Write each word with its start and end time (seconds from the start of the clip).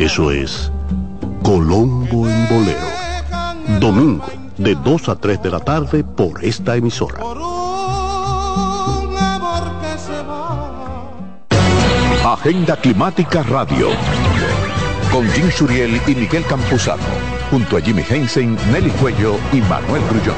Eso 0.00 0.32
es 0.32 0.72
Colombo 1.42 2.28
en 2.28 2.48
Bolero. 2.48 3.78
Domingo, 3.78 4.24
de 4.58 4.74
2 4.74 5.08
a 5.08 5.14
3 5.14 5.42
de 5.42 5.50
la 5.50 5.60
tarde 5.60 6.02
por 6.02 6.44
esta 6.44 6.74
emisora. 6.74 7.20
Agenda 12.24 12.76
Climática 12.76 13.44
Radio. 13.44 13.90
Con 15.12 15.30
Jim 15.30 15.48
Suriel 15.52 16.00
y 16.08 16.14
Miguel 16.16 16.44
Campuzano. 16.46 17.02
Junto 17.52 17.76
a 17.76 17.80
Jimmy 17.80 18.04
Hensen, 18.08 18.56
Nelly 18.72 18.90
Cuello 18.90 19.36
y 19.52 19.60
Manuel 19.60 20.02
Grullón. 20.10 20.34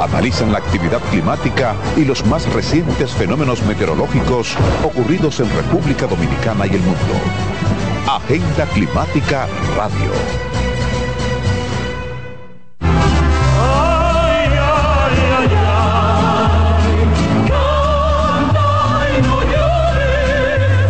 Analizan 0.00 0.50
la 0.50 0.58
actividad 0.58 1.00
climática 1.10 1.76
y 1.96 2.04
los 2.04 2.26
más 2.26 2.52
recientes 2.52 3.12
fenómenos 3.12 3.62
meteorológicos 3.64 4.56
ocurridos 4.82 5.38
en 5.38 5.54
República 5.54 6.06
Dominicana 6.06 6.66
y 6.66 6.70
el 6.70 6.80
mundo. 6.80 7.55
Agenda 8.08 8.66
Climática 8.66 9.48
Radio. 9.76 10.12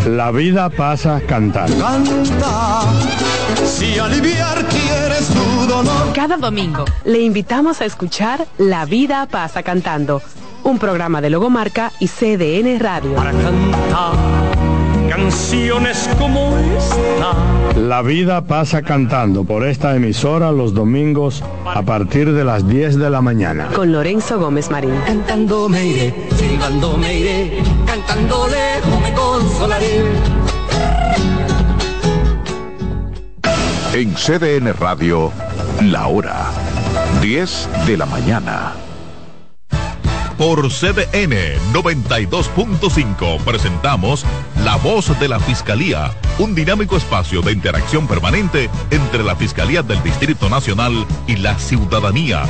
La 0.07 0.31
vida 0.31 0.69
pasa 0.69 1.23
cantando. 1.27 1.79
Canta, 1.79 2.83
si 3.65 3.99
aliviar 3.99 4.67
quieres 4.67 5.29
tu 5.29 5.67
dolor. 5.67 6.13
Cada 6.15 6.37
domingo 6.37 6.85
le 7.05 7.21
invitamos 7.21 7.81
a 7.81 7.87
escuchar 7.87 8.47
La 8.59 8.85
vida 8.85 9.27
pasa 9.27 9.63
cantando, 9.63 10.21
un 10.65 10.79
programa 10.79 11.23
de 11.23 11.31
Logomarca 11.31 11.93
y 11.99 12.09
CDN 12.09 12.79
Radio. 12.79 13.15
Para 13.15 13.33
cantar 13.33 14.26
canciones 15.17 16.09
como 16.19 16.57
esta. 16.59 17.79
La 17.79 18.03
vida 18.03 18.45
pasa 18.45 18.83
cantando 18.83 19.45
por 19.45 19.67
esta 19.67 19.97
emisora 19.97 20.53
los 20.53 20.75
domingos 20.75 21.43
a 21.65 21.83
partir 21.83 22.33
de 22.33 22.45
las 22.45 22.69
10 22.69 22.99
de 22.99 23.11
la 23.11 23.23
mañana. 23.23 23.69
Con 23.75 23.93
Lorenzo 23.93 24.39
Gómez 24.39 24.71
Marín. 24.71 24.95
Cantando 25.07 25.69
me 25.69 25.87
iré, 25.87 26.15
silbando 26.37 26.97
me 26.99 27.19
iré, 27.19 27.63
cantando 27.87 28.47
lejos 28.49 29.01
me 29.01 29.13
consolaré. 29.15 30.03
En 33.95 34.13
CDN 34.15 34.75
Radio, 34.75 35.33
la 35.83 36.07
hora 36.09 36.51
10 37.23 37.69
de 37.87 37.97
la 37.97 38.05
mañana. 38.05 38.75
Por 40.39 40.69
CDN 40.69 41.35
92.5 41.73 43.41
presentamos 43.41 44.27
La 44.63 44.77
Voz 44.77 45.19
de 45.19 45.29
la 45.29 45.41
Fiscalía, 45.41 46.11
un 46.39 46.55
dinámico 46.55 46.99
espacio 46.99 47.41
de 47.41 47.53
interacción 47.53 48.07
permanente 48.07 48.69
entre 48.91 49.25
la 49.25 49.35
Fiscalía 49.35 49.83
del 49.83 50.03
Distrito 50.03 50.51
Nacional 50.51 51.07
y 51.27 51.37
la 51.37 51.59
ciudadanía. 51.59 52.45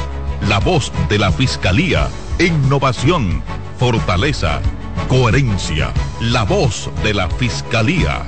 La 0.48 0.58
Voz 0.58 0.90
de 1.08 1.20
la 1.20 1.30
Fiscalía, 1.30 2.08
innovación, 2.40 3.40
fortaleza, 3.78 4.60
coherencia. 5.08 5.92
La 6.20 6.42
Voz 6.42 6.90
de 7.04 7.14
la 7.14 7.30
Fiscalía. 7.30 8.24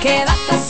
Quédate 0.00 0.65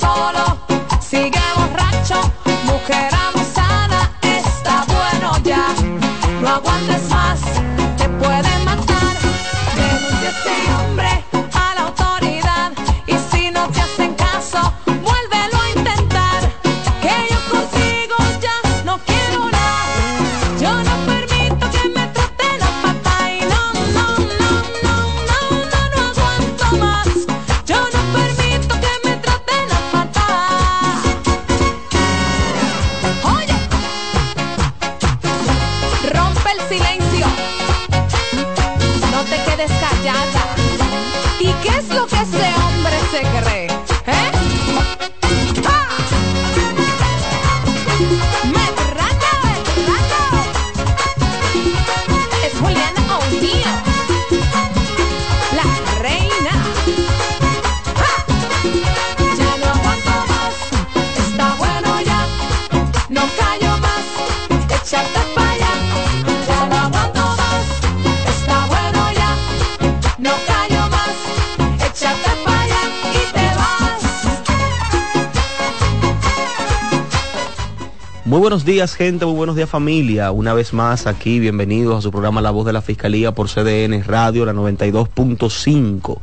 días 78.66 78.96
gente, 78.96 79.24
muy 79.24 79.36
buenos 79.36 79.54
días 79.54 79.70
familia. 79.70 80.32
Una 80.32 80.52
vez 80.52 80.72
más 80.72 81.06
aquí, 81.06 81.38
bienvenidos 81.38 81.98
a 81.98 82.02
su 82.02 82.10
programa 82.10 82.40
La 82.40 82.50
Voz 82.50 82.66
de 82.66 82.72
la 82.72 82.82
Fiscalía 82.82 83.30
por 83.30 83.46
CDN 83.48 84.02
Radio, 84.02 84.44
la 84.44 84.52
92.5. 84.54 86.18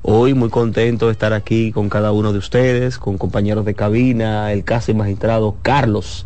Hoy 0.00 0.32
muy 0.32 0.48
contento 0.48 1.06
de 1.06 1.12
estar 1.12 1.34
aquí 1.34 1.72
con 1.72 1.90
cada 1.90 2.10
uno 2.12 2.32
de 2.32 2.38
ustedes, 2.38 2.96
con 2.96 3.18
compañeros 3.18 3.66
de 3.66 3.74
cabina, 3.74 4.50
el 4.50 4.64
casi 4.64 4.94
magistrado 4.94 5.56
Carlos. 5.60 6.24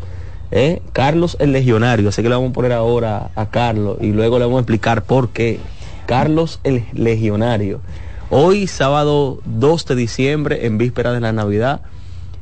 ¿eh? 0.51 0.81
Carlos 0.93 1.35
el 1.41 1.51
legionario, 1.51 2.07
así 2.07 2.21
que 2.23 2.29
le 2.29 2.35
vamos 2.35 2.51
a 2.51 2.53
poner 2.53 2.71
ahora 2.71 3.29
a 3.35 3.49
Carlos 3.49 3.97
y 3.99 4.13
luego 4.13 4.39
le 4.39 4.45
vamos 4.45 4.59
a 4.59 4.61
explicar 4.61 5.03
por 5.03 5.27
qué. 5.27 5.59
Carlos 6.05 6.61
el 6.63 6.85
legionario. 6.93 7.81
Hoy 8.29 8.65
sábado 8.67 9.41
2 9.43 9.87
de 9.87 9.95
diciembre, 9.95 10.67
en 10.67 10.77
víspera 10.77 11.11
de 11.11 11.19
la 11.19 11.33
Navidad, 11.33 11.81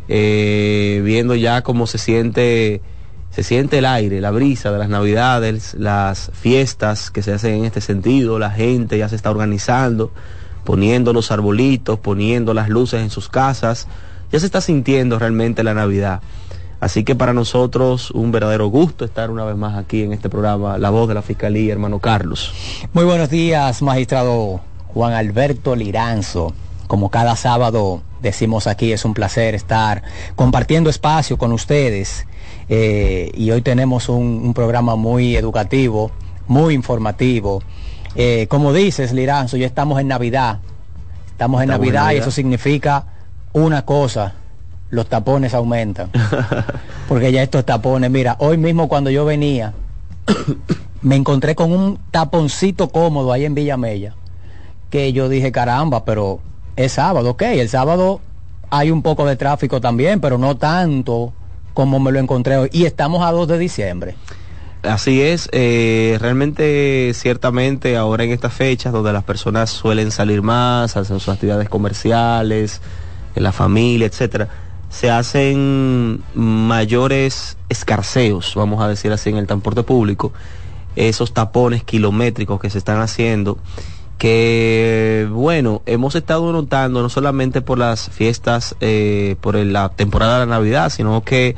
eh, 0.07 1.01
viendo 1.03 1.33
ya 1.33 1.63
cómo 1.63 1.87
se 1.87 1.97
siente, 1.97 2.81
se 3.37 3.43
siente 3.43 3.77
el 3.77 3.85
aire, 3.85 4.19
la 4.19 4.31
brisa 4.31 4.71
de 4.71 4.79
las 4.79 4.89
Navidades, 4.89 5.75
las 5.75 6.31
fiestas 6.33 7.11
que 7.11 7.21
se 7.21 7.33
hacen 7.33 7.53
en 7.53 7.65
este 7.65 7.81
sentido, 7.81 8.39
la 8.39 8.49
gente 8.49 8.97
ya 8.97 9.09
se 9.09 9.15
está 9.15 9.29
organizando, 9.29 10.09
poniendo 10.63 11.13
los 11.13 11.29
arbolitos, 11.29 11.99
poniendo 11.99 12.55
las 12.55 12.67
luces 12.67 12.99
en 12.99 13.11
sus 13.11 13.29
casas, 13.29 13.87
ya 14.31 14.39
se 14.39 14.47
está 14.47 14.59
sintiendo 14.59 15.19
realmente 15.19 15.63
la 15.63 15.75
Navidad. 15.75 16.19
Así 16.79 17.03
que 17.03 17.13
para 17.13 17.31
nosotros 17.31 18.09
un 18.09 18.31
verdadero 18.31 18.69
gusto 18.69 19.05
estar 19.05 19.29
una 19.29 19.45
vez 19.45 19.55
más 19.55 19.77
aquí 19.77 20.01
en 20.01 20.13
este 20.13 20.29
programa, 20.31 20.79
La 20.79 20.89
Voz 20.89 21.07
de 21.07 21.13
la 21.13 21.21
Fiscalía, 21.21 21.73
hermano 21.73 21.99
Carlos. 21.99 22.55
Muy 22.91 23.05
buenos 23.05 23.29
días, 23.29 23.83
magistrado 23.83 24.61
Juan 24.87 25.13
Alberto 25.13 25.75
Liranzo. 25.75 26.55
Como 26.87 27.11
cada 27.11 27.35
sábado 27.35 28.01
decimos 28.19 28.65
aquí, 28.65 28.93
es 28.93 29.05
un 29.05 29.13
placer 29.13 29.53
estar 29.53 30.01
compartiendo 30.35 30.89
espacio 30.89 31.37
con 31.37 31.51
ustedes. 31.51 32.25
Eh, 32.69 33.31
y 33.33 33.51
hoy 33.51 33.61
tenemos 33.61 34.09
un, 34.09 34.41
un, 34.43 34.53
programa 34.53 34.95
muy 34.95 35.35
educativo, 35.35 36.11
muy 36.47 36.73
informativo. 36.73 37.61
Eh, 38.15 38.47
como 38.49 38.73
dices, 38.73 39.13
Liranzo, 39.13 39.57
ya 39.57 39.67
estamos 39.67 40.01
en 40.01 40.07
Navidad. 40.07 40.59
Estamos 41.27 41.61
en 41.61 41.69
Navidad, 41.69 42.03
Navidad 42.03 42.13
y 42.13 42.21
eso 42.21 42.31
significa 42.31 43.05
una 43.53 43.85
cosa, 43.85 44.33
los 44.89 45.07
tapones 45.07 45.53
aumentan. 45.53 46.09
Porque 47.07 47.31
ya 47.31 47.43
estos 47.43 47.65
tapones, 47.65 48.09
mira, 48.09 48.35
hoy 48.39 48.57
mismo 48.57 48.87
cuando 48.87 49.09
yo 49.09 49.23
venía, 49.23 49.73
me 51.01 51.15
encontré 51.15 51.55
con 51.55 51.71
un 51.71 51.99
taponcito 52.11 52.89
cómodo 52.89 53.31
ahí 53.31 53.45
en 53.45 53.55
Villamella, 53.55 54.15
que 54.89 55.13
yo 55.13 55.29
dije, 55.29 55.51
caramba, 55.51 56.05
pero 56.05 56.39
es 56.75 56.93
sábado, 56.93 57.31
ok, 57.31 57.41
el 57.43 57.69
sábado 57.69 58.19
hay 58.69 58.91
un 58.91 59.01
poco 59.01 59.25
de 59.25 59.35
tráfico 59.35 59.79
también, 59.79 60.19
pero 60.19 60.37
no 60.37 60.57
tanto 60.57 61.33
como 61.77 61.99
me 61.99 62.11
lo 62.11 62.17
encontré 62.17 62.57
hoy. 62.57 62.69
Y 62.73 62.85
estamos 62.85 63.23
a 63.23 63.31
2 63.31 63.49
de 63.49 63.59
diciembre. 63.59 64.15
Así 64.81 65.21
es, 65.21 65.47
eh, 65.51 66.17
realmente, 66.19 67.11
ciertamente, 67.13 67.95
ahora 67.97 68.23
en 68.23 68.31
estas 68.31 68.51
fechas 68.51 68.91
donde 68.91 69.13
las 69.13 69.23
personas 69.23 69.69
suelen 69.69 70.09
salir 70.09 70.41
más, 70.41 70.97
hacen 70.97 71.19
sus 71.19 71.29
actividades 71.29 71.69
comerciales, 71.69 72.81
en 73.35 73.43
la 73.43 73.51
familia, 73.51 74.07
etcétera, 74.07 74.47
se 74.89 75.11
hacen 75.11 76.23
mayores 76.33 77.59
escarceos, 77.69 78.53
vamos 78.55 78.81
a 78.81 78.87
decir 78.87 79.11
así, 79.11 79.29
en 79.29 79.37
el 79.37 79.45
transporte 79.45 79.83
público, 79.83 80.33
esos 80.95 81.31
tapones 81.31 81.83
kilométricos 81.83 82.59
que 82.59 82.71
se 82.71 82.79
están 82.79 83.01
haciendo, 83.01 83.59
que 84.17 85.27
bueno, 85.31 85.81
hemos 85.85 86.15
estado 86.15 86.51
notando 86.51 87.01
no 87.01 87.09
solamente 87.09 87.61
por 87.61 87.77
las 87.77 88.09
fiestas, 88.09 88.75
eh, 88.81 89.35
por 89.41 89.55
la 89.55 89.89
temporada 89.89 90.39
de 90.39 90.45
la 90.45 90.55
Navidad, 90.55 90.89
sino 90.89 91.23
que 91.23 91.55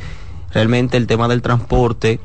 realmente 0.51 0.97
el 0.97 1.07
tema 1.07 1.27
del 1.27 1.41
transporte 1.41 2.19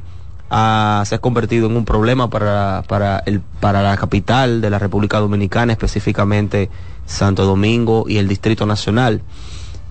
ha, 0.50 1.02
se 1.06 1.14
ha 1.14 1.18
convertido 1.18 1.66
en 1.66 1.76
un 1.76 1.84
problema 1.84 2.30
para, 2.30 2.82
para, 2.88 3.22
el, 3.26 3.40
para 3.60 3.82
la 3.82 3.96
capital 3.96 4.60
de 4.60 4.70
la 4.70 4.78
República 4.78 5.18
Dominicana, 5.18 5.72
específicamente 5.72 6.70
Santo 7.06 7.44
Domingo 7.44 8.06
y 8.08 8.18
el 8.18 8.28
Distrito 8.28 8.66
Nacional. 8.66 9.22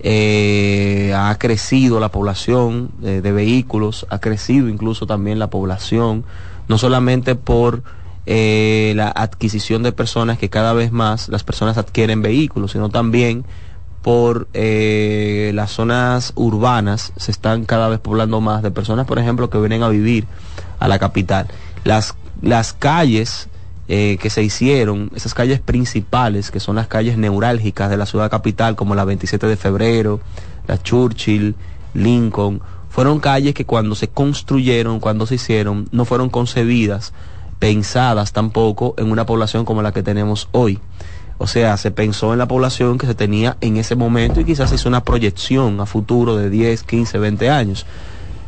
Eh, 0.00 1.14
ha 1.16 1.34
crecido 1.38 1.98
la 2.00 2.10
población 2.10 2.90
eh, 3.02 3.20
de 3.22 3.32
vehículos, 3.32 4.06
ha 4.10 4.18
crecido 4.18 4.68
incluso 4.68 5.06
también 5.06 5.38
la 5.38 5.48
población, 5.48 6.24
no 6.68 6.76
solamente 6.76 7.36
por 7.36 7.82
eh, 8.26 8.92
la 8.96 9.08
adquisición 9.08 9.82
de 9.82 9.92
personas 9.92 10.38
que 10.38 10.48
cada 10.48 10.72
vez 10.72 10.92
más 10.92 11.28
las 11.28 11.44
personas 11.44 11.76
adquieren 11.78 12.22
vehículos, 12.22 12.72
sino 12.72 12.88
también 12.88 13.44
por 14.02 14.48
eh, 14.52 15.52
las 15.54 15.70
zonas 15.70 16.32
urbanas 16.34 17.12
se 17.16 17.30
están 17.30 17.64
cada 17.64 17.88
vez 17.88 18.00
poblando 18.00 18.40
más 18.40 18.62
de 18.62 18.70
personas, 18.70 19.06
por 19.06 19.18
ejemplo, 19.18 19.48
que 19.48 19.58
vienen 19.58 19.82
a 19.82 19.88
vivir 19.88 20.26
a 20.78 20.88
la 20.88 20.98
capital. 20.98 21.48
Las, 21.84 22.14
las 22.42 22.74
calles 22.74 23.48
eh, 23.88 24.18
que 24.20 24.30
se 24.30 24.42
hicieron, 24.42 25.10
esas 25.14 25.34
calles 25.34 25.60
principales, 25.60 26.50
que 26.50 26.60
son 26.60 26.76
las 26.76 26.86
calles 26.86 27.18
neurálgicas 27.18 27.90
de 27.90 27.96
la 27.96 28.06
ciudad 28.06 28.30
capital, 28.30 28.76
como 28.76 28.94
la 28.94 29.04
27 29.04 29.46
de 29.46 29.56
febrero, 29.56 30.20
la 30.66 30.82
Churchill, 30.82 31.54
Lincoln, 31.92 32.62
fueron 32.88 33.20
calles 33.20 33.54
que 33.54 33.66
cuando 33.66 33.94
se 33.94 34.08
construyeron, 34.08 35.00
cuando 35.00 35.26
se 35.26 35.34
hicieron, 35.34 35.88
no 35.92 36.04
fueron 36.04 36.30
concebidas, 36.30 37.12
pensadas 37.64 38.34
tampoco 38.34 38.94
en 38.98 39.10
una 39.10 39.24
población 39.24 39.64
como 39.64 39.80
la 39.80 39.90
que 39.90 40.02
tenemos 40.02 40.50
hoy. 40.52 40.80
O 41.38 41.46
sea, 41.46 41.78
se 41.78 41.90
pensó 41.90 42.34
en 42.34 42.38
la 42.38 42.46
población 42.46 42.98
que 42.98 43.06
se 43.06 43.14
tenía 43.14 43.56
en 43.62 43.78
ese 43.78 43.96
momento 43.96 44.38
y 44.38 44.44
quizás 44.44 44.70
hizo 44.74 44.86
una 44.86 45.02
proyección 45.02 45.80
a 45.80 45.86
futuro 45.86 46.36
de 46.36 46.50
10, 46.50 46.82
15, 46.82 47.18
20 47.18 47.48
años. 47.48 47.86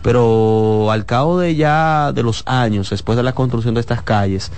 Pero 0.02 0.90
al 0.90 1.06
cabo 1.06 1.38
de 1.38 1.54
ya 1.54 2.12
de 2.12 2.22
los 2.22 2.42
años, 2.44 2.90
después 2.90 3.16
de 3.16 3.22
la 3.22 3.32
construcción 3.32 3.72
de 3.72 3.80
estas 3.80 4.02
calles, 4.02 4.52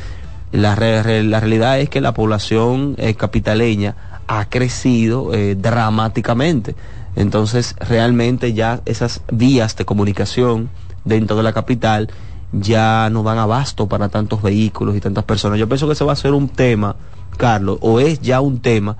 la, 0.51 0.75
la 0.75 1.39
realidad 1.39 1.79
es 1.79 1.89
que 1.89 2.01
la 2.01 2.13
población 2.13 2.97
eh, 2.99 3.15
capitaleña 3.15 3.95
ha 4.27 4.47
crecido 4.47 5.35
eh, 5.35 5.55
dramáticamente. 5.55 6.75
Entonces, 7.15 7.77
realmente 7.79 8.55
ya 8.55 8.81
esas 8.87 9.23
vías 9.31 9.77
de 9.77 9.85
comunicación 9.85 10.69
dentro 11.05 11.37
de 11.37 11.45
la 11.45 11.53
capital 11.53 12.11
ya 12.53 13.09
no 13.11 13.23
dan 13.23 13.39
abasto 13.39 13.89
para 13.89 14.09
tantos 14.09 14.43
vehículos 14.43 14.97
y 14.97 15.01
tantas 15.01 15.25
personas. 15.25 15.59
Yo 15.59 15.69
pienso 15.69 15.87
que 15.87 15.93
ese 15.93 16.05
va 16.05 16.13
a 16.13 16.17
ser 16.17 16.33
un 16.33 16.49
tema, 16.49 16.97
Carlos, 17.37 17.79
o 17.81 18.01
es 18.01 18.21
ya 18.21 18.41
un 18.41 18.61
tema 18.61 18.97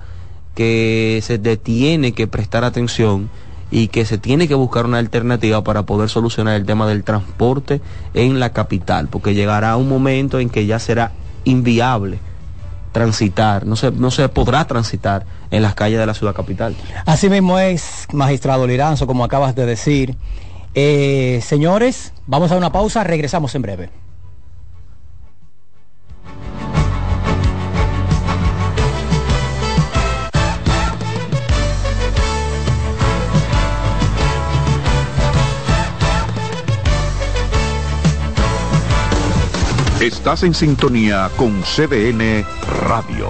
que 0.55 1.19
se 1.23 1.37
tiene 1.37 2.13
que 2.13 2.27
prestar 2.27 2.63
atención 2.63 3.29
y 3.71 3.87
que 3.87 4.05
se 4.05 4.17
tiene 4.17 4.47
que 4.47 4.55
buscar 4.55 4.85
una 4.85 4.97
alternativa 4.97 5.63
para 5.63 5.83
poder 5.83 6.09
solucionar 6.09 6.55
el 6.55 6.65
tema 6.65 6.87
del 6.87 7.03
transporte 7.03 7.81
en 8.13 8.39
la 8.39 8.51
capital, 8.51 9.07
porque 9.07 9.35
llegará 9.35 9.75
un 9.77 9.87
momento 9.87 10.39
en 10.39 10.49
que 10.49 10.65
ya 10.65 10.79
será 10.79 11.11
inviable 11.43 12.19
transitar, 12.91 13.65
no 13.65 13.75
se, 13.75 13.91
no 13.91 14.09
se 14.09 14.27
podrá 14.29 14.65
transitar 14.65 15.25
en 15.51 15.61
las 15.61 15.75
calles 15.75 15.99
de 15.99 16.05
la 16.05 16.13
ciudad 16.13 16.33
capital. 16.33 16.75
Así 17.05 17.29
mismo 17.29 17.59
es, 17.59 18.07
magistrado 18.11 18.65
Liranzo, 18.65 19.07
como 19.07 19.23
acabas 19.23 19.55
de 19.55 19.65
decir. 19.65 20.15
Eh, 20.75 21.39
señores, 21.43 22.13
vamos 22.27 22.51
a 22.51 22.57
una 22.57 22.71
pausa, 22.71 23.03
regresamos 23.03 23.55
en 23.55 23.61
breve. 23.61 23.89
Estás 39.99 40.43
en 40.43 40.53
sintonía 40.53 41.29
con 41.35 41.61
CDN 41.61 42.45
Radio. 42.87 43.27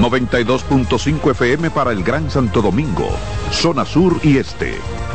92.5 0.00 1.30
FM 1.30 1.70
para 1.70 1.92
el 1.92 2.02
Gran 2.02 2.28
Santo 2.30 2.60
Domingo, 2.60 3.08
zona 3.52 3.84
sur 3.84 4.18
y 4.24 4.38
este. 4.38 4.74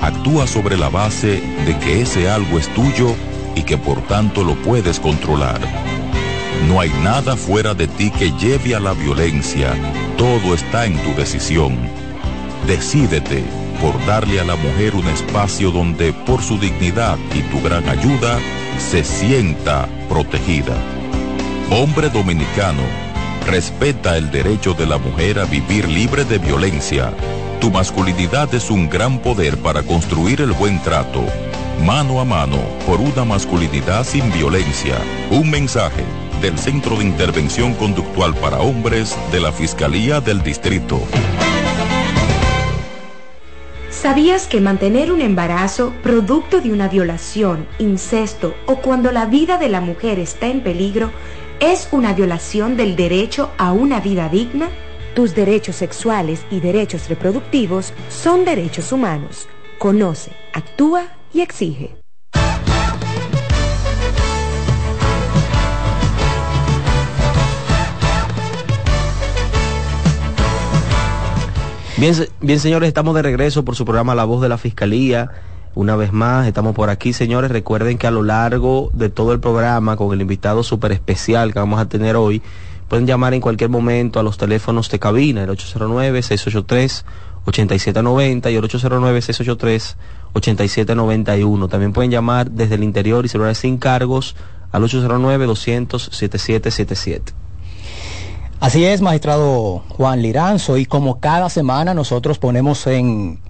actúa 0.00 0.46
sobre 0.46 0.76
la 0.76 0.90
base 0.90 1.40
de 1.66 1.76
que 1.78 2.02
ese 2.02 2.30
algo 2.30 2.56
es 2.58 2.68
tuyo 2.74 3.16
y 3.60 3.62
que 3.62 3.76
por 3.76 4.00
tanto 4.06 4.42
lo 4.42 4.54
puedes 4.54 4.98
controlar. 4.98 5.60
No 6.66 6.80
hay 6.80 6.90
nada 7.02 7.36
fuera 7.36 7.74
de 7.74 7.88
ti 7.88 8.10
que 8.10 8.32
lleve 8.32 8.74
a 8.74 8.80
la 8.80 8.94
violencia, 8.94 9.74
todo 10.16 10.54
está 10.54 10.86
en 10.86 10.96
tu 10.96 11.14
decisión. 11.14 11.76
Decídete 12.66 13.44
por 13.82 13.94
darle 14.06 14.40
a 14.40 14.44
la 14.44 14.56
mujer 14.56 14.94
un 14.94 15.06
espacio 15.08 15.70
donde 15.70 16.14
por 16.14 16.42
su 16.42 16.58
dignidad 16.58 17.18
y 17.34 17.42
tu 17.50 17.60
gran 17.60 17.86
ayuda 17.86 18.38
se 18.78 19.04
sienta 19.04 19.86
protegida. 20.08 20.76
Hombre 21.70 22.08
dominicano, 22.08 22.82
respeta 23.46 24.16
el 24.16 24.30
derecho 24.30 24.72
de 24.72 24.86
la 24.86 24.96
mujer 24.96 25.38
a 25.38 25.44
vivir 25.44 25.86
libre 25.86 26.24
de 26.24 26.38
violencia. 26.38 27.12
Tu 27.60 27.70
masculinidad 27.70 28.54
es 28.54 28.70
un 28.70 28.88
gran 28.88 29.18
poder 29.18 29.58
para 29.58 29.82
construir 29.82 30.40
el 30.40 30.52
buen 30.52 30.82
trato. 30.82 31.26
Mano 31.78 32.20
a 32.20 32.24
mano 32.24 32.58
por 32.86 33.00
una 33.00 33.24
masculinidad 33.24 34.04
sin 34.04 34.30
violencia. 34.32 34.98
Un 35.30 35.50
mensaje 35.50 36.04
del 36.42 36.58
Centro 36.58 36.96
de 36.96 37.04
Intervención 37.04 37.72
Conductual 37.74 38.34
para 38.34 38.58
Hombres 38.58 39.16
de 39.32 39.40
la 39.40 39.50
Fiscalía 39.50 40.20
del 40.20 40.42
Distrito. 40.42 41.00
¿Sabías 43.88 44.46
que 44.46 44.60
mantener 44.60 45.10
un 45.10 45.22
embarazo 45.22 45.94
producto 46.02 46.60
de 46.60 46.72
una 46.72 46.88
violación, 46.88 47.66
incesto 47.78 48.54
o 48.66 48.76
cuando 48.76 49.10
la 49.10 49.24
vida 49.24 49.56
de 49.56 49.68
la 49.68 49.80
mujer 49.80 50.18
está 50.18 50.48
en 50.48 50.62
peligro 50.62 51.10
es 51.60 51.88
una 51.92 52.12
violación 52.12 52.76
del 52.76 52.94
derecho 52.94 53.50
a 53.56 53.72
una 53.72 54.00
vida 54.00 54.28
digna? 54.28 54.68
Tus 55.14 55.34
derechos 55.34 55.76
sexuales 55.76 56.44
y 56.50 56.60
derechos 56.60 57.08
reproductivos 57.08 57.94
son 58.10 58.44
derechos 58.44 58.92
humanos. 58.92 59.48
Conoce, 59.78 60.32
actúa 60.52 61.19
y 61.32 61.40
exige. 61.40 61.96
Bien, 71.96 72.14
bien, 72.40 72.58
señores, 72.58 72.88
estamos 72.88 73.14
de 73.14 73.20
regreso 73.20 73.62
por 73.62 73.76
su 73.76 73.84
programa 73.84 74.14
La 74.14 74.24
Voz 74.24 74.40
de 74.40 74.48
la 74.48 74.56
Fiscalía. 74.56 75.30
Una 75.74 75.96
vez 75.96 76.12
más, 76.12 76.46
estamos 76.46 76.74
por 76.74 76.88
aquí, 76.88 77.12
señores. 77.12 77.50
Recuerden 77.50 77.98
que 77.98 78.06
a 78.06 78.10
lo 78.10 78.22
largo 78.22 78.90
de 78.94 79.10
todo 79.10 79.34
el 79.34 79.40
programa, 79.40 79.96
con 79.96 80.12
el 80.14 80.22
invitado 80.22 80.62
súper 80.62 80.92
especial 80.92 81.52
que 81.52 81.58
vamos 81.58 81.78
a 81.78 81.88
tener 81.90 82.16
hoy, 82.16 82.40
pueden 82.88 83.06
llamar 83.06 83.34
en 83.34 83.42
cualquier 83.42 83.70
momento 83.70 84.18
a 84.18 84.22
los 84.22 84.38
teléfonos 84.38 84.90
de 84.90 84.98
cabina, 84.98 85.44
el 85.44 85.50
809-683-8790 87.46 88.52
y 88.52 88.56
el 88.56 88.64
809-683-8791. 90.34 91.68
También 91.68 91.92
pueden 91.92 92.10
llamar 92.10 92.50
desde 92.50 92.74
el 92.76 92.82
interior 92.84 93.24
y 93.24 93.28
celulares 93.28 93.58
sin 93.58 93.78
cargos 93.78 94.36
al 94.72 94.82
809-200-7777. 94.84 97.32
Así 98.60 98.84
es, 98.84 99.00
magistrado 99.00 99.82
Juan 99.88 100.20
Liranzo, 100.20 100.76
y 100.76 100.84
como 100.84 101.18
cada 101.18 101.48
semana 101.48 101.94
nosotros 101.94 102.38
ponemos 102.38 102.86
en, 102.86 103.40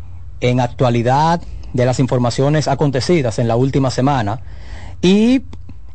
en 0.41 0.61
actualidad 0.61 1.43
de 1.73 1.85
las 1.85 1.99
informaciones 1.99 2.69
acontecidas 2.69 3.41
en 3.41 3.49
la 3.49 3.57
última 3.57 3.91
semana, 3.91 4.41
y 5.03 5.43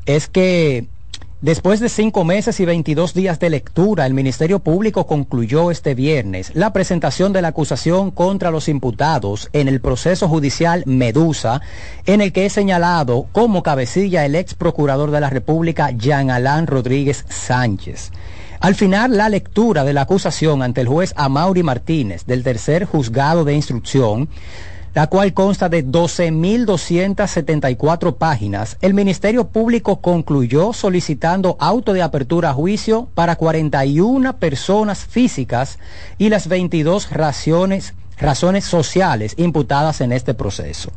es 0.06 0.28
que 0.28 0.90
después 1.42 1.80
de 1.80 1.90
cinco 1.90 2.24
meses 2.24 2.60
y 2.60 2.66
22 2.66 3.14
días 3.14 3.40
de 3.40 3.50
lectura, 3.50 4.06
el 4.06 4.14
Ministerio 4.14 4.60
Público 4.60 5.06
concluyó 5.06 5.72
este 5.72 5.96
viernes 5.96 6.52
la 6.54 6.74
presentación 6.74 7.34
de 7.34 7.42
la 7.42 7.50
acusación 7.50 8.12
contra 8.12 8.52
los 8.52 8.68
imputados 8.68 9.50
en 9.54 9.68
el 9.68 9.82
proceso 9.82 10.28
judicial 10.28 10.84
Medusa, 10.86 11.62
en 12.06 12.22
el 12.22 12.32
que 12.32 12.46
es 12.46 12.54
señalado 12.54 13.28
como 13.32 13.64
cabecilla 13.64 14.26
el 14.26 14.36
ex 14.36 14.54
procurador 14.54 15.12
de 15.12 15.22
la 15.22 15.30
República, 15.30 15.92
Jean 15.92 16.32
Alain 16.32 16.68
Rodríguez 16.68 17.26
Sánchez. 17.30 18.12
Al 18.60 18.76
final, 18.76 19.16
la 19.16 19.30
lectura 19.30 19.84
de 19.84 19.94
la 19.94 20.02
acusación 20.02 20.64
ante 20.64 20.82
el 20.82 20.88
juez 20.88 21.14
Amaury 21.16 21.62
Martínez 21.62 22.26
del 22.26 22.44
tercer 22.44 22.86
juzgado 22.86 23.44
de 23.44 23.54
instrucción, 23.54 24.30
la 24.96 25.06
cual 25.08 25.34
consta 25.34 25.68
de 25.68 25.86
12.274 25.86 28.16
páginas, 28.16 28.78
el 28.82 28.94
Ministerio 28.94 29.50
Público 29.50 30.00
concluyó 30.00 30.72
solicitando 30.72 31.58
auto 31.60 31.92
de 31.92 32.02
apertura 32.02 32.52
a 32.52 32.54
juicio 32.54 33.10
para 33.14 33.36
41 33.36 34.38
personas 34.38 35.06
físicas 35.06 35.80
y 36.18 36.30
las 36.30 36.48
22 36.48 37.12
razones, 37.12 37.94
razones 38.18 38.64
sociales 38.64 39.34
imputadas 39.38 40.00
en 40.00 40.14
este 40.14 40.34
proceso. 40.34 40.94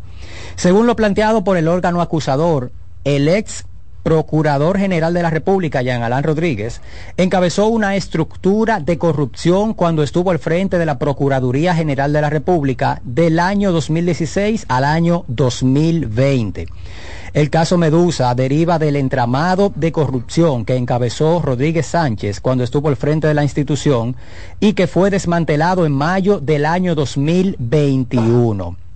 Según 0.55 0.87
lo 0.87 0.95
planteado 0.95 1.43
por 1.43 1.57
el 1.57 1.67
órgano 1.67 2.01
acusador, 2.01 2.71
el 3.03 3.29
ex 3.29 3.65
Procurador 4.09 4.79
General 4.79 5.13
de 5.13 5.23
la 5.23 5.29
República, 5.29 5.83
Jean 5.83 6.03
Alain 6.03 6.25
Rodríguez, 6.25 6.81
encabezó 7.19 7.67
una 7.67 7.95
estructura 7.95 8.81
de 8.81 8.97
corrupción 8.97 9.75
cuando 9.75 10.03
estuvo 10.03 10.31
al 10.31 10.39
frente 10.39 10.79
de 10.79 10.87
la 10.87 10.99
Procuraduría 10.99 11.75
General 11.75 12.11
de 12.11 12.23
la 12.23 12.31
República 12.31 13.03
del 13.05 13.39
año 13.39 13.71
2016 13.71 14.65
al 14.69 14.85
año 14.85 15.27
2020. 15.29 16.69
El 17.35 17.51
caso 17.51 17.77
Medusa 17.77 18.35
deriva 18.35 18.79
del 18.79 18.97
entramado 18.97 19.75
de 19.75 19.93
corrupción 19.93 20.65
que 20.65 20.77
encabezó 20.77 21.43
Rodríguez 21.43 21.85
Sánchez 21.89 22.41
cuando 22.41 22.65
estuvo 22.65 22.89
al 22.89 22.97
frente 22.97 23.27
de 23.27 23.35
la 23.35 23.43
institución 23.43 24.17
y 24.59 24.73
que 24.73 24.87
fue 24.87 25.11
desmantelado 25.11 25.85
en 25.85 25.93
mayo 25.93 26.41
del 26.41 26.65
año 26.65 26.95
2021. 26.95 28.88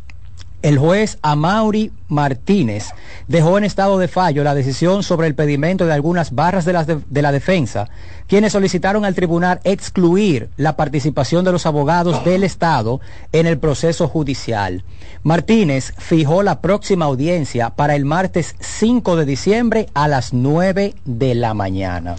El 0.63 0.79
juez 0.79 1.19
Amaury 1.23 1.91
Martínez 2.07 2.91
dejó 3.27 3.59
en 3.59 3.65
estado 3.65 3.99
de 3.99 4.07
fallo 4.07 4.45
la 4.45 4.55
decisión 4.55 5.03
sobre 5.03 5.27
el 5.27 5.35
pedimento 5.35 5.87
de 5.87 5.93
algunas 5.93 6.37
barras 6.37 6.65
de 6.65 6.73
la, 6.73 6.85
de, 6.85 7.01
de 7.11 7.23
la 7.23 7.33
defensa, 7.33 7.89
quienes 8.29 8.53
solicitaron 8.53 9.05
al 9.05 9.17
tribunal 9.17 9.61
excluir 9.65 10.51
la 10.57 10.77
participación 10.77 11.45
de 11.45 11.51
los 11.51 11.67
abogados 11.67 12.25
del 12.25 12.45
Estado 12.45 13.01
en 13.33 13.49
el 13.49 13.59
proceso 13.59 14.07
judicial. 14.07 14.85
Martínez 15.25 15.95
fijó 15.99 16.45
la 16.45 16.61
próxima 16.61 17.07
audiencia 17.07 17.71
para 17.71 17.97
el 17.97 18.05
martes 18.05 18.55
5 18.61 19.17
de 19.17 19.25
diciembre 19.25 19.87
a 19.95 20.07
las 20.07 20.33
9 20.33 20.95
de 21.05 21.35
la 21.35 21.55
mañana. 21.55 22.15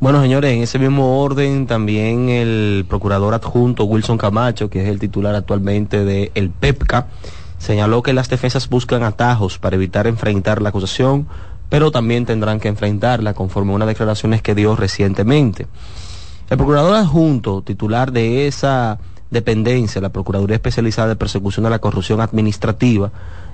Bueno, 0.00 0.20
señores, 0.20 0.52
en 0.52 0.62
ese 0.62 0.78
mismo 0.78 1.22
orden 1.22 1.66
también 1.66 2.28
el 2.28 2.84
procurador 2.88 3.32
adjunto 3.34 3.84
Wilson 3.84 4.18
Camacho, 4.18 4.68
que 4.68 4.82
es 4.82 4.88
el 4.88 4.98
titular 4.98 5.34
actualmente 5.34 6.04
del 6.04 6.32
el 6.34 6.50
PEPCA, 6.50 7.06
señaló 7.64 8.02
que 8.02 8.12
las 8.12 8.28
defensas 8.28 8.68
buscan 8.68 9.02
atajos 9.02 9.58
para 9.58 9.76
evitar 9.76 10.06
enfrentar 10.06 10.60
la 10.60 10.68
acusación, 10.68 11.26
pero 11.70 11.90
también 11.90 12.26
tendrán 12.26 12.60
que 12.60 12.68
enfrentarla 12.68 13.32
conforme 13.32 13.72
a 13.72 13.76
unas 13.76 13.88
declaraciones 13.88 14.42
que 14.42 14.54
dio 14.54 14.76
recientemente. 14.76 15.66
El 16.50 16.58
procurador 16.58 16.94
adjunto, 16.94 17.62
titular 17.62 18.12
de 18.12 18.46
esa 18.46 18.98
dependencia, 19.30 20.02
la 20.02 20.10
Procuraduría 20.10 20.56
Especializada 20.56 21.08
de 21.08 21.16
Persecución 21.16 21.64
de 21.64 21.70
la 21.70 21.78
Corrupción 21.78 22.20
Administrativa, 22.20 23.10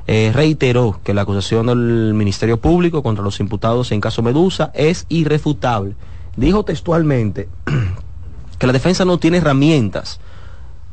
eh, 0.09 0.33
reiteró 0.35 0.99
que 1.05 1.15
la 1.15 1.23
acusación 1.23 1.67
del 1.67 2.13
Ministerio 2.13 2.61
Público 2.61 3.05
contra 3.05 3.23
los 3.23 3.39
imputados 3.39 3.93
en 3.93 4.01
caso 4.01 4.23
Medusa 4.23 4.73
es 4.75 5.07
irrefutable. 5.09 5.95
Dijo 6.37 6.65
textualmente 6.65 7.49
que 8.59 8.67
la 8.67 8.73
defensa 8.73 9.05
no 9.05 9.19
tiene 9.19 9.37
herramientas 9.37 10.19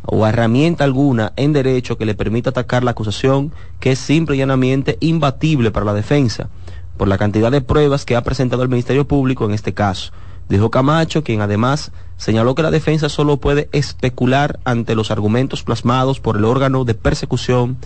o 0.08 0.26
herramienta 0.26 0.84
alguna 0.84 1.34
en 1.36 1.54
derecho 1.54 1.98
que 1.98 2.06
le 2.06 2.16
permita 2.16 2.50
atacar 2.50 2.84
la 2.84 2.92
acusación, 2.92 3.52
que 3.80 3.92
es 3.92 4.00
simple 4.00 4.36
y 4.36 4.40
llanamente 4.40 4.98
imbatible 5.02 5.70
para 5.70 5.86
la 5.86 5.94
defensa, 5.94 6.50
por 6.96 7.08
la 7.08 7.18
cantidad 7.18 7.52
de 7.52 7.62
pruebas 7.62 8.06
que 8.06 8.16
ha 8.16 8.24
presentado 8.24 8.64
el 8.64 8.70
Ministerio 8.70 9.08
Público 9.08 9.46
en 9.46 9.52
este 9.52 9.74
caso. 9.74 10.12
Dijo 10.50 10.72
Camacho, 10.72 11.24
quien 11.24 11.42
además 11.42 11.92
señaló 12.16 12.56
que 12.56 12.64
la 12.64 12.72
defensa 12.72 13.10
solo 13.10 13.38
puede 13.38 13.68
especular 13.74 14.60
ante 14.64 14.96
los 14.96 15.12
argumentos 15.12 15.64
plasmados 15.64 16.22
por 16.22 16.38
el 16.38 16.46
órgano 16.46 16.86
de 16.86 16.94
persecución 16.94 17.78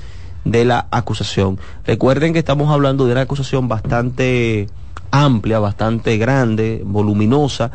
de 0.46 0.64
la 0.64 0.88
acusación. 0.92 1.60
Recuerden 1.86 2.34
que 2.34 2.40
estamos 2.40 2.72
hablando 2.72 3.06
de 3.06 3.14
una 3.14 3.22
acusación 3.22 3.68
bastante 3.68 4.68
amplia, 5.10 5.60
bastante 5.60 6.18
grande, 6.18 6.84
voluminosa, 6.86 7.72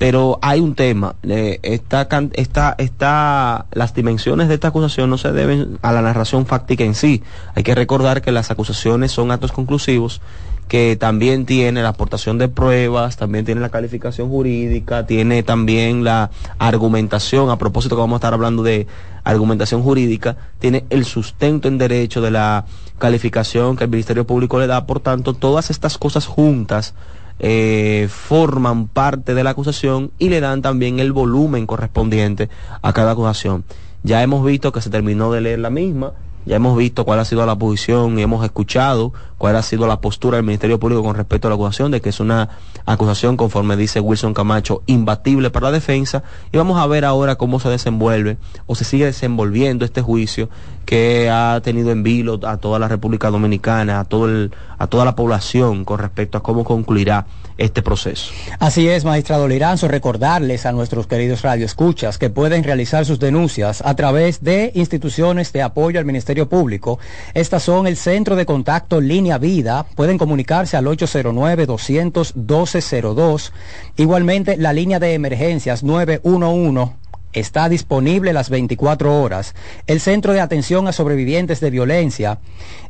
pero 0.00 0.38
hay 0.40 0.60
un 0.60 0.74
tema, 0.74 1.14
esta, 1.22 2.08
esta, 2.32 2.74
esta, 2.78 3.66
las 3.70 3.94
dimensiones 3.94 4.48
de 4.48 4.54
esta 4.54 4.68
acusación 4.68 5.10
no 5.10 5.18
se 5.18 5.30
deben 5.30 5.78
a 5.82 5.92
la 5.92 6.00
narración 6.00 6.46
fáctica 6.46 6.84
en 6.84 6.94
sí. 6.94 7.22
Hay 7.54 7.64
que 7.64 7.74
recordar 7.74 8.22
que 8.22 8.32
las 8.32 8.50
acusaciones 8.50 9.12
son 9.12 9.30
actos 9.30 9.52
conclusivos 9.52 10.22
que 10.68 10.96
también 10.96 11.44
tiene 11.44 11.82
la 11.82 11.90
aportación 11.90 12.38
de 12.38 12.48
pruebas, 12.48 13.18
también 13.18 13.44
tiene 13.44 13.60
la 13.60 13.68
calificación 13.68 14.30
jurídica, 14.30 15.04
tiene 15.04 15.42
también 15.42 16.02
la 16.02 16.30
argumentación, 16.58 17.50
a 17.50 17.58
propósito 17.58 17.94
que 17.94 18.00
vamos 18.00 18.14
a 18.14 18.20
estar 18.20 18.32
hablando 18.32 18.62
de 18.62 18.86
argumentación 19.22 19.82
jurídica, 19.82 20.36
tiene 20.60 20.86
el 20.88 21.04
sustento 21.04 21.68
en 21.68 21.76
derecho 21.76 22.22
de 22.22 22.30
la 22.30 22.64
calificación 22.98 23.76
que 23.76 23.84
el 23.84 23.90
Ministerio 23.90 24.26
Público 24.26 24.58
le 24.58 24.66
da, 24.66 24.86
por 24.86 25.00
tanto, 25.00 25.34
todas 25.34 25.68
estas 25.68 25.98
cosas 25.98 26.24
juntas 26.24 26.94
eh, 27.40 28.08
forman 28.10 28.86
parte 28.86 29.34
de 29.34 29.42
la 29.42 29.50
acusación 29.50 30.12
y 30.18 30.28
le 30.28 30.40
dan 30.40 30.62
también 30.62 31.00
el 31.00 31.12
volumen 31.12 31.66
correspondiente 31.66 32.48
a 32.82 32.92
cada 32.92 33.12
acusación. 33.12 33.64
Ya 34.02 34.22
hemos 34.22 34.44
visto 34.44 34.72
que 34.72 34.80
se 34.80 34.90
terminó 34.90 35.32
de 35.32 35.40
leer 35.40 35.58
la 35.58 35.70
misma, 35.70 36.12
ya 36.46 36.56
hemos 36.56 36.76
visto 36.76 37.04
cuál 37.04 37.20
ha 37.20 37.24
sido 37.24 37.44
la 37.44 37.56
posición 37.56 38.18
y 38.18 38.22
hemos 38.22 38.44
escuchado 38.44 39.12
cuál 39.36 39.56
ha 39.56 39.62
sido 39.62 39.86
la 39.86 40.00
postura 40.00 40.36
del 40.36 40.44
Ministerio 40.44 40.80
Público 40.80 41.02
con 41.02 41.14
respecto 41.14 41.48
a 41.48 41.50
la 41.50 41.54
acusación, 41.54 41.90
de 41.90 42.00
que 42.00 42.08
es 42.08 42.20
una 42.20 42.48
acusación, 42.86 43.36
conforme 43.36 43.76
dice 43.76 44.00
Wilson 44.00 44.34
Camacho, 44.34 44.82
imbatible 44.86 45.50
para 45.50 45.66
la 45.66 45.72
defensa. 45.72 46.22
Y 46.52 46.58
vamos 46.58 46.78
a 46.78 46.86
ver 46.86 47.04
ahora 47.04 47.36
cómo 47.36 47.60
se 47.60 47.68
desenvuelve 47.68 48.38
o 48.66 48.74
se 48.74 48.84
sigue 48.84 49.06
desenvolviendo 49.06 49.84
este 49.84 50.02
juicio 50.02 50.48
que 50.84 51.30
ha 51.30 51.60
tenido 51.62 51.90
en 51.90 52.02
vilo 52.02 52.40
a 52.42 52.56
toda 52.56 52.78
la 52.78 52.88
República 52.88 53.30
Dominicana, 53.30 54.00
a, 54.00 54.04
todo 54.04 54.26
el, 54.26 54.50
a 54.78 54.86
toda 54.88 55.04
la 55.04 55.14
población 55.14 55.84
con 55.84 55.98
respecto 55.98 56.36
a 56.36 56.42
cómo 56.42 56.64
concluirá 56.64 57.26
este 57.60 57.82
proceso. 57.82 58.32
Así 58.58 58.88
es, 58.88 59.04
magistrado 59.04 59.46
Liranzo, 59.46 59.86
recordarles 59.86 60.64
a 60.64 60.72
nuestros 60.72 61.06
queridos 61.06 61.42
radioescuchas 61.42 62.16
que 62.16 62.30
pueden 62.30 62.64
realizar 62.64 63.04
sus 63.04 63.20
denuncias 63.20 63.82
a 63.84 63.94
través 63.94 64.42
de 64.42 64.72
instituciones 64.74 65.52
de 65.52 65.60
apoyo 65.62 66.00
al 66.00 66.06
Ministerio 66.06 66.48
Público. 66.48 66.98
Estas 67.34 67.62
son 67.62 67.86
el 67.86 67.96
Centro 67.96 68.34
de 68.34 68.46
Contacto 68.46 68.98
Línea 69.00 69.36
Vida, 69.36 69.84
pueden 69.94 70.16
comunicarse 70.16 70.78
al 70.78 70.86
809-200-1202. 70.86 73.52
Igualmente, 73.96 74.56
la 74.56 74.72
línea 74.72 74.98
de 74.98 75.12
emergencias 75.12 75.82
911 75.82 76.99
está 77.32 77.68
disponible 77.68 78.32
las 78.32 78.50
24 78.50 79.20
horas. 79.20 79.54
El 79.86 80.00
Centro 80.00 80.32
de 80.32 80.40
Atención 80.40 80.88
a 80.88 80.92
Sobrevivientes 80.92 81.60
de 81.60 81.70
Violencia 81.70 82.40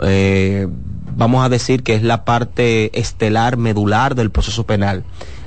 eh, 0.01 0.69
vamos 1.17 1.45
a 1.45 1.49
decir 1.49 1.83
que 1.83 1.95
es 1.95 2.03
la 2.03 2.25
parte 2.25 2.99
estelar, 2.99 3.57
medular 3.57 4.15
del 4.15 4.31
proceso 4.31 4.65
penal. 4.65 5.05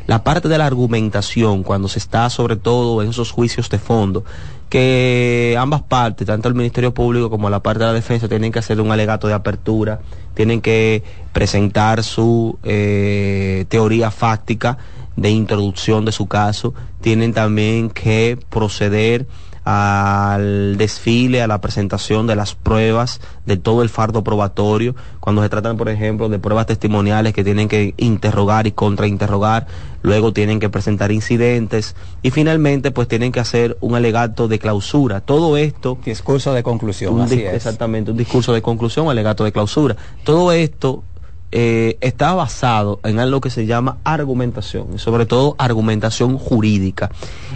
La 0.08 0.24
parte 0.24 0.50
de 0.50 0.58
la 0.58 0.66
argumentación, 0.66 1.62
cuando 1.62 1.88
se 1.88 2.00
está 2.00 2.30
sobre 2.32 2.56
todo 2.56 3.04
en 3.04 3.10
esos 3.10 3.32
juicios 3.32 3.70
de 3.70 3.78
fondo, 3.78 4.26
que 4.70 5.56
ambas 5.60 5.82
partes, 5.82 6.28
tanto 6.28 6.48
el 6.48 6.56
Ministerio 6.56 6.94
Público 6.94 7.30
como 7.30 7.50
la 7.50 7.62
parte 7.62 7.80
de 7.80 7.88
la 7.88 7.94
defensa, 7.94 8.30
tienen 8.30 8.52
que 8.52 8.60
hacer 8.60 8.80
un 8.80 8.92
alegato 8.92 9.28
de 9.28 9.34
apertura, 9.34 10.00
tienen 10.36 10.62
que 10.62 11.04
presentar 11.34 12.04
su 12.04 12.58
eh, 12.64 13.66
teoría 13.68 14.12
fáctica 14.12 14.78
de 15.16 15.32
introducción 15.32 16.06
de 16.06 16.12
su 16.12 16.28
caso, 16.28 16.74
tienen 17.02 17.34
también 17.34 17.90
que 17.90 18.38
proceder 18.50 19.28
al 19.64 20.78
desfile, 20.78 21.42
a 21.42 21.48
la 21.48 21.62
presentación 21.62 22.28
de 22.28 22.36
las 22.36 22.56
pruebas, 22.56 23.22
de 23.46 23.58
todo 23.58 23.84
el 23.84 23.90
fardo 23.90 24.24
probatorio, 24.24 24.96
cuando 25.20 25.42
se 25.42 25.50
tratan, 25.50 25.78
por 25.78 25.90
ejemplo, 25.90 26.30
de 26.30 26.40
pruebas 26.40 26.66
testimoniales 26.66 27.34
que 27.34 27.44
tienen 27.44 27.68
que 27.68 27.94
interrogar 27.98 28.68
y 28.68 28.72
contrainterrogar, 28.72 29.68
luego 30.02 30.34
tienen 30.34 30.60
que 30.60 30.70
presentar 30.70 31.12
incidentes 31.12 31.96
y 32.22 32.32
finalmente 32.32 32.92
pues 32.92 33.08
tienen 33.08 33.32
que 33.32 33.40
hacer 33.40 33.78
un 33.82 33.96
alegato 33.96 34.48
de 34.48 34.60
clausura. 34.60 35.22
Todo 35.22 35.58
esto... 35.58 35.98
Discurso 36.06 36.54
de 36.54 36.64
conclusión, 36.64 37.16
un 37.16 37.22
así 37.22 37.42
es. 37.42 37.54
Exactamente, 37.54 38.12
un 38.12 38.18
discurso 38.18 38.54
de 38.54 38.62
conclusión, 38.62 39.10
alegato 39.10 39.44
de 39.44 39.52
clausura. 39.52 39.96
Todo 40.24 40.52
esto 40.52 41.04
eh, 41.52 41.98
está 42.02 42.34
basado 42.34 43.00
en 43.04 43.20
algo 43.20 43.42
que 43.42 43.50
se 43.50 43.66
llama 43.66 43.98
argumentación, 44.04 44.88
y 44.96 45.00
sobre 45.00 45.26
todo 45.26 45.56
argumentación 45.58 46.38
jurídica. 46.38 47.10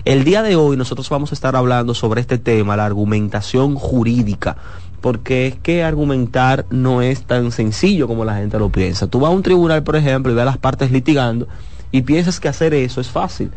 El 0.06 0.24
día 0.24 0.42
de 0.42 0.56
hoy 0.56 0.78
nosotros 0.78 1.10
vamos 1.10 1.32
a 1.32 1.36
estar 1.36 1.56
hablando 1.56 1.94
sobre 1.94 2.22
este 2.22 2.38
tema, 2.38 2.76
la 2.76 2.86
argumentación 2.86 3.76
jurídica, 3.76 4.58
porque 5.02 5.48
es 5.48 5.56
que 5.56 5.84
argumentar 5.84 6.66
no 6.70 7.02
es 7.02 7.24
tan 7.24 7.52
sencillo 7.52 8.08
como 8.08 8.26
la 8.26 8.38
gente 8.38 8.58
lo 8.58 8.70
piensa. 8.70 9.08
Tú 9.08 9.20
vas 9.20 9.30
a 9.30 9.36
un 9.36 9.44
tribunal, 9.44 9.84
por 9.84 9.96
ejemplo, 9.96 10.32
y 10.32 10.36
ves 10.36 10.44
a 10.44 10.46
las 10.46 10.58
partes 10.58 10.92
litigando 10.92 11.48
y 11.92 12.02
piensas 12.02 12.40
que 12.40 12.48
hacer 12.48 12.74
eso 12.74 13.00
es 13.00 13.10
fácil. 13.10 13.52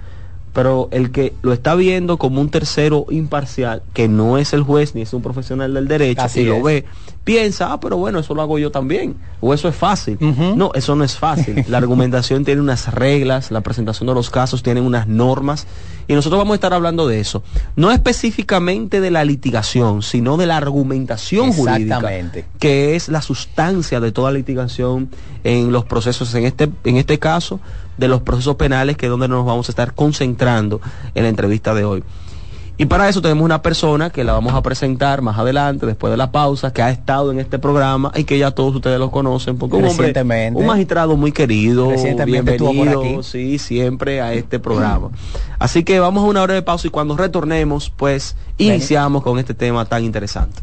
Pero 0.52 0.88
el 0.90 1.10
que 1.10 1.34
lo 1.42 1.52
está 1.52 1.74
viendo 1.74 2.16
como 2.16 2.40
un 2.40 2.48
tercero 2.48 3.06
imparcial, 3.10 3.82
que 3.92 4.08
no 4.08 4.38
es 4.38 4.54
el 4.54 4.62
juez 4.62 4.94
ni 4.94 5.02
es 5.02 5.12
un 5.12 5.22
profesional 5.22 5.74
del 5.74 5.86
derecho, 5.86 6.22
Así 6.22 6.40
y 6.40 6.44
lo 6.46 6.62
ve, 6.62 6.84
piensa, 7.26 7.72
ah, 7.72 7.80
pero 7.80 7.96
bueno, 7.96 8.20
eso 8.20 8.36
lo 8.36 8.42
hago 8.42 8.56
yo 8.56 8.70
también, 8.70 9.16
o 9.40 9.52
eso 9.52 9.68
es 9.68 9.74
fácil. 9.74 10.16
No, 10.20 10.70
eso 10.74 10.94
no 10.94 11.02
es 11.02 11.18
fácil. 11.18 11.64
La 11.68 11.78
argumentación 11.78 12.44
tiene 12.44 12.60
unas 12.60 12.94
reglas, 12.94 13.50
la 13.50 13.62
presentación 13.62 14.06
de 14.06 14.14
los 14.14 14.30
casos 14.30 14.62
tiene 14.62 14.80
unas 14.80 15.08
normas, 15.08 15.66
y 16.06 16.14
nosotros 16.14 16.38
vamos 16.38 16.52
a 16.52 16.54
estar 16.54 16.72
hablando 16.72 17.08
de 17.08 17.18
eso. 17.18 17.42
No 17.74 17.90
específicamente 17.90 19.00
de 19.00 19.10
la 19.10 19.24
litigación, 19.24 20.02
sino 20.02 20.36
de 20.36 20.46
la 20.46 20.56
argumentación 20.56 21.52
jurídica, 21.52 22.00
que 22.60 22.94
es 22.94 23.08
la 23.08 23.20
sustancia 23.22 23.98
de 23.98 24.12
toda 24.12 24.30
litigación 24.30 25.10
en 25.42 25.72
los 25.72 25.84
procesos, 25.84 26.32
en 26.36 26.44
este, 26.44 26.70
en 26.84 26.96
este 26.96 27.18
caso, 27.18 27.58
de 27.96 28.06
los 28.06 28.22
procesos 28.22 28.54
penales, 28.54 28.96
que 28.96 29.06
es 29.06 29.10
donde 29.10 29.26
nos 29.26 29.44
vamos 29.44 29.68
a 29.68 29.72
estar 29.72 29.94
concentrando 29.94 30.80
en 31.16 31.24
la 31.24 31.28
entrevista 31.28 31.74
de 31.74 31.84
hoy. 31.84 32.04
Y 32.78 32.84
para 32.84 33.08
eso 33.08 33.22
tenemos 33.22 33.42
una 33.42 33.62
persona 33.62 34.10
que 34.10 34.22
la 34.22 34.34
vamos 34.34 34.52
a 34.52 34.60
presentar 34.62 35.22
más 35.22 35.38
adelante, 35.38 35.86
después 35.86 36.10
de 36.10 36.18
la 36.18 36.30
pausa, 36.30 36.74
que 36.74 36.82
ha 36.82 36.90
estado 36.90 37.32
en 37.32 37.40
este 37.40 37.58
programa 37.58 38.12
y 38.14 38.24
que 38.24 38.38
ya 38.38 38.50
todos 38.50 38.74
ustedes 38.74 38.98
lo 38.98 39.10
conocen, 39.10 39.56
porque 39.56 39.76
un 39.76 39.84
hombre, 39.86 40.08
Recientemente. 40.08 40.60
un 40.60 40.66
magistrado 40.66 41.16
muy 41.16 41.32
querido, 41.32 41.88
Recientemente 41.88 42.52
estuvo 42.52 42.68
por 42.74 42.76
bienvenido, 42.86 43.20
aquí. 43.20 43.22
sí, 43.22 43.58
siempre 43.58 44.20
a 44.20 44.34
este 44.34 44.58
programa. 44.58 45.08
Así 45.58 45.84
que 45.84 46.00
vamos 46.00 46.22
a 46.24 46.26
una 46.26 46.42
hora 46.42 46.52
de 46.52 46.60
pausa 46.60 46.86
y 46.86 46.90
cuando 46.90 47.16
retornemos, 47.16 47.88
pues 47.88 48.36
iniciamos 48.58 49.22
con 49.22 49.38
este 49.38 49.54
tema 49.54 49.86
tan 49.86 50.04
interesante. 50.04 50.60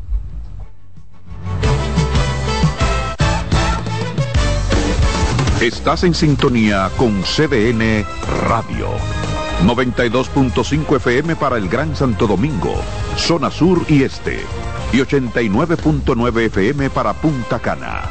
Estás 5.62 6.04
en 6.04 6.14
sintonía 6.14 6.90
con 6.98 7.22
CDN 7.24 8.06
Radio. 8.48 8.90
92.5 9.62 10.98
FM 10.98 11.36
para 11.38 11.58
el 11.58 11.70
Gran 11.70 11.96
Santo 11.96 12.28
Domingo, 12.28 12.76
zona 13.16 13.50
sur 13.50 13.82
y 13.88 14.04
este. 14.04 14.42
Y 14.92 14.98
89.9 14.98 16.46
FM 16.48 16.90
para 16.90 17.14
Punta 17.14 17.60
Cana. 17.60 18.02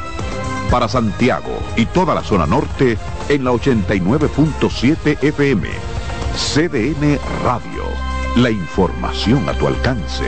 Para 0.71 0.87
Santiago 0.87 1.59
y 1.77 1.85
toda 1.85 2.15
la 2.15 2.23
zona 2.23 2.47
norte 2.47 2.97
en 3.29 3.43
la 3.43 3.51
89.7 3.51 5.23
FM. 5.23 5.69
CDN 6.35 7.19
Radio. 7.43 7.83
La 8.37 8.49
información 8.49 9.47
a 9.47 9.53
tu 9.53 9.67
alcance. 9.67 10.25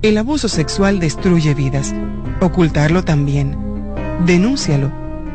El 0.00 0.16
abuso 0.16 0.48
sexual 0.48 0.98
destruye 0.98 1.54
vidas. 1.54 1.94
Ocultarlo 2.40 3.04
también. 3.04 3.58
Denúncialo. 4.24 4.90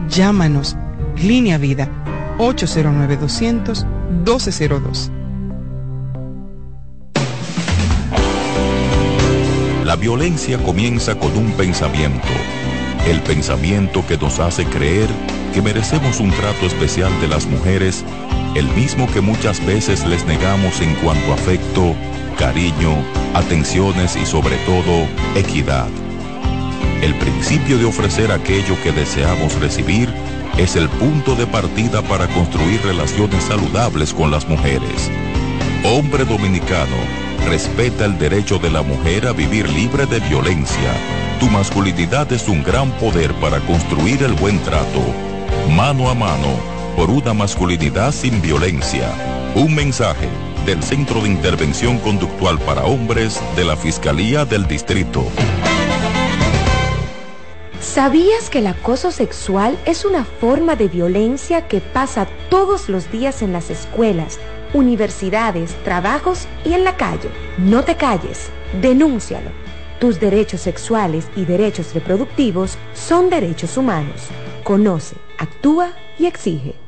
Llámanos. 0.10 0.75
Línea 1.15 1.58
Vida 1.58 1.89
809-200-1202. 2.38 5.12
La 9.84 9.95
violencia 9.95 10.62
comienza 10.63 11.17
con 11.17 11.36
un 11.38 11.52
pensamiento, 11.54 12.28
el 13.08 13.21
pensamiento 13.21 14.06
que 14.06 14.17
nos 14.17 14.39
hace 14.39 14.65
creer 14.65 15.08
que 15.54 15.62
merecemos 15.62 16.19
un 16.19 16.32
trato 16.32 16.65
especial 16.65 17.10
de 17.21 17.30
las 17.30 17.45
mujeres, 17.47 18.04
el 18.56 18.67
mismo 18.76 19.10
que 19.12 19.21
muchas 19.21 19.65
veces 19.65 20.06
les 20.06 20.26
negamos 20.26 20.82
en 20.82 20.93
cuanto 20.95 21.32
a 21.32 21.36
afecto, 21.36 21.95
cariño, 22.38 22.97
atenciones 23.34 24.17
y 24.17 24.26
sobre 24.26 24.58
todo 24.65 25.08
equidad. 25.36 25.88
El 27.02 27.15
principio 27.15 27.78
de 27.78 27.86
ofrecer 27.86 28.32
aquello 28.32 28.76
que 28.84 28.91
deseamos 28.91 29.58
recibir 29.60 30.12
es 30.57 30.75
el 30.75 30.89
punto 30.89 31.35
de 31.35 31.45
partida 31.45 32.01
para 32.01 32.27
construir 32.27 32.81
relaciones 32.81 33.43
saludables 33.43 34.11
con 34.11 34.31
las 34.31 34.47
mujeres. 34.47 35.11
Hombre 35.83 36.25
dominicano, 36.25 36.95
respeta 37.45 38.05
el 38.05 38.17
derecho 38.17 38.57
de 38.57 38.71
la 38.71 38.81
mujer 38.81 39.27
a 39.27 39.33
vivir 39.33 39.69
libre 39.69 40.07
de 40.07 40.19
violencia. 40.19 40.93
Tu 41.39 41.47
masculinidad 41.49 42.31
es 42.33 42.47
un 42.47 42.63
gran 42.63 42.89
poder 42.93 43.33
para 43.35 43.59
construir 43.61 44.23
el 44.23 44.33
buen 44.33 44.59
trato. 44.63 45.01
Mano 45.75 46.09
a 46.09 46.15
mano, 46.15 46.59
por 46.95 47.11
una 47.11 47.35
masculinidad 47.35 48.11
sin 48.11 48.41
violencia. 48.41 49.11
Un 49.53 49.75
mensaje 49.75 50.27
del 50.65 50.81
Centro 50.81 51.21
de 51.21 51.29
Intervención 51.29 51.99
Conductual 51.99 52.57
para 52.59 52.83
Hombres 52.83 53.39
de 53.55 53.63
la 53.63 53.77
Fiscalía 53.77 54.43
del 54.43 54.67
Distrito. 54.67 55.23
¿Sabías 57.97 58.51
que 58.51 58.60
el 58.60 58.67
acoso 58.67 59.10
sexual 59.10 59.75
es 59.88 60.05
una 60.05 60.23
forma 60.23 60.75
de 60.75 60.88
violencia 60.88 61.67
que 61.67 61.81
pasa 61.81 62.27
todos 62.47 62.89
los 62.89 63.12
días 63.12 63.41
en 63.41 63.51
las 63.51 63.71
escuelas, 63.71 64.38
universidades, 64.75 65.73
trabajos 65.83 66.47
y 66.63 66.73
en 66.73 66.83
la 66.83 66.95
calle? 66.95 67.31
No 67.57 67.83
te 67.83 67.95
calles, 67.95 68.51
denúncialo. 68.83 69.49
Tus 69.99 70.19
derechos 70.19 70.62
sexuales 70.62 71.27
y 71.36 71.45
derechos 71.45 71.95
reproductivos 71.95 72.77
son 72.93 73.31
derechos 73.31 73.77
humanos. 73.77 74.27
Conoce, 74.63 75.15
actúa 75.39 75.89
y 76.19 76.27
exige. 76.27 76.87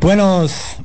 Buenos, 0.00 0.76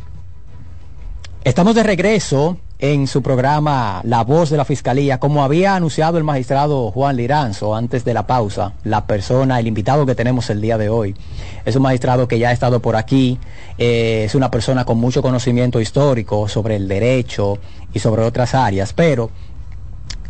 estamos 1.46 1.74
de 1.74 1.84
regreso 1.84 2.60
en 2.80 3.08
su 3.08 3.22
programa 3.22 4.02
La 4.04 4.24
Voz 4.24 4.50
de 4.50 4.58
la 4.58 4.66
Fiscalía. 4.66 5.20
Como 5.20 5.44
había 5.44 5.76
anunciado 5.76 6.18
el 6.18 6.24
magistrado 6.24 6.92
Juan 6.92 7.16
Liranzo 7.16 7.76
antes 7.76 8.04
de 8.04 8.14
la 8.14 8.28
pausa, 8.28 8.74
la 8.84 9.06
persona, 9.06 9.60
el 9.60 9.68
invitado 9.68 10.06
que 10.06 10.16
tenemos 10.16 10.50
el 10.50 10.62
día 10.62 10.78
de 10.78 10.90
hoy, 10.90 11.16
es 11.64 11.76
un 11.76 11.84
magistrado 11.84 12.28
que 12.28 12.40
ya 12.40 12.50
ha 12.50 12.52
estado 12.52 12.82
por 12.82 12.96
aquí, 12.96 13.40
eh, 13.78 14.24
es 14.26 14.36
una 14.36 14.52
persona 14.52 14.86
con 14.86 14.98
mucho 14.98 15.22
conocimiento 15.22 15.80
histórico 15.80 16.48
sobre 16.48 16.76
el 16.76 16.88
derecho 16.88 17.60
y 17.94 18.00
sobre 18.00 18.24
otras 18.24 18.54
áreas, 18.54 18.94
pero 18.94 19.30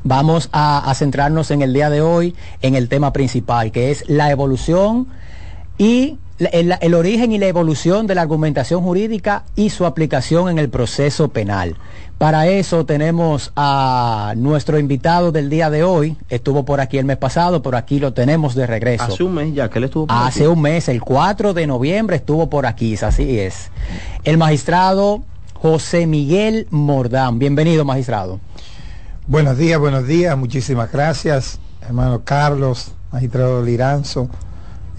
vamos 0.03 0.49
a, 0.53 0.93
centrarnos 0.95 1.51
en 1.51 1.63
el 1.63 1.73
día 1.73 1.89
de 1.89 2.01
hoy 2.01 2.35
en 2.61 2.75
el 2.75 2.87
tema 2.87 3.11
principal, 3.11 3.71
que 3.71 3.91
es 3.91 4.07
la 4.07 4.29
evolución 4.31 5.07
y 5.77 6.19
el, 6.39 6.75
el 6.79 6.93
origen 6.93 7.31
y 7.31 7.37
la 7.37 7.47
evolución 7.47 8.07
de 8.07 8.15
la 8.15 8.21
argumentación 8.21 8.81
jurídica 8.81 9.43
y 9.55 9.69
su 9.69 9.85
aplicación 9.85 10.49
en 10.49 10.59
el 10.59 10.69
proceso 10.69 11.29
penal. 11.29 11.75
Para 12.17 12.47
eso 12.47 12.85
tenemos 12.85 13.51
a 13.57 14.33
nuestro 14.37 14.79
invitado 14.79 15.31
del 15.33 15.49
día 15.49 15.69
de 15.69 15.83
hoy, 15.83 16.15
estuvo 16.29 16.63
por 16.63 16.79
aquí 16.79 16.97
el 16.97 17.05
mes 17.05 17.17
pasado, 17.17 17.61
por 17.61 17.75
aquí 17.75 17.99
lo 17.99 18.13
tenemos 18.13 18.55
de 18.55 18.65
regreso. 18.67 19.03
Hace 19.03 19.23
un 19.23 19.33
mes 19.33 19.53
ya 19.53 19.69
que 19.69 19.79
él 19.79 19.85
estuvo 19.85 20.07
por 20.07 20.15
Hace 20.15 20.43
aquí. 20.43 20.47
un 20.47 20.61
mes, 20.61 20.87
el 20.87 21.01
4 21.01 21.53
de 21.53 21.67
noviembre 21.67 22.15
estuvo 22.15 22.49
por 22.49 22.65
aquí, 22.65 22.95
así 23.01 23.39
es. 23.39 23.69
El 24.23 24.37
magistrado 24.37 25.23
José 25.55 26.07
Miguel 26.07 26.67
Mordán. 26.69 27.37
Bienvenido, 27.37 27.83
magistrado. 27.83 28.39
Buenos 29.27 29.57
días, 29.57 29.79
buenos 29.79 30.07
días, 30.07 30.37
muchísimas 30.37 30.91
gracias, 30.91 31.59
hermano 31.81 32.21
Carlos, 32.23 32.91
magistrado 33.11 33.61
Liranzo, 33.61 34.29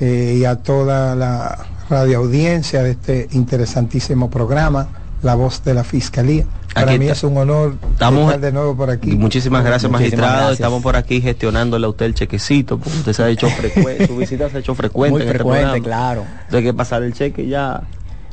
eh, 0.00 0.36
y 0.38 0.44
a 0.44 0.56
toda 0.56 1.14
la 1.14 1.66
radioaudiencia 1.88 2.82
de 2.82 2.90
este 2.92 3.28
interesantísimo 3.32 4.30
programa, 4.30 4.88
La 5.22 5.34
Voz 5.34 5.62
de 5.64 5.74
la 5.74 5.84
Fiscalía. 5.84 6.44
Para 6.74 6.90
Aquí 6.90 6.98
mí 6.98 7.08
es 7.08 7.22
un 7.24 7.36
honor 7.38 7.74
Estamos- 7.92 8.24
estar 8.26 8.40
de 8.40 8.52
nuevo 8.52 8.76
por 8.76 8.90
aquí. 8.90 9.12
Muchísimas 9.16 9.64
gracias, 9.64 9.90
Muchísimas 9.90 10.00
magistrado. 10.20 10.36
gracias. 10.36 10.60
Estamos 10.60 10.82
por 10.82 10.96
aquí 10.96 11.20
gestionándole 11.22 11.86
a 11.86 11.88
usted 11.88 12.06
el 12.06 12.14
chequecito, 12.14 12.78
porque 12.78 12.98
usted 12.98 13.12
se 13.14 13.22
ha 13.22 13.28
hecho 13.30 13.48
frecuente, 13.56 14.06
su 14.06 14.16
visita 14.16 14.50
se 14.50 14.58
ha 14.58 14.60
hecho 14.60 14.74
frecuente. 14.74 15.12
Muy 15.12 15.22
en 15.22 15.28
este 15.28 15.38
frecuente, 15.38 15.80
claro. 15.80 16.22
Entonces 16.22 16.54
hay 16.54 16.62
que 16.64 16.74
pasar 16.74 17.02
el 17.02 17.14
cheque 17.14 17.46
ya. 17.46 17.82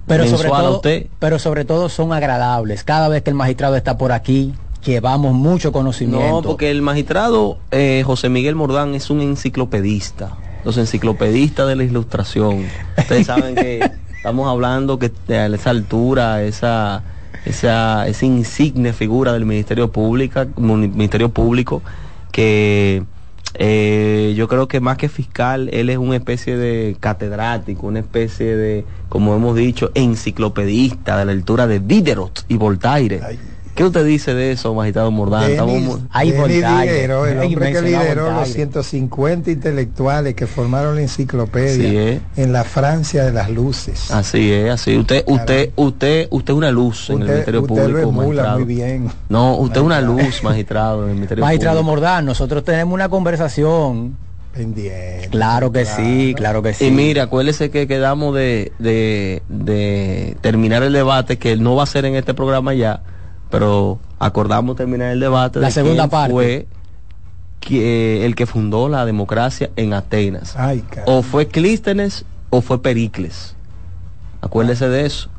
Pero 0.05 0.27
sobre, 0.27 0.49
todo, 0.49 0.75
usted. 0.75 1.07
pero 1.19 1.39
sobre 1.39 1.63
todo 1.63 1.87
son 1.87 2.11
agradables. 2.11 2.83
Cada 2.83 3.07
vez 3.07 3.21
que 3.23 3.29
el 3.29 3.37
magistrado 3.37 3.77
está 3.77 3.97
por 3.97 4.11
aquí, 4.11 4.53
llevamos 4.83 5.33
mucho 5.33 5.71
conocimiento. 5.71 6.27
No, 6.27 6.41
porque 6.41 6.69
el 6.69 6.81
magistrado 6.81 7.59
eh, 7.71 8.03
José 8.05 8.27
Miguel 8.27 8.55
Mordán 8.55 8.93
es 8.95 9.09
un 9.09 9.21
enciclopedista. 9.21 10.35
Los 10.65 10.77
enciclopedistas 10.77 11.67
de 11.67 11.75
la 11.75 11.83
ilustración. 11.83 12.65
Ustedes 12.97 13.27
saben 13.27 13.55
que 13.55 13.89
estamos 14.15 14.47
hablando 14.47 14.99
que 14.99 15.11
a 15.29 15.47
esa 15.47 15.69
altura, 15.69 16.43
esa, 16.43 17.03
esa, 17.45 18.07
esa 18.07 18.25
insigne 18.25 18.93
figura 18.93 19.33
del 19.33 19.45
Ministerio 19.45 19.91
Público, 19.91 20.45
Ministerio 20.57 21.29
Público, 21.29 21.81
que 22.31 23.03
eh, 23.55 24.33
yo 24.35 24.47
creo 24.47 24.67
que 24.67 24.79
más 24.79 24.97
que 24.97 25.09
fiscal, 25.09 25.69
él 25.71 25.89
es 25.89 25.97
una 25.97 26.15
especie 26.15 26.57
de 26.57 26.97
catedrático, 26.99 27.85
una 27.85 27.99
especie 27.99 28.55
de, 28.55 28.85
como 29.09 29.35
hemos 29.35 29.55
dicho, 29.55 29.91
enciclopedista 29.93 31.17
de 31.17 31.25
la 31.25 31.31
altura 31.33 31.67
de 31.67 31.79
Diderot 31.79 32.45
y 32.47 32.57
Voltaire. 32.57 33.21
¿Qué 33.75 33.83
usted 33.83 34.05
dice 34.05 34.35
de 34.35 34.51
eso, 34.51 34.73
magistrado 34.75 35.09
Mordán? 35.09 35.49
Estamos 35.49 35.99
Diguero, 36.21 37.25
el 37.25 37.39
hombre 37.39 37.73
que 37.73 37.81
lideró 37.81 38.25
los 38.25 38.33
Voltaire. 38.35 38.53
150 38.53 39.49
intelectuales 39.51 40.35
que 40.35 40.45
formaron 40.45 40.95
la 40.95 41.01
enciclopedia 41.01 41.87
Así 41.87 41.97
es. 41.97 42.21
en 42.37 42.53
la 42.53 42.63
Francia 42.63 43.23
de 43.23 43.31
las 43.31 43.49
luces. 43.49 44.11
Así 44.11 44.51
es, 44.51 44.69
así. 44.69 44.95
Usted, 44.95 45.23
usted, 45.27 45.71
usted, 45.75 46.27
usted 46.29 46.53
es 46.53 46.57
una 46.57 46.69
luz 46.71 47.09
en 47.09 47.21
el 47.23 47.27
Ministerio 47.29 47.61
usted 47.61 47.75
Público, 47.75 47.89
lo 47.97 47.99
emula 47.99 48.23
magistrado. 48.23 48.59
muy 48.59 48.75
bien. 48.75 49.09
No, 49.29 49.55
usted 49.57 49.77
es 49.79 49.85
una 49.85 50.01
luz, 50.01 50.43
magistrado, 50.43 51.03
en 51.05 51.09
el 51.09 51.15
Ministerio 51.15 51.43
Magistrado 51.45 51.79
Público. 51.79 51.91
Mordán, 51.95 52.25
nosotros 52.25 52.63
tenemos 52.63 52.93
una 52.93 53.09
conversación. 53.09 54.15
Pendiente. 54.53 55.29
Claro 55.31 55.71
que 55.71 55.83
sí, 55.85 56.35
claro 56.37 56.61
que 56.61 56.75
sí. 56.75 56.85
Y 56.85 56.91
mire, 56.91 57.21
acuérdese 57.21 57.71
que 57.71 57.87
quedamos 57.87 58.35
de, 58.35 58.71
de, 58.77 59.41
de 59.49 60.37
terminar 60.41 60.83
el 60.83 60.93
debate, 60.93 61.39
que 61.39 61.57
no 61.57 61.75
va 61.75 61.81
a 61.83 61.87
ser 61.87 62.05
en 62.05 62.13
este 62.13 62.35
programa 62.35 62.75
ya, 62.75 63.01
pero 63.53 63.99
acordamos 64.19 64.75
terminar 64.75 65.11
el 65.11 65.19
debate. 65.19 65.59
La 65.59 65.67
de 65.67 65.73
segunda 65.73 66.03
quién 66.03 66.09
parte. 66.09 66.33
Fue 66.33 66.67
que- 67.59 68.25
el 68.25 68.35
que 68.35 68.45
fundó 68.45 68.89
la 68.89 69.05
democracia 69.05 69.69
en 69.75 69.93
Atenas. 69.93 70.55
Ay, 70.57 70.83
o 71.05 71.21
fue 71.21 71.47
Clístenes 71.47 72.25
o 72.49 72.61
fue 72.61 72.81
Pericles. 72.81 73.55
Acuérdese 74.41 74.89
de 74.89 75.05
eso. 75.05 75.29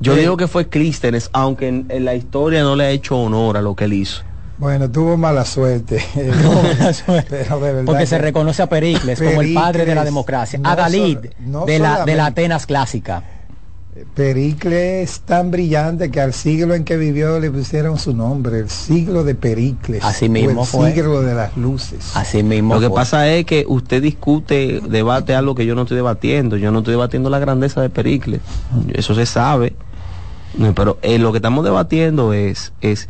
Yo 0.00 0.14
Eh. 0.14 0.20
digo 0.20 0.36
que 0.36 0.48
fue 0.48 0.68
Clístenes, 0.68 1.28
aunque 1.32 1.68
en, 1.68 1.86
en 1.90 2.04
la 2.04 2.14
historia 2.14 2.62
no 2.62 2.74
le 2.76 2.84
ha 2.84 2.90
hecho 2.90 3.16
honor 3.18 3.56
a 3.56 3.62
lo 3.62 3.76
que 3.76 3.84
él 3.84 3.92
hizo. 3.92 4.22
Bueno, 4.56 4.90
tuvo 4.90 5.16
mala 5.16 5.44
suerte. 5.44 6.02
Pero 6.14 7.60
de 7.60 7.72
verdad 7.72 7.84
Porque 7.84 8.06
se 8.06 8.18
reconoce 8.18 8.62
a 8.62 8.68
Pericles, 8.68 9.20
como 9.20 9.40
el 9.42 9.54
padre 9.54 9.84
de 9.84 9.94
la 9.94 10.04
democracia. 10.04 10.58
no 10.58 10.68
a 10.68 10.74
no 10.74 11.64
de, 11.66 11.78
la, 11.78 12.04
de 12.04 12.14
la 12.16 12.26
Atenas 12.26 12.66
clásica. 12.66 13.22
Pericles 14.14 15.10
es 15.10 15.20
tan 15.20 15.50
brillante 15.50 16.10
que 16.10 16.20
al 16.20 16.32
siglo 16.32 16.74
en 16.74 16.84
que 16.84 16.96
vivió 16.96 17.38
le 17.40 17.50
pusieron 17.50 17.98
su 17.98 18.14
nombre, 18.14 18.58
el 18.60 18.70
siglo 18.70 19.24
de 19.24 19.34
Pericles. 19.34 20.04
Así 20.04 20.26
o 20.26 20.30
mismo 20.30 20.62
el 20.62 20.66
fue. 20.66 20.92
siglo 20.92 21.22
de 21.22 21.34
las 21.34 21.56
luces. 21.56 22.12
Así 22.14 22.42
mismo. 22.42 22.74
Lo 22.74 22.80
que 22.80 22.88
fue. 22.88 22.96
pasa 22.96 23.28
es 23.28 23.44
que 23.44 23.64
usted 23.68 24.02
discute, 24.02 24.80
debate 24.88 25.34
algo 25.34 25.54
que 25.54 25.66
yo 25.66 25.74
no 25.74 25.82
estoy 25.82 25.96
debatiendo. 25.96 26.56
Yo 26.56 26.70
no 26.70 26.78
estoy 26.78 26.92
debatiendo 26.92 27.30
la 27.30 27.38
grandeza 27.38 27.80
de 27.80 27.90
Pericles. 27.90 28.40
Eso 28.92 29.14
se 29.14 29.26
sabe. 29.26 29.74
No, 30.56 30.74
Pero 30.74 30.98
eh, 31.02 31.18
lo 31.18 31.32
que 31.32 31.38
estamos 31.38 31.64
debatiendo 31.64 32.32
es, 32.32 32.72
es 32.80 33.08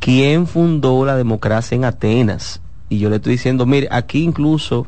quién 0.00 0.46
fundó 0.46 1.04
la 1.04 1.16
democracia 1.16 1.74
en 1.74 1.84
Atenas. 1.84 2.60
Y 2.88 2.98
yo 2.98 3.10
le 3.10 3.16
estoy 3.16 3.32
diciendo, 3.32 3.66
mire, 3.66 3.88
aquí 3.90 4.22
incluso, 4.22 4.86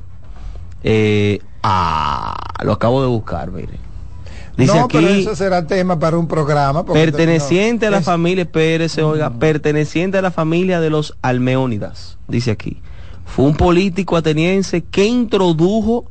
eh, 0.85 1.41
ah, 1.63 2.37
lo 2.63 2.73
acabo 2.73 3.03
de 3.03 3.09
buscar, 3.09 3.51
mire. 3.51 3.88
Dice 4.59 4.75
no, 4.79 4.89
pero 4.89 5.07
aquí, 5.07 5.21
eso 5.23 5.35
será 5.37 5.67
tema 5.67 5.99
para 5.99 6.19
un 6.19 6.27
programa. 6.29 6.85
porque 6.85 7.01
perteneciente 7.01 7.87
a 7.87 7.91
la 7.91 7.99
es- 7.99 8.05
familia, 8.05 8.43
espérese, 8.43 9.03
oiga, 9.03 9.31
perteneciente 9.31 10.19
a 10.19 10.23
la 10.23 10.31
familia 10.31 10.81
de 10.81 10.91
los 10.91 11.17
Almeónidas, 11.23 12.19
dice 12.29 12.51
aquí. 12.51 12.83
Fue 13.25 13.45
un 13.45 13.55
político 13.55 14.17
ateniense 14.17 14.83
que 14.83 15.05
introdujo 15.07 16.07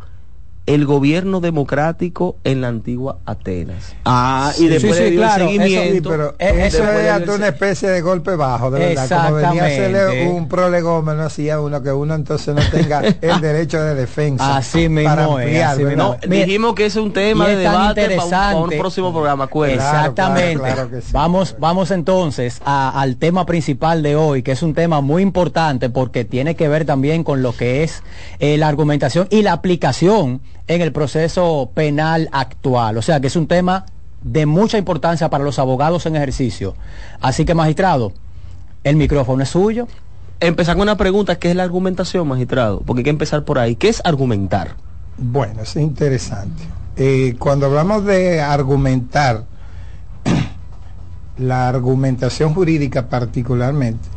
el 0.67 0.85
gobierno 0.85 1.39
democrático 1.39 2.35
en 2.43 2.61
la 2.61 2.67
antigua 2.67 3.17
Atenas. 3.25 3.95
Ah, 4.05 4.51
y 4.59 4.67
después 4.67 4.97
sí, 4.97 5.03
dio 5.11 5.21
claro, 5.21 5.45
seguimiento. 5.47 6.09
pero 6.09 6.35
Eh, 6.39 6.67
eso 6.67 6.83
dio 6.83 7.15
el 7.15 7.29
una 7.29 7.47
especie 7.47 7.89
de 7.89 8.01
golpe 8.01 8.35
bajo, 8.35 8.69
de 8.69 8.79
verdad. 8.95 9.09
Como 9.27 9.35
venía 9.37 9.63
a 9.63 9.67
hacerle 9.67 10.27
un 10.29 10.47
prolegómeno 10.47 11.23
hacía 11.23 11.59
uno 11.59 11.81
que 11.81 11.91
uno 11.91 12.15
entonces 12.15 12.53
no 12.53 12.61
tenga 12.69 12.99
el 13.21 13.41
derecho 13.41 13.81
de 13.81 13.95
defensa. 13.95 14.57
Así 14.57 14.89
mismo 14.89 15.09
para 15.09 15.23
ampliar, 15.25 15.73
así. 15.73 15.83
No, 15.95 16.17
dijimos 16.27 16.75
que 16.75 16.85
ese 16.85 16.99
es 16.99 17.05
un 17.05 17.13
tema 17.13 17.45
y 17.47 17.51
de 17.51 17.57
debate 17.57 17.77
para 17.77 17.85
un, 17.85 17.89
interesante. 17.89 18.29
para 18.35 18.55
un 18.57 18.69
próximo 18.77 19.11
programa, 19.13 19.43
acuérdense. 19.45 19.85
Exactamente. 19.85 20.59
claro, 20.59 20.73
claro 20.75 20.89
que 20.91 21.01
sí. 21.01 21.07
Vamos, 21.13 21.55
vamos 21.59 21.91
entonces 21.91 22.61
a- 22.65 22.99
al 23.01 23.15
tema 23.17 23.45
principal 23.45 24.03
de 24.03 24.15
hoy, 24.15 24.43
que 24.43 24.51
es 24.51 24.61
un 24.63 24.73
tema 24.73 25.01
muy 25.01 25.21
importante 25.23 25.89
porque 25.89 26.25
tiene 26.25 26.55
que 26.55 26.67
ver 26.67 26.83
también 26.85 27.23
con 27.23 27.41
lo 27.41 27.55
que 27.55 27.83
es 27.83 28.03
eh, 28.39 28.57
la 28.57 28.67
argumentación 28.67 29.27
y 29.31 29.41
la 29.43 29.53
aplicación 29.53 30.41
en 30.67 30.81
el 30.81 30.91
proceso 30.91 31.71
penal 31.73 32.29
actual. 32.31 32.97
O 32.97 33.01
sea, 33.01 33.19
que 33.19 33.27
es 33.27 33.35
un 33.35 33.47
tema 33.47 33.85
de 34.21 34.45
mucha 34.45 34.77
importancia 34.77 35.29
para 35.29 35.43
los 35.43 35.59
abogados 35.59 36.05
en 36.05 36.15
ejercicio. 36.15 36.75
Así 37.21 37.45
que, 37.45 37.53
magistrado, 37.53 38.13
el 38.83 38.95
micrófono 38.95 39.43
es 39.43 39.49
suyo. 39.49 39.87
Empezar 40.39 40.75
con 40.75 40.83
una 40.83 40.97
pregunta, 40.97 41.39
¿qué 41.39 41.49
es 41.49 41.55
la 41.55 41.63
argumentación, 41.63 42.27
magistrado? 42.27 42.81
Porque 42.81 42.99
hay 42.99 43.05
que 43.05 43.09
empezar 43.09 43.43
por 43.43 43.59
ahí. 43.59 43.75
¿Qué 43.75 43.89
es 43.89 44.01
argumentar? 44.03 44.75
Bueno, 45.17 45.63
es 45.63 45.75
interesante. 45.75 46.63
Eh, 46.95 47.35
cuando 47.39 47.65
hablamos 47.65 48.05
de 48.05 48.41
argumentar, 48.41 49.45
la 51.37 51.69
argumentación 51.69 52.53
jurídica 52.53 53.07
particularmente, 53.07 54.07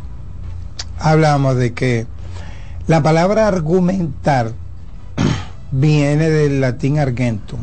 hablamos 0.98 1.56
de 1.56 1.72
que 1.72 2.06
la 2.86 3.02
palabra 3.02 3.48
argumentar 3.48 4.52
viene 5.70 6.30
del 6.30 6.60
latín 6.60 6.98
argentum. 6.98 7.60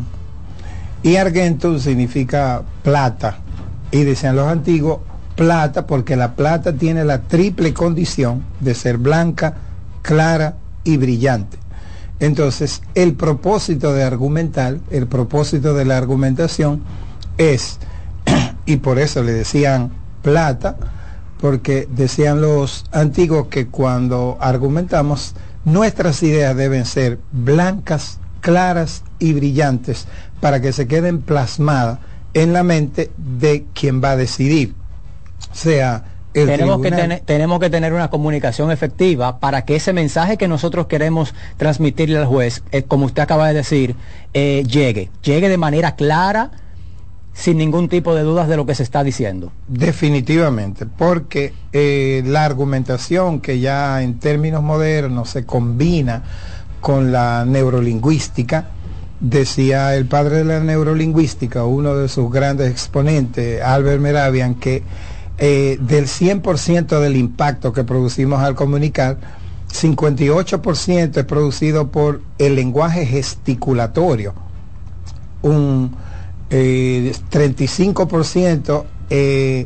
Y 1.03 1.15
argentum 1.15 1.79
significa 1.79 2.63
plata. 2.83 3.37
Y 3.91 4.03
decían 4.03 4.35
los 4.35 4.47
antiguos, 4.47 4.99
plata 5.35 5.85
porque 5.87 6.15
la 6.15 6.35
plata 6.35 6.73
tiene 6.73 7.05
la 7.05 7.21
triple 7.21 7.73
condición 7.73 8.43
de 8.59 8.73
ser 8.73 8.97
blanca, 8.97 9.55
clara 10.01 10.55
y 10.83 10.97
brillante. 10.97 11.57
Entonces, 12.19 12.81
el 12.95 13.13
propósito 13.13 13.93
de 13.93 14.03
argumentar, 14.03 14.79
el 14.89 15.07
propósito 15.07 15.73
de 15.75 15.85
la 15.85 15.97
argumentación 15.97 16.81
es, 17.37 17.77
y 18.65 18.77
por 18.77 18.97
eso 18.97 19.21
le 19.21 19.33
decían 19.33 19.91
plata, 20.23 20.75
porque 21.39 21.87
decían 21.91 22.41
los 22.41 22.85
antiguos 22.91 23.47
que 23.47 23.67
cuando 23.67 24.37
argumentamos, 24.41 25.35
nuestras 25.67 26.23
ideas 26.23 26.55
deben 26.55 26.85
ser 26.85 27.19
blancas, 27.33 28.19
claras 28.39 29.03
y 29.19 29.33
brillantes 29.33 30.07
para 30.39 30.61
que 30.61 30.71
se 30.71 30.87
queden 30.87 31.21
plasmadas 31.21 31.99
en 32.33 32.53
la 32.53 32.63
mente 32.63 33.11
de 33.17 33.65
quien 33.73 34.01
va 34.01 34.11
a 34.11 34.15
decidir, 34.15 34.75
sea 35.51 36.05
el 36.33 36.47
tenemos 36.47 36.81
que, 36.81 37.21
tenemos 37.25 37.59
que 37.59 37.69
tener 37.69 37.91
una 37.91 38.09
comunicación 38.09 38.71
efectiva 38.71 39.39
para 39.39 39.65
que 39.65 39.75
ese 39.75 39.91
mensaje 39.91 40.37
que 40.37 40.47
nosotros 40.47 40.87
queremos 40.87 41.33
transmitirle 41.57 42.17
al 42.17 42.27
juez, 42.27 42.63
eh, 42.71 42.83
como 42.83 43.05
usted 43.05 43.23
acaba 43.23 43.49
de 43.49 43.55
decir, 43.55 43.95
eh, 44.33 44.63
llegue, 44.69 45.09
llegue 45.21 45.49
de 45.49 45.57
manera 45.57 45.95
clara, 45.95 46.51
sin 47.37 47.59
ningún 47.59 47.87
tipo 47.87 48.15
de 48.15 48.23
dudas 48.23 48.47
de 48.47 48.57
lo 48.57 48.65
que 48.65 48.73
se 48.73 48.81
está 48.81 49.03
diciendo. 49.03 49.51
Definitivamente, 49.67 50.87
porque 50.87 51.53
eh, 51.71 52.23
la 52.25 52.43
argumentación 52.43 53.41
que 53.41 53.59
ya 53.59 54.01
en 54.01 54.17
términos 54.17 54.63
modernos 54.63 55.29
se 55.29 55.45
combina 55.45 56.23
con 56.81 57.11
la 57.11 57.45
neurolingüística, 57.45 58.69
decía 59.19 59.95
el 59.95 60.07
padre 60.07 60.37
de 60.37 60.45
la 60.45 60.59
neurolingüística, 60.61 61.63
uno 61.63 61.95
de 61.95 62.07
sus 62.07 62.31
grandes 62.31 62.71
exponentes, 62.71 63.61
Albert 63.61 64.01
Meravian, 64.01 64.55
que 64.55 64.81
eh, 65.37 65.77
del 65.79 66.05
100% 66.05 66.99
del 66.99 67.15
impacto 67.15 67.71
que 67.71 67.83
producimos 67.83 68.41
al 68.41 68.55
comunicar, 68.55 69.17
58% 69.71 71.17
es 71.17 71.25
producido 71.25 71.91
por 71.91 72.21
el 72.39 72.55
lenguaje 72.55 73.05
gesticulatorio, 73.05 74.33
un 75.43 76.06
eh, 76.49 77.13
35% 77.31 78.85
eh, 79.09 79.65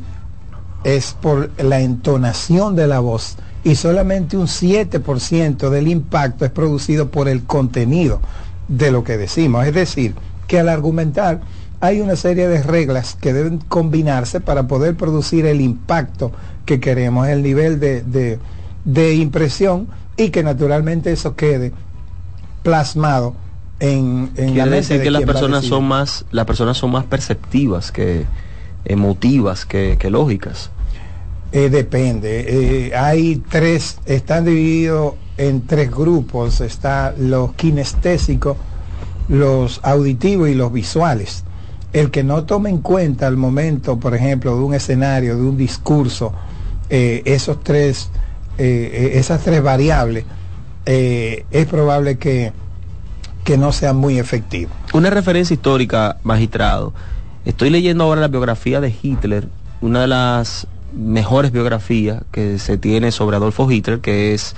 es 0.83 1.15
por 1.21 1.51
la 1.61 1.81
entonación 1.81 2.75
de 2.75 2.87
la 2.87 2.99
voz 2.99 3.35
y 3.63 3.75
solamente 3.75 4.37
un 4.37 4.47
7% 4.47 5.69
del 5.69 5.87
impacto 5.87 6.45
es 6.45 6.51
producido 6.51 7.09
por 7.11 7.27
el 7.27 7.43
contenido 7.43 8.19
de 8.67 8.91
lo 8.91 9.03
que 9.03 9.17
decimos. 9.17 9.65
Es 9.67 9.73
decir, 9.75 10.15
que 10.47 10.59
al 10.59 10.69
argumentar 10.69 11.41
hay 11.79 12.01
una 12.01 12.15
serie 12.15 12.47
de 12.47 12.61
reglas 12.63 13.15
que 13.19 13.33
deben 13.33 13.57
combinarse 13.59 14.39
para 14.41 14.67
poder 14.67 14.95
producir 14.95 15.45
el 15.45 15.61
impacto 15.61 16.31
que 16.65 16.79
queremos, 16.79 17.27
el 17.27 17.43
nivel 17.43 17.79
de- 17.79 18.39
de 18.85 19.15
impresión 19.15 19.87
y 20.17 20.29
que 20.29 20.43
naturalmente 20.43 21.11
eso 21.11 21.35
quede 21.35 21.71
plasmado 22.63 23.35
en, 23.81 24.31
en 24.37 24.45
la 24.45 24.53
Quiere 24.53 24.69
mente 24.69 24.75
decir 24.77 24.97
de 24.99 25.03
que 25.03 25.11
las 25.11 25.23
personas 25.23 25.65
son 25.65 25.83
más, 25.83 26.25
las 26.31 26.45
personas 26.45 26.77
son 26.77 26.91
más 26.91 27.03
perceptivas 27.03 27.91
que 27.91 28.25
emotivas 28.85 29.65
que, 29.65 29.97
que 29.99 30.09
lógicas. 30.09 30.69
Eh, 31.51 31.69
depende. 31.69 32.45
Eh, 32.47 32.95
hay 32.95 33.43
tres, 33.49 33.97
están 34.05 34.45
divididos 34.45 35.15
en 35.37 35.65
tres 35.65 35.91
grupos. 35.91 36.61
Está 36.61 37.13
los 37.17 37.53
kinestésicos, 37.53 38.55
los 39.27 39.81
auditivos 39.83 40.47
y 40.49 40.53
los 40.53 40.71
visuales. 40.71 41.43
El 41.91 42.09
que 42.09 42.23
no 42.23 42.45
tome 42.45 42.69
en 42.69 42.77
cuenta 42.77 43.27
al 43.27 43.35
momento, 43.35 43.99
por 43.99 44.15
ejemplo, 44.15 44.55
de 44.55 44.63
un 44.63 44.73
escenario, 44.73 45.35
de 45.35 45.41
un 45.41 45.57
discurso, 45.57 46.31
eh, 46.89 47.21
esos 47.25 47.63
tres, 47.63 48.09
eh, 48.57 48.91
eh, 48.93 49.19
esas 49.19 49.41
tres 49.41 49.61
variables, 49.61 50.23
eh, 50.85 51.45
es 51.51 51.65
probable 51.65 52.17
que, 52.17 52.53
que 53.43 53.57
no 53.57 53.71
sean 53.71 53.97
muy 53.97 54.19
efectivos. 54.19 54.73
Una 54.93 55.09
referencia 55.09 55.53
histórica, 55.53 56.17
magistrado. 56.23 56.93
Estoy 57.45 57.69
leyendo 57.69 58.03
ahora 58.03 58.21
la 58.21 58.27
biografía 58.27 58.81
de 58.81 58.93
Hitler, 59.01 59.47
una 59.81 60.01
de 60.01 60.07
las 60.07 60.67
mejores 60.93 61.51
biografías 61.51 62.23
que 62.31 62.59
se 62.59 62.77
tiene 62.77 63.11
sobre 63.11 63.37
Adolfo 63.37 63.69
Hitler, 63.71 63.99
que 63.99 64.33
es 64.33 64.55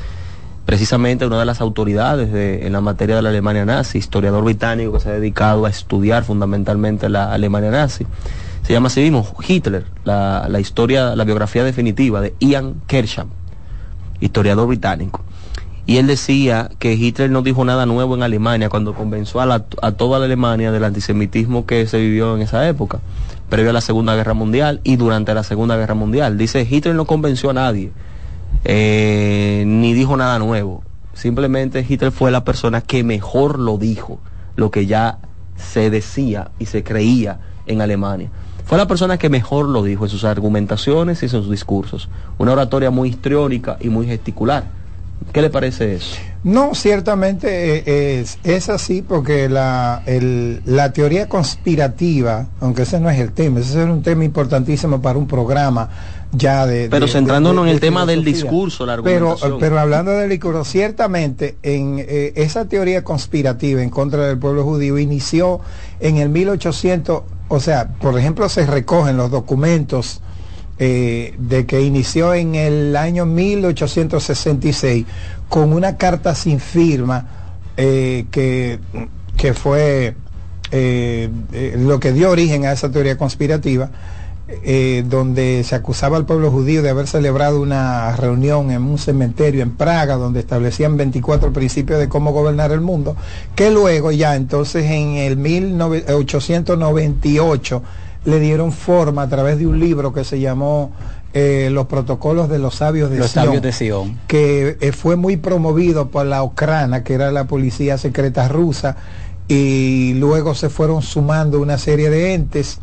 precisamente 0.65 1.25
una 1.25 1.39
de 1.39 1.45
las 1.45 1.61
autoridades 1.61 2.31
de- 2.31 2.65
en 2.65 2.73
la 2.73 2.81
materia 2.81 3.15
de 3.17 3.21
la 3.21 3.29
Alemania 3.29 3.65
nazi, 3.65 3.97
historiador 3.99 4.43
británico 4.43 4.93
que 4.93 4.99
se 5.01 5.09
ha 5.09 5.13
dedicado 5.13 5.65
a 5.65 5.69
estudiar 5.69 6.23
fundamentalmente 6.23 7.09
la 7.09 7.33
Alemania 7.33 7.69
nazi. 7.71 8.05
Se 8.63 8.71
llama 8.73 8.87
así 8.87 9.01
mismo 9.01 9.27
Hitler, 9.45 9.85
la, 10.05 10.47
la 10.49 10.59
historia, 10.61 11.15
la 11.15 11.25
biografía 11.25 11.63
definitiva 11.65 12.21
de 12.21 12.33
Ian 12.39 12.75
Kersham, 12.87 13.27
historiador 14.21 14.67
británico. 14.67 15.21
Y 15.85 15.97
él 15.97 16.07
decía 16.07 16.69
que 16.79 16.93
Hitler 16.93 17.29
no 17.29 17.41
dijo 17.41 17.65
nada 17.65 17.85
nuevo 17.85 18.15
en 18.15 18.23
Alemania 18.23 18.69
cuando 18.69 18.93
convenció 18.93 19.41
a, 19.41 19.45
la- 19.45 19.65
a 19.81 19.91
toda 19.91 20.17
la 20.19 20.25
Alemania 20.25 20.71
del 20.71 20.83
antisemitismo 20.85 21.65
que 21.65 21.85
se 21.87 21.99
vivió 21.99 22.35
en 22.35 22.41
esa 22.41 22.67
época, 22.69 22.99
previo 23.49 23.71
a 23.71 23.73
la 23.73 23.81
Segunda 23.81 24.15
Guerra 24.15 24.33
Mundial 24.33 24.79
y 24.85 24.95
durante 24.95 25.33
la 25.33 25.43
Segunda 25.43 25.75
Guerra 25.75 25.93
Mundial. 25.93 26.37
Dice, 26.37 26.65
Hitler 26.69 26.95
no 26.95 27.05
convenció 27.05 27.49
a 27.49 27.53
nadie, 27.53 27.91
eh, 28.63 29.63
ni 29.67 29.93
dijo 29.93 30.15
nada 30.17 30.39
nuevo. 30.39 30.83
Simplemente 31.13 31.85
Hitler 31.87 32.11
fue 32.11 32.31
la 32.31 32.43
persona 32.43 32.81
que 32.81 33.03
mejor 33.03 33.59
lo 33.59 33.77
dijo, 33.77 34.19
lo 34.55 34.71
que 34.71 34.85
ya 34.85 35.19
se 35.57 35.89
decía 35.89 36.51
y 36.59 36.65
se 36.65 36.83
creía 36.83 37.39
en 37.67 37.81
Alemania. 37.81 38.29
Fue 38.65 38.77
la 38.77 38.87
persona 38.87 39.17
que 39.17 39.29
mejor 39.29 39.67
lo 39.67 39.83
dijo 39.83 40.05
en 40.05 40.09
sus 40.09 40.23
argumentaciones 40.23 41.21
y 41.21 41.25
en 41.25 41.29
sus 41.29 41.49
discursos. 41.51 42.09
Una 42.37 42.53
oratoria 42.53 42.89
muy 42.89 43.09
histriónica 43.09 43.77
y 43.81 43.89
muy 43.89 44.07
gesticular. 44.07 44.63
¿Qué 45.31 45.41
le 45.41 45.49
parece 45.49 45.95
eso? 45.95 46.15
No, 46.43 46.75
ciertamente 46.75 47.47
eh, 47.85 48.19
es, 48.19 48.37
es 48.43 48.69
así 48.69 49.01
porque 49.01 49.47
la, 49.49 50.03
el- 50.05 50.61
la 50.65 50.91
teoría 50.93 51.27
conspirativa, 51.29 52.47
aunque 52.59 52.83
ese 52.83 52.99
no 52.99 53.09
es 53.09 53.19
el 53.19 53.31
tema, 53.31 53.61
ese 53.61 53.81
es 53.83 53.89
un 53.89 54.03
tema 54.03 54.25
importantísimo 54.25 55.01
para 55.01 55.17
un 55.17 55.27
programa 55.27 55.89
ya 56.33 56.65
de... 56.65 56.89
Pero 56.89 57.05
de- 57.05 57.11
centrándonos 57.11 57.63
de- 57.65 57.69
en 57.71 57.75
el 57.75 57.79
tema 57.79 58.05
del 58.05 58.23
discurso, 58.25 58.85
la 58.85 58.95
Pero, 59.01 59.29
argumentación. 59.31 59.59
pero 59.59 59.79
hablando 59.79 60.11
del 60.11 60.29
discurso, 60.29 60.65
ciertamente 60.65 61.57
en 61.63 61.97
eh, 61.99 62.33
esa 62.35 62.65
teoría 62.65 63.03
conspirativa 63.03 63.81
en 63.81 63.89
contra 63.89 64.27
del 64.27 64.37
pueblo 64.37 64.63
judío 64.63 64.99
inició 64.99 65.61
en 65.99 66.17
el 66.17 66.29
1800, 66.29 67.23
o 67.47 67.59
sea, 67.59 67.87
por 68.01 68.19
ejemplo, 68.19 68.49
se 68.49 68.65
recogen 68.65 69.15
los 69.17 69.31
documentos 69.31 70.21
eh, 70.79 71.35
de 71.37 71.65
que 71.65 71.81
inició 71.81 72.33
en 72.33 72.55
el 72.55 72.95
año 72.95 73.25
1866 73.25 75.05
con 75.49 75.71
una 75.71 75.97
carta 75.97 76.33
sin 76.33 76.59
firma 76.59 77.27
eh, 77.77 78.25
que, 78.29 78.79
que 79.35 79.53
fue 79.53 80.15
eh, 80.71 81.29
eh, 81.53 81.75
lo 81.77 81.99
que 81.99 82.11
dio 82.11 82.29
origen 82.29 82.65
a 82.65 82.71
esa 82.71 82.91
teoría 82.91 83.17
conspirativa 83.17 83.89
donde 85.05 85.63
se 85.63 85.73
acusaba 85.73 86.17
al 86.17 86.25
pueblo 86.25 86.51
judío 86.51 86.83
de 86.83 86.89
haber 86.89 87.07
celebrado 87.07 87.59
una 87.59 88.15
reunión 88.15 88.69
en 88.69 88.83
un 88.83 88.99
cementerio 88.99 89.63
en 89.63 89.71
Praga, 89.71 90.15
donde 90.15 90.41
establecían 90.41 90.95
24 90.95 91.51
principios 91.51 91.97
de 91.97 92.07
cómo 92.07 92.33
gobernar 92.33 92.71
el 92.71 92.81
mundo, 92.81 93.15
que 93.55 93.71
luego 93.71 94.11
ya 94.11 94.35
entonces 94.35 94.85
en 94.85 95.15
el 95.15 95.37
1898 95.37 97.81
le 98.25 98.39
dieron 98.39 98.71
forma 98.71 99.23
a 99.23 99.29
través 99.29 99.57
de 99.59 99.67
un 99.67 99.79
libro 99.79 100.13
que 100.13 100.23
se 100.23 100.39
llamó 100.39 100.91
eh, 101.33 101.69
Los 101.71 101.87
protocolos 101.87 102.47
de 102.49 102.59
los 102.59 102.75
sabios 102.75 103.09
de 103.09 103.17
Los 103.17 103.31
Sion, 103.31 103.45
sabios 103.45 103.61
de 103.61 103.71
Sion. 103.71 104.19
que 104.27 104.77
eh, 104.79 104.91
fue 104.91 105.15
muy 105.15 105.37
promovido 105.37 106.09
por 106.09 106.25
la 106.25 106.43
Ocrana, 106.43 107.03
que 107.03 107.13
era 107.13 107.31
la 107.31 107.45
policía 107.45 107.97
secreta 107.97 108.47
rusa, 108.47 108.95
y 109.47 110.13
luego 110.15 110.55
se 110.55 110.69
fueron 110.69 111.01
sumando 111.01 111.59
una 111.59 111.77
serie 111.77 112.09
de 112.09 112.33
entes 112.33 112.79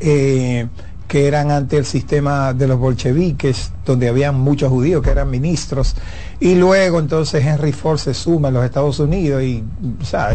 eh, 0.00 0.66
que 1.08 1.26
eran 1.26 1.50
ante 1.50 1.78
el 1.78 1.86
sistema 1.86 2.52
de 2.52 2.68
los 2.68 2.78
bolcheviques, 2.78 3.72
donde 3.84 4.08
habían 4.08 4.38
muchos 4.38 4.70
judíos 4.70 5.02
que 5.02 5.10
eran 5.10 5.30
ministros, 5.30 5.96
y 6.38 6.54
luego 6.54 7.00
entonces 7.00 7.44
Henry 7.44 7.72
Ford 7.72 7.98
se 7.98 8.14
suma 8.14 8.48
en 8.48 8.54
los 8.54 8.64
Estados 8.64 9.00
Unidos 9.00 9.42
y 9.42 9.64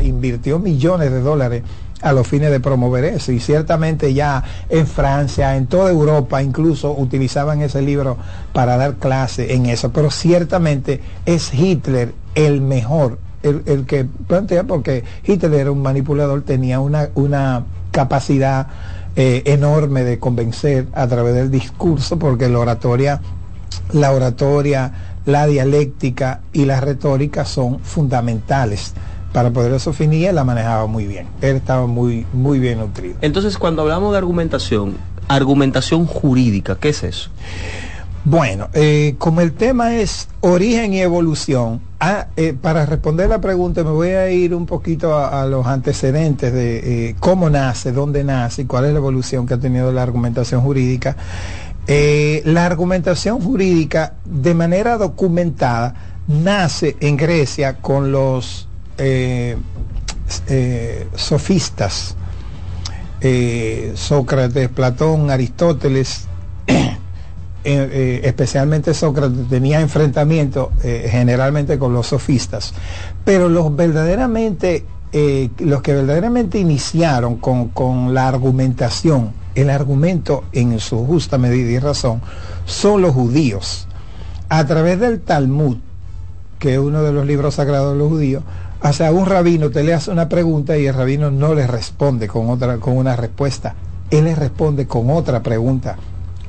invirtió 0.03 0.59
millones 0.59 1.11
de 1.11 1.21
dólares 1.21 1.63
a 2.01 2.11
los 2.11 2.27
fines 2.27 2.51
de 2.51 2.59
promover 2.59 3.05
eso. 3.05 3.31
Y 3.31 3.39
ciertamente 3.39 4.13
ya 4.13 4.43
en 4.67 4.85
Francia, 4.85 5.55
en 5.55 5.67
toda 5.67 5.89
Europa, 5.89 6.43
incluso 6.43 6.91
utilizaban 6.91 7.61
ese 7.61 7.81
libro 7.81 8.17
para 8.51 8.75
dar 8.75 8.95
clase 8.95 9.53
en 9.53 9.67
eso. 9.67 9.91
Pero 9.93 10.11
ciertamente 10.11 10.99
es 11.25 11.53
Hitler 11.53 12.13
el 12.35 12.61
mejor, 12.61 13.19
el, 13.41 13.63
el 13.65 13.85
que 13.85 14.03
plantea, 14.03 14.65
porque 14.65 15.03
Hitler 15.23 15.53
era 15.53 15.71
un 15.71 15.81
manipulador, 15.81 16.41
tenía 16.41 16.79
una, 16.79 17.09
una 17.15 17.63
capacidad 17.91 18.67
eh, 19.15 19.43
enorme 19.45 20.03
de 20.03 20.19
convencer 20.19 20.87
a 20.93 21.07
través 21.07 21.35
del 21.35 21.51
discurso, 21.51 22.17
porque 22.17 22.49
la 22.49 22.59
oratoria, 22.59 23.21
la 23.91 24.11
oratoria, 24.11 25.19
la 25.25 25.45
dialéctica 25.47 26.41
y 26.51 26.65
la 26.65 26.81
retórica 26.81 27.45
son 27.45 27.79
fundamentales 27.79 28.93
para 29.31 29.49
poder 29.49 29.73
eso 29.73 29.93
fin 29.93 30.13
y 30.13 30.25
él 30.25 30.35
la 30.35 30.43
manejaba 30.43 30.85
muy 30.85 31.07
bien. 31.07 31.27
Él 31.41 31.55
estaba 31.55 31.87
muy, 31.87 32.25
muy 32.33 32.59
bien 32.59 32.79
nutrido. 32.79 33.15
Entonces, 33.21 33.57
cuando 33.57 33.81
hablamos 33.81 34.11
de 34.11 34.19
argumentación, 34.19 34.95
argumentación 35.27 36.05
jurídica, 36.05 36.77
¿qué 36.79 36.89
es 36.89 37.03
eso? 37.03 37.29
Bueno, 38.25 38.69
eh, 38.73 39.15
como 39.17 39.41
el 39.41 39.51
tema 39.51 39.95
es 39.95 40.29
origen 40.39 40.93
y 40.93 41.01
evolución, 41.01 41.81
ah, 41.99 42.27
eh, 42.37 42.53
para 42.53 42.85
responder 42.85 43.27
la 43.27 43.41
pregunta 43.41 43.83
me 43.83 43.89
voy 43.89 44.11
a 44.11 44.31
ir 44.31 44.55
un 44.55 44.65
poquito 44.65 45.17
a, 45.17 45.45
los 45.45 45.67
antecedentes 45.67 46.53
de 46.53 47.09
eh, 47.09 47.15
cómo 47.19 47.49
nace, 47.49 47.91
dónde 47.91 48.23
nace 48.23 48.61
y 48.61 48.65
cuál 48.65 48.85
es 48.85 48.93
la 48.93 48.99
evolución 48.99 49.45
que 49.45 49.55
ha 49.55 49.59
tenido 49.59 49.91
la 49.91 50.03
argumentación 50.03 50.61
jurídica. 50.61 51.17
La 51.85 52.65
argumentación 52.65 53.41
jurídica 53.41 54.13
de 54.23 54.53
manera 54.53 54.97
documentada 54.97 55.93
nace 56.29 56.95
en 57.01 57.17
Grecia 57.17 57.75
con 57.81 58.13
los 58.13 58.69
sofistas, 61.17 62.15
Sócrates, 63.95 64.69
Platón, 64.69 65.29
Aristóteles, 65.29 66.29
eh, 67.65 67.89
eh, 67.91 68.21
especialmente 68.25 68.93
Sócrates 68.93 69.47
tenía 69.49 69.79
enfrentamiento 69.79 70.73
eh, 70.83 71.07
generalmente 71.09 71.79
con 71.79 71.93
los 71.93 72.07
sofistas, 72.07 72.73
pero 73.23 73.47
los 73.47 73.73
verdaderamente, 73.73 74.85
los 75.59 75.81
que 75.81 75.93
verdaderamente 75.93 76.59
iniciaron 76.59 77.37
con, 77.37 77.69
con 77.69 78.13
la 78.13 78.27
argumentación, 78.27 79.31
el 79.55 79.69
argumento 79.69 80.43
en 80.51 80.79
su 80.79 81.05
justa 81.05 81.37
medida 81.37 81.71
y 81.71 81.79
razón, 81.79 82.21
son 82.65 83.01
los 83.01 83.13
judíos. 83.13 83.87
A 84.49 84.65
través 84.65 84.99
del 84.99 85.21
Talmud, 85.21 85.77
que 86.59 86.73
es 86.73 86.79
uno 86.79 87.03
de 87.03 87.13
los 87.13 87.25
libros 87.25 87.55
sagrados 87.55 87.93
de 87.93 87.99
los 87.99 88.09
judíos, 88.09 88.43
o 88.81 88.91
sea, 88.91 89.13
un 89.13 89.25
rabino 89.25 89.69
te 89.69 89.83
le 89.83 89.93
hace 89.93 90.11
una 90.11 90.27
pregunta 90.27 90.77
y 90.77 90.87
el 90.87 90.93
rabino 90.93 91.31
no 91.31 91.55
le 91.55 91.65
responde 91.65 92.27
con 92.27 92.49
otra, 92.49 92.77
con 92.77 92.97
una 92.97 93.15
respuesta. 93.15 93.75
Él 94.09 94.25
le 94.25 94.35
responde 94.35 94.85
con 94.85 95.09
otra 95.09 95.41
pregunta. 95.41 95.95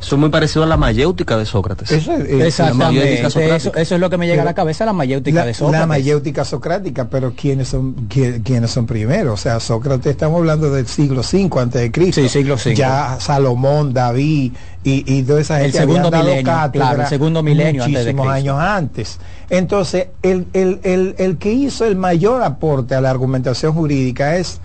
Eso 0.05 0.17
es 0.17 0.21
muy 0.21 0.29
parecido 0.29 0.65
a 0.65 0.67
la 0.67 0.77
mayéutica 0.77 1.37
de 1.39 1.47
Sócrates. 1.47 1.91
Eso 1.91 2.13
es- 2.13 2.29
eh, 2.29 2.47
Exactamente. 2.47 3.17
socrática. 3.31 3.57
Eso, 3.57 3.75
eso 3.75 3.95
es 3.95 4.01
lo 4.01 4.11
que 4.11 4.19
me 4.19 4.27
llega 4.27 4.43
a 4.43 4.45
la 4.45 4.55
cabeza, 4.55 4.85
la 4.85 4.93
mayéutica 4.93 5.41
la, 5.41 5.47
de 5.47 5.55
Sócrates. 5.55 5.81
La 5.81 5.87
mayéutica 5.87 6.45
socrática, 6.45 7.09
pero 7.09 7.33
¿quiénes 7.35 7.69
son, 7.69 8.09
qui- 8.09 8.43
quiénes 8.45 8.71
son 8.71 8.85
primero? 8.87 9.33
O 9.33 9.37
sea, 9.37 9.61
Sócrates 9.61 10.07
estamos 10.07 10.39
hablando 10.41 10.71
del 10.71 10.87
siglo 10.87 11.23
V 11.23 11.49
antes 11.61 11.81
de 11.81 11.91
Cristo. 11.91 12.21
Sí, 12.21 12.29
siglo 12.29 12.57
V. 12.57 12.75
Ya 12.75 13.17
Salomón, 13.19 13.95
David 13.95 14.53
y, 14.85 15.05
y 15.19 15.23
toda 15.23 15.41
esa 15.41 15.57
El 15.57 15.65
gente 15.73 15.79
segundo 15.79 16.09
habían 16.09 16.13
dado 16.13 16.25
milenio, 16.25 16.53
cátedra 16.53 16.87
claro, 16.89 17.03
el 17.03 17.09
segundo 17.09 17.43
milenio 17.43 17.85
antes 17.85 18.05
de 18.05 18.13
muchísimos 18.13 18.35
Cristo. 18.35 18.57
años 18.59 18.59
antes. 18.79 19.19
Entonces, 19.49 20.09
el, 20.23 20.47
el- 20.53 20.81
el- 20.83 21.15
el 21.17 21.39
que 21.39 21.53
hizo 21.53 21.87
el 21.87 21.97
mayor 21.97 22.43
aporte 22.43 22.95
a 22.95 23.01
la 23.01 23.09
argumentación 23.11 23.73
jurídica 23.73 24.37
es 24.37 24.61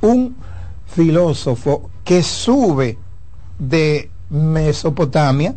un 0.00 0.34
filósofo 0.86 1.90
que 2.04 2.22
sube 2.22 2.98
de 3.58 4.10
Mesopotamia, 4.30 5.54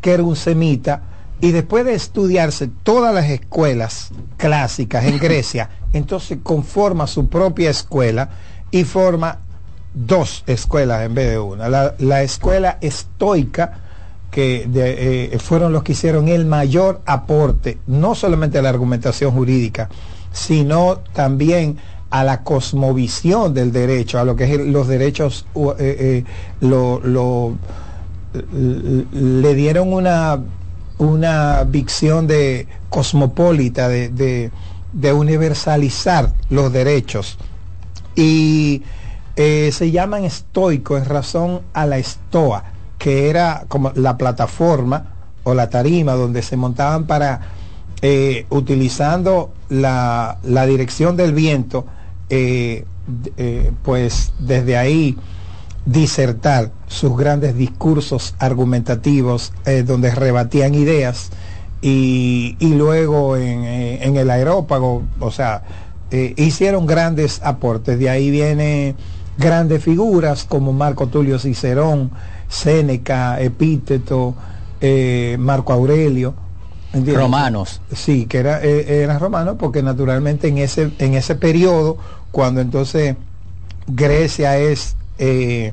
que 0.00 0.12
era 0.12 0.22
un 0.22 0.36
semita, 0.36 1.02
y 1.40 1.50
después 1.52 1.84
de 1.84 1.94
estudiarse 1.94 2.68
todas 2.82 3.14
las 3.14 3.28
escuelas 3.30 4.10
clásicas 4.36 5.04
en 5.04 5.18
Grecia, 5.20 5.70
entonces 5.92 6.38
conforma 6.42 7.06
su 7.06 7.28
propia 7.28 7.70
escuela 7.70 8.30
y 8.70 8.84
forma 8.84 9.38
dos 9.94 10.42
escuelas 10.46 11.02
en 11.04 11.14
vez 11.14 11.30
de 11.30 11.38
una. 11.38 11.68
La, 11.68 11.94
la 11.98 12.22
escuela 12.22 12.78
estoica, 12.80 13.78
que 14.30 14.66
de- 14.66 15.34
eh, 15.34 15.38
fueron 15.38 15.72
los 15.72 15.82
que 15.82 15.92
hicieron 15.92 16.28
el 16.28 16.46
mayor 16.46 17.02
aporte, 17.04 17.78
no 17.86 18.14
solamente 18.14 18.58
a 18.58 18.62
la 18.62 18.70
argumentación 18.70 19.32
jurídica, 19.32 19.88
sino 20.32 21.00
también 21.12 21.76
a 22.08 22.24
la 22.24 22.42
cosmovisión 22.42 23.52
del 23.52 23.72
derecho, 23.72 24.18
a 24.18 24.24
lo 24.24 24.34
que 24.36 24.44
es 24.44 24.60
los 24.66 24.88
derechos, 24.88 25.44
eh, 25.54 25.74
eh, 25.78 26.24
lo- 26.60 27.00
lo- 27.00 27.56
le 28.32 29.54
dieron 29.54 29.92
una, 29.92 30.40
una 30.98 31.64
visión 31.64 32.26
de 32.26 32.66
cosmopolita, 32.88 33.88
de, 33.88 34.08
de- 34.10 35.12
universalizar 35.12 36.34
los 36.50 36.72
derechos. 36.72 37.38
Y 38.14 38.82
eh, 39.36 39.70
se 39.72 39.90
llaman 39.90 40.24
estoicos 40.24 41.02
en 41.02 41.08
razón 41.08 41.60
a 41.72 41.86
la 41.86 41.98
estoa, 41.98 42.64
que 42.98 43.30
era 43.30 43.64
como 43.68 43.92
la 43.94 44.16
plataforma 44.18 45.06
o 45.44 45.54
la 45.54 45.70
tarima 45.70 46.12
donde 46.12 46.42
se 46.42 46.56
montaban 46.56 47.06
para, 47.06 47.40
eh, 48.02 48.46
utilizando 48.50 49.52
la, 49.68 50.38
la 50.42 50.66
dirección 50.66 51.16
del 51.16 51.32
viento, 51.32 51.86
eh, 52.28 52.84
pues 53.82 54.32
desde 54.38 54.76
ahí 54.76 55.16
disertar 55.84 56.70
sus 56.86 57.16
grandes 57.16 57.56
discursos 57.56 58.34
argumentativos 58.38 59.52
eh, 59.66 59.82
donde 59.82 60.14
rebatían 60.14 60.74
ideas 60.74 61.30
y, 61.82 62.56
y 62.60 62.74
luego 62.74 63.36
en, 63.36 63.64
eh, 63.64 64.04
en 64.04 64.16
el 64.16 64.30
aerópago, 64.30 65.02
o 65.18 65.30
sea, 65.32 65.64
eh, 66.12 66.32
hicieron 66.36 66.86
grandes 66.86 67.40
aportes. 67.42 67.98
De 67.98 68.08
ahí 68.08 68.30
vienen 68.30 68.94
grandes 69.36 69.82
figuras 69.82 70.44
como 70.44 70.72
Marco 70.72 71.08
Tulio 71.08 71.40
Cicerón, 71.40 72.12
Séneca, 72.48 73.40
Epíteto, 73.40 74.34
eh, 74.80 75.36
Marco 75.40 75.72
Aurelio. 75.72 76.34
¿entiendes? 76.92 77.16
Romanos. 77.16 77.80
Sí, 77.92 78.26
que 78.26 78.38
era, 78.38 78.60
eran 78.60 79.18
romanos 79.18 79.56
porque 79.58 79.82
naturalmente 79.82 80.48
en 80.48 80.58
ese, 80.58 80.92
en 80.98 81.14
ese 81.14 81.34
periodo, 81.34 81.96
cuando 82.30 82.60
entonces 82.60 83.16
Grecia 83.88 84.56
es 84.58 84.94
eh, 85.24 85.72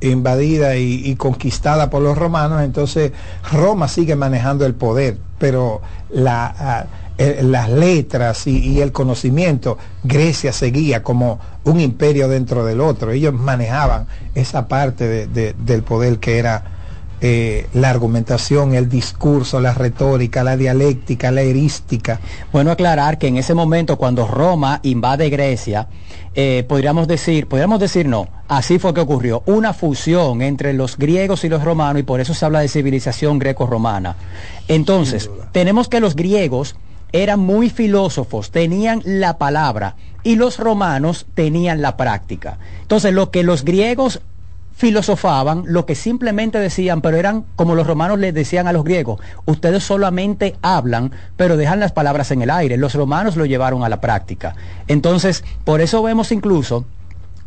invadida 0.00 0.76
y, 0.76 1.16
conquistada 1.16 1.90
por 1.90 2.00
los 2.00 2.16
romanos, 2.16 2.62
entonces 2.62 3.10
Roma 3.50 3.88
sigue 3.88 4.14
manejando 4.14 4.66
el 4.66 4.74
poder, 4.74 5.16
pero 5.38 5.80
la, 6.10 6.54
ah, 6.56 6.86
eh, 7.18 7.40
las 7.42 7.70
letras 7.70 8.46
y, 8.46 8.80
el 8.80 8.92
conocimiento, 8.92 9.78
Grecia 10.04 10.52
seguía 10.52 11.02
como 11.02 11.40
un 11.64 11.80
imperio 11.80 12.28
dentro 12.28 12.64
del 12.64 12.80
otro. 12.80 13.10
Ellos 13.10 13.34
manejaban 13.34 14.06
esa 14.34 14.68
parte 14.68 15.26
de- 15.26 15.54
del 15.54 15.82
poder 15.82 16.18
que 16.18 16.38
era 16.38 16.73
eh, 17.26 17.68
la 17.72 17.88
argumentación, 17.88 18.74
el 18.74 18.90
discurso, 18.90 19.58
la 19.58 19.72
retórica, 19.72 20.44
la 20.44 20.58
dialéctica, 20.58 21.30
la 21.30 21.40
erística. 21.40 22.20
Bueno, 22.52 22.70
aclarar 22.70 23.16
que 23.16 23.28
en 23.28 23.38
ese 23.38 23.54
momento 23.54 23.96
cuando 23.96 24.26
Roma 24.26 24.80
invade 24.82 25.30
Grecia, 25.30 25.88
eh, 26.34 26.66
podríamos 26.68 27.08
decir, 27.08 27.46
podríamos 27.46 27.80
decir 27.80 28.06
no, 28.06 28.28
así 28.46 28.78
fue 28.78 28.92
que 28.92 29.00
ocurrió, 29.00 29.42
una 29.46 29.72
fusión 29.72 30.42
entre 30.42 30.74
los 30.74 30.98
griegos 30.98 31.44
y 31.44 31.48
los 31.48 31.64
romanos 31.64 32.00
y 32.00 32.02
por 32.02 32.20
eso 32.20 32.34
se 32.34 32.44
habla 32.44 32.60
de 32.60 32.68
civilización 32.68 33.38
greco-romana. 33.38 34.16
Entonces, 34.68 35.30
tenemos 35.52 35.88
que 35.88 36.00
los 36.00 36.16
griegos 36.16 36.76
eran 37.12 37.40
muy 37.40 37.70
filósofos, 37.70 38.50
tenían 38.50 39.00
la 39.02 39.38
palabra 39.38 39.96
y 40.24 40.36
los 40.36 40.58
romanos 40.58 41.24
tenían 41.32 41.80
la 41.80 41.96
práctica. 41.96 42.58
Entonces, 42.82 43.14
lo 43.14 43.30
que 43.30 43.44
los 43.44 43.64
griegos 43.64 44.20
filosofaban, 44.74 45.62
lo 45.66 45.86
que 45.86 45.94
simplemente 45.94 46.58
decían, 46.58 47.00
pero 47.00 47.16
eran 47.16 47.44
como 47.54 47.74
los 47.74 47.86
romanos 47.86 48.18
les 48.18 48.34
decían 48.34 48.66
a 48.66 48.72
los 48.72 48.84
griegos, 48.84 49.20
ustedes 49.46 49.84
solamente 49.84 50.56
hablan, 50.62 51.12
pero 51.36 51.56
dejan 51.56 51.80
las 51.80 51.92
palabras 51.92 52.30
en 52.32 52.42
el 52.42 52.50
aire. 52.50 52.76
Los 52.76 52.94
romanos 52.94 53.36
lo 53.36 53.46
llevaron 53.46 53.84
a 53.84 53.88
la 53.88 54.00
práctica. 54.00 54.56
Entonces, 54.88 55.44
por 55.64 55.80
eso 55.80 56.02
vemos 56.02 56.32
incluso, 56.32 56.84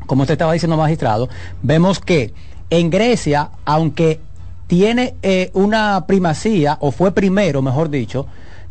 como 0.05 0.21
usted 0.21 0.33
estaba 0.33 0.53
diciendo, 0.53 0.77
magistrado, 0.77 1.27
vemos 1.61 1.99
que 1.99 2.33
en 2.69 2.89
Grecia, 2.89 3.49
aunque 3.65 4.21
tiene 4.67 5.15
eh, 5.21 5.51
una 5.53 6.05
primacía, 6.07 6.77
o 6.79 6.91
fue 6.91 7.11
primero, 7.11 7.61
mejor 7.61 7.89
dicho, 7.89 8.27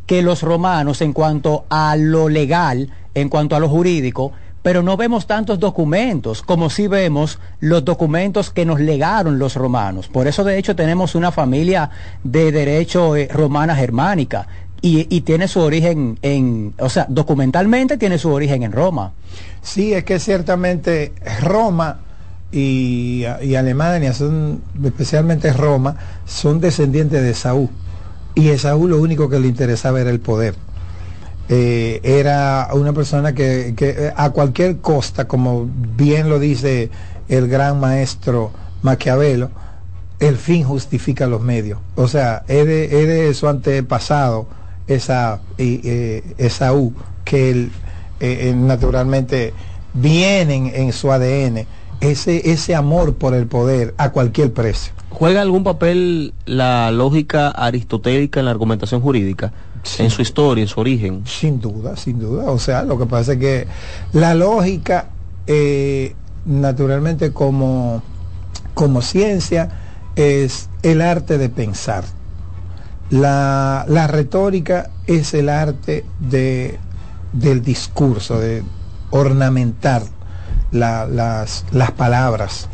que 0.07 0.23
los 0.23 0.43
romanos 0.43 1.03
en 1.03 1.13
cuanto 1.13 1.67
a 1.69 1.97
lo 1.97 2.29
legal, 2.29 2.91
en 3.15 3.29
cuanto 3.29 3.57
a 3.57 3.61
lo 3.61 3.69
jurídico, 3.69 4.33
pero 4.67 4.83
no 4.83 4.97
vemos 4.97 5.29
tantos 5.29 5.61
documentos 5.61 6.43
como 6.43 6.71
sí 6.71 6.89
vemos 6.89 7.39
los 7.61 7.85
documentos 7.85 8.51
que 8.51 8.65
nos 8.65 8.81
legaron 8.81 9.39
los 9.39 9.55
romanos. 9.55 10.09
Por 10.09 10.27
eso 10.27 10.43
de 10.43 10.59
hecho 10.59 10.75
tenemos 10.75 11.15
una 11.15 11.31
familia 11.31 11.89
de 12.25 12.51
derecho 12.51 13.15
eh, 13.15 13.29
romana 13.33 13.77
germánica 13.77 14.49
y, 14.83 15.21
tiene 15.21 15.47
su 15.47 15.61
origen 15.61 16.19
en, 16.21 16.75
o 16.81 16.89
sea, 16.89 17.07
documentalmente 17.09 17.97
tiene 17.97 18.19
su 18.19 18.33
origen 18.33 18.65
en 18.65 18.73
Roma. 18.73 19.13
Sí, 19.63 19.93
es 19.95 20.03
que 20.03 20.19
ciertamente 20.19 21.13
Roma 21.41 22.01
y, 22.51 23.25
Alemania, 23.25 24.13
son, 24.15 24.63
especialmente 24.83 25.53
Roma, 25.53 25.95
son 26.25 26.59
descendientes 26.59 27.23
de 27.23 27.35
Saúl. 27.35 27.69
Y 28.35 28.51
a 28.51 28.59
Saúl 28.59 28.91
lo 28.91 29.01
único 29.01 29.29
que 29.29 29.39
le 29.39 29.47
interesaba 29.47 30.01
era 30.01 30.11
el 30.11 30.19
poder. 30.19 30.57
Eh, 31.49 32.01
era 32.03 32.69
una 32.73 32.93
persona 32.93 33.33
que, 33.33 33.75
eh, 33.79 34.13
a 34.17 34.31
cualquier 34.31 34.79
costa, 34.79 35.29
como 35.29 35.69
bien 35.97 36.29
lo 36.29 36.39
dice 36.39 36.91
el 37.29 37.49
gran 37.49 37.79
maestro 37.79 38.51
Maquiavelo, 38.83 39.51
el 40.19 40.37
fin 40.37 40.65
justifica 40.65 41.27
los 41.27 41.41
medios. 41.41 41.79
O 41.95 42.09
sea, 42.09 42.45
es 42.49 42.67
de, 42.67 43.33
su 43.35 43.49
antepasado, 43.49 44.47
esa, 44.87 45.41
eh, 45.59 46.23
Esaú, 46.39 46.95
que 47.25 47.51
él, 47.51 47.71
eh, 48.21 48.55
naturalmente 48.57 49.53
vienen 49.93 50.73
en 50.75 50.93
su 50.93 51.13
ADN 51.13 51.67
ese, 52.01 52.51
ese 52.51 52.75
amor 52.75 53.15
por 53.15 53.35
el 53.35 53.47
poder 53.47 53.95
a 53.99 54.11
cualquier 54.11 54.53
precio. 54.53 54.93
¿Juega 55.11 55.41
algún 55.41 55.65
papel 55.65 56.35
la 56.45 56.91
lógica 56.91 57.49
aristotélica 57.49 58.41
en 58.41 58.47
la 58.47 58.53
argumentación 58.53 59.01
jurídica? 59.01 59.53
En 59.99 60.11
su 60.11 60.23
historia, 60.23 60.63
en 60.63 60.69
su 60.69 60.81
origen. 60.81 61.23
Sin 61.27 61.61
duda, 61.61 61.97
sin 61.97 62.19
duda. 62.19 62.45
O 62.51 62.59
sea, 62.59 62.83
lo 62.83 62.99
que 62.99 63.07
pasa 63.07 63.33
es 63.35 63.39
que 63.39 63.67
la 64.13 64.35
lógica, 64.35 65.11
eh, 65.47 66.15
naturalmente 66.45 67.33
como, 67.33 68.03
como 68.75 69.03
ciencia, 69.03 69.69
es 70.17 70.69
el 70.83 71.01
arte 71.03 71.39
de 71.39 71.49
pensar. 71.49 72.05
La, 73.11 73.85
la 73.89 74.07
retórica 74.09 74.91
es 75.07 75.33
el 75.35 75.49
arte 75.49 76.05
de, 76.19 76.79
del 77.33 77.63
discurso, 77.63 78.39
de 78.41 78.63
ornamentar 79.11 80.03
la- 80.73 81.07
las, 81.07 81.65
las 81.71 81.93
palabras. 81.93 82.69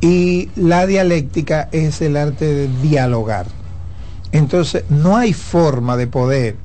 Y 0.00 0.50
la 0.56 0.86
dialéctica 0.86 1.68
es 1.72 2.02
el 2.02 2.16
arte 2.16 2.44
de 2.44 2.68
dialogar. 2.82 3.46
Entonces, 4.32 4.84
no 4.88 5.16
hay 5.16 5.32
forma 5.32 5.96
de 5.96 6.06
poder 6.06 6.56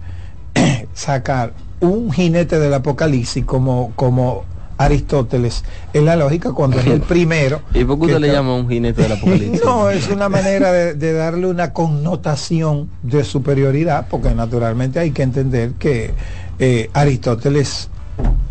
sacar 0.94 1.54
un 1.80 2.12
jinete 2.12 2.60
del 2.60 2.74
apocalipsis 2.74 3.46
como, 3.46 3.92
como 3.96 4.46
Aristóteles 4.78 5.64
en 5.94 6.06
la 6.06 6.16
lógica 6.16 6.54
cuando 6.54 6.80
es 6.80 6.86
el 6.86 7.02
primero. 7.14 7.62
¿Y 7.74 7.84
por 7.84 8.00
qué 8.00 8.06
usted 8.06 8.20
le 8.20 8.32
llama 8.32 8.56
un 8.56 8.70
jinete 8.70 9.02
del 9.04 9.12
apocalipsis? 9.18 9.64
No, 9.64 9.90
es 9.90 10.08
una 10.10 10.30
manera 10.30 10.72
de, 10.72 10.94
de 10.94 11.14
darle 11.14 11.48
una 11.48 11.74
connotación 11.74 12.90
de 13.04 13.24
superioridad, 13.24 14.08
porque 14.10 14.34
naturalmente 14.34 15.00
hay 15.00 15.12
que 15.12 15.24
entender 15.24 15.74
que 15.74 16.14
eh, 16.60 16.90
Aristóteles 16.94 17.90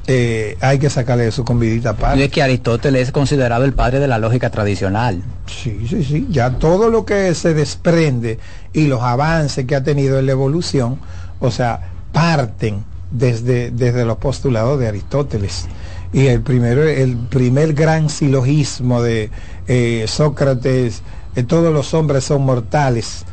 eh, 0.07 0.57
hay 0.61 0.79
que 0.79 0.89
sacarle 0.89 1.25
de 1.25 1.33
su 1.33 1.45
convidita 1.45 1.91
Y 1.91 1.93
aparte. 1.93 2.25
es 2.25 2.31
que 2.31 2.43
Aristóteles 2.43 3.09
es 3.09 3.13
considerado 3.13 3.65
el 3.65 3.73
padre 3.73 3.99
de 3.99 4.07
la 4.09 4.19
lógica 4.19 4.51
tradicional. 4.51 5.23
Sí, 5.47 5.87
sí, 5.89 6.05
sí. 6.05 6.27
Ya 6.31 6.59
todo 6.59 6.91
lo 6.91 7.05
que 7.05 7.35
se 7.35 7.55
desprende 7.55 8.39
y 8.73 8.87
los 8.87 9.03
avances 9.03 9.67
que 9.67 9.75
ha 9.75 9.83
tenido 9.83 10.19
en 10.19 10.27
la 10.27 10.33
evolución, 10.33 10.99
o 11.41 11.51
sea, 11.51 11.91
parten 12.13 12.85
desde, 13.11 13.71
desde 13.71 14.05
los 14.05 14.19
postulados 14.19 14.79
de 14.79 14.89
Aristóteles. 14.89 15.67
Y 16.13 16.27
el 16.27 16.41
primero, 16.41 16.83
el 16.85 17.17
primer 17.17 17.73
gran 17.75 18.09
silogismo 18.09 19.03
de 19.03 19.31
eh, 19.67 20.05
Sócrates, 20.07 21.03
eh, 21.35 21.43
todos 21.43 21.73
los 21.73 21.95
hombres 21.95 22.25
son 22.25 22.43
mortales. 22.43 23.25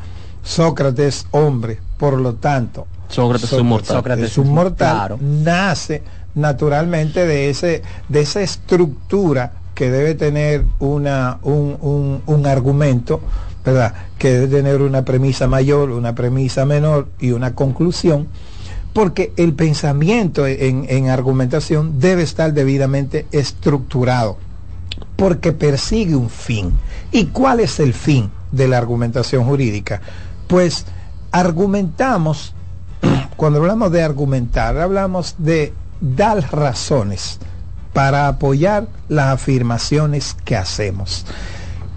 Sócrates, 0.43 1.27
hombre, 1.31 1.79
por 1.97 2.19
lo 2.19 2.33
tanto. 2.33 2.87
Sócrates 3.07 3.53
es 3.53 3.59
un 3.59 3.67
mortal. 3.67 3.95
Sócrates 3.97 4.25
es 4.25 4.37
un 4.37 4.49
mortal. 4.49 4.95
Claro. 4.95 5.17
Nace 5.21 6.01
naturalmente 6.35 7.25
de 7.25 7.49
ese, 7.49 7.81
de 8.09 8.21
esa 8.21 8.41
estructura 8.41 9.53
que 9.75 9.89
debe 9.89 10.15
tener 10.15 10.65
una, 10.79 11.39
un, 11.43 11.77
un- 11.81 12.21
un 12.25 12.45
argumento, 12.47 13.21
¿verdad? 13.65 13.93
Que 14.17 14.31
debe 14.33 14.47
tener 14.57 14.81
una 14.81 15.03
premisa 15.03 15.47
mayor, 15.47 15.89
una 15.91 16.13
premisa 16.15 16.65
menor 16.65 17.07
y 17.19 17.31
una 17.31 17.55
conclusión, 17.55 18.27
porque 18.93 19.33
el 19.37 19.53
pensamiento 19.53 20.45
en, 20.45 20.85
en 20.87 21.09
argumentación 21.09 21.99
debe 21.99 22.21
estar 22.21 22.53
debidamente 22.53 23.25
estructurado, 23.31 24.37
porque 25.15 25.51
persigue 25.53 26.15
un 26.15 26.29
fin. 26.29 26.73
¿Y 27.11 27.25
cuál 27.27 27.59
es 27.59 27.79
el 27.79 27.93
fin 27.93 28.29
de 28.51 28.67
la 28.67 28.77
argumentación 28.77 29.45
jurídica? 29.45 30.01
Pues 30.47 30.85
argumentamos, 31.31 32.53
cuando 33.37 33.59
hablamos 33.59 33.91
de 33.91 34.03
argumentar, 34.03 34.77
hablamos 34.77 35.35
de 35.39 35.73
dar 36.03 36.43
razones 36.51 37.39
para 37.93 38.27
apoyar 38.27 38.87
las 39.07 39.27
afirmaciones 39.33 40.35
que 40.43 40.57
hacemos. 40.57 41.25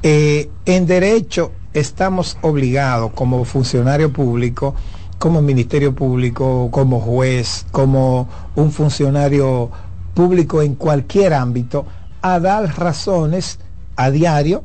Eh, 0.03 0.49
en 0.65 0.87
derecho 0.87 1.53
estamos 1.73 2.39
obligados 2.43 3.11
como 3.13 3.45
funcionario 3.45 4.13
público, 4.13 4.75
como 5.19 5.43
ministerio 5.43 5.95
público, 5.95 6.69
como 6.71 7.01
juez, 7.01 7.67
como 7.73 8.29
un 8.55 8.71
funcionario 8.71 9.71
público 10.15 10.63
en 10.63 10.77
cualquier 10.77 11.35
ámbito, 11.35 11.85
a 12.23 12.39
dar 12.39 12.79
razones 12.79 13.59
a 13.97 14.11
diario 14.11 14.63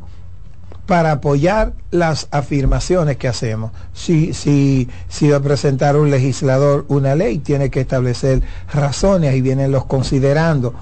para 0.91 1.13
apoyar 1.13 1.71
las 1.89 2.27
afirmaciones 2.31 3.15
que 3.15 3.29
hacemos. 3.29 3.71
Si, 3.93 4.33
si, 4.33 4.89
si 5.07 5.29
va 5.29 5.37
a 5.37 5.39
presentar 5.39 5.95
un 5.95 6.11
legislador 6.11 6.83
una 6.89 7.15
ley, 7.15 7.37
tiene 7.37 7.69
que 7.69 7.79
establecer 7.79 8.41
razones, 8.73 9.31
ahí 9.31 9.39
vienen 9.39 9.71
los 9.71 9.85
considerando, 9.85 10.73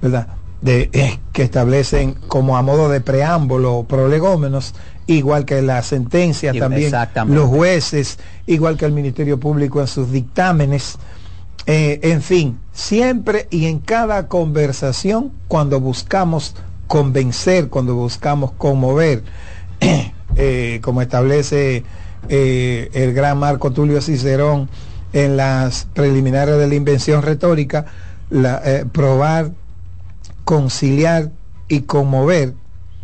¿verdad? 0.00 0.28
De, 0.62 0.88
eh, 0.94 1.18
que 1.34 1.42
establecen 1.42 2.14
como 2.28 2.56
a 2.56 2.62
modo 2.62 2.88
de 2.88 3.02
preámbulo 3.02 3.84
prolegómenos, 3.86 4.74
igual 5.06 5.44
que 5.44 5.60
la 5.60 5.82
sentencia 5.82 6.54
Y- 6.54 6.58
también, 6.58 6.90
los 7.26 7.50
jueces, 7.50 8.18
igual 8.46 8.78
que 8.78 8.86
el 8.86 8.92
Ministerio 8.92 9.38
Público 9.38 9.82
en 9.82 9.86
sus 9.86 10.10
dictámenes. 10.10 10.96
Eh, 11.66 12.00
en 12.04 12.22
fin, 12.22 12.58
siempre 12.72 13.48
y 13.50 13.66
en 13.66 13.80
cada 13.80 14.28
conversación, 14.28 15.30
cuando 15.46 15.78
buscamos 15.78 16.54
convencer, 16.86 17.68
cuando 17.68 17.94
buscamos 17.94 18.52
conmover, 18.52 19.22
eh, 19.80 20.80
como 20.82 21.02
establece 21.02 21.84
eh, 22.28 22.90
el 22.92 23.14
gran 23.14 23.38
Marco 23.38 23.72
Tulio 23.72 24.00
Cicerón 24.00 24.68
en 25.12 25.36
las 25.36 25.86
preliminares 25.94 26.58
de 26.58 26.68
la 26.68 26.74
invención 26.74 27.22
retórica, 27.22 27.86
eh, 28.30 28.84
probar, 28.92 29.52
conciliar 30.44 31.30
y 31.68 31.82
conmover. 31.82 32.54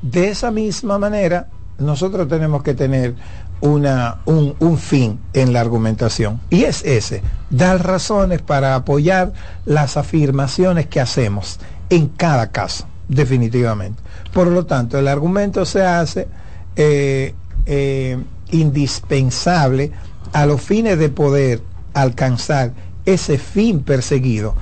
De 0.02 0.28
esa 0.28 0.50
misma 0.50 0.98
manera, 0.98 1.48
nosotros 1.78 2.28
tenemos 2.28 2.62
que 2.62 2.74
tener 2.74 3.14
una, 3.60 4.18
un, 4.26 4.54
un 4.58 4.78
fin 4.78 5.18
en 5.32 5.52
la 5.52 5.60
argumentación. 5.60 6.40
Y 6.50 6.64
es 6.64 6.84
ese, 6.84 7.22
dar 7.48 7.84
razones 7.86 8.42
para 8.42 8.74
apoyar 8.74 9.32
las 9.64 9.96
afirmaciones 9.96 10.86
que 10.86 11.00
hacemos 11.00 11.58
en 11.88 12.08
cada 12.08 12.50
caso, 12.50 12.86
definitivamente. 13.08 14.02
Por 14.32 14.48
lo 14.48 14.66
tanto, 14.66 14.98
el 14.98 15.08
argumento 15.08 15.64
se 15.64 15.82
hace 15.82 16.28
eh, 16.76 17.34
eh, 17.66 18.18
indispensable 18.50 19.92
a 20.32 20.46
los 20.46 20.60
fines 20.60 20.98
de 20.98 21.08
poder 21.08 21.62
alcanzar 21.92 22.72
ese 23.04 23.38
fin 23.38 23.80
perseguido. 23.80 24.54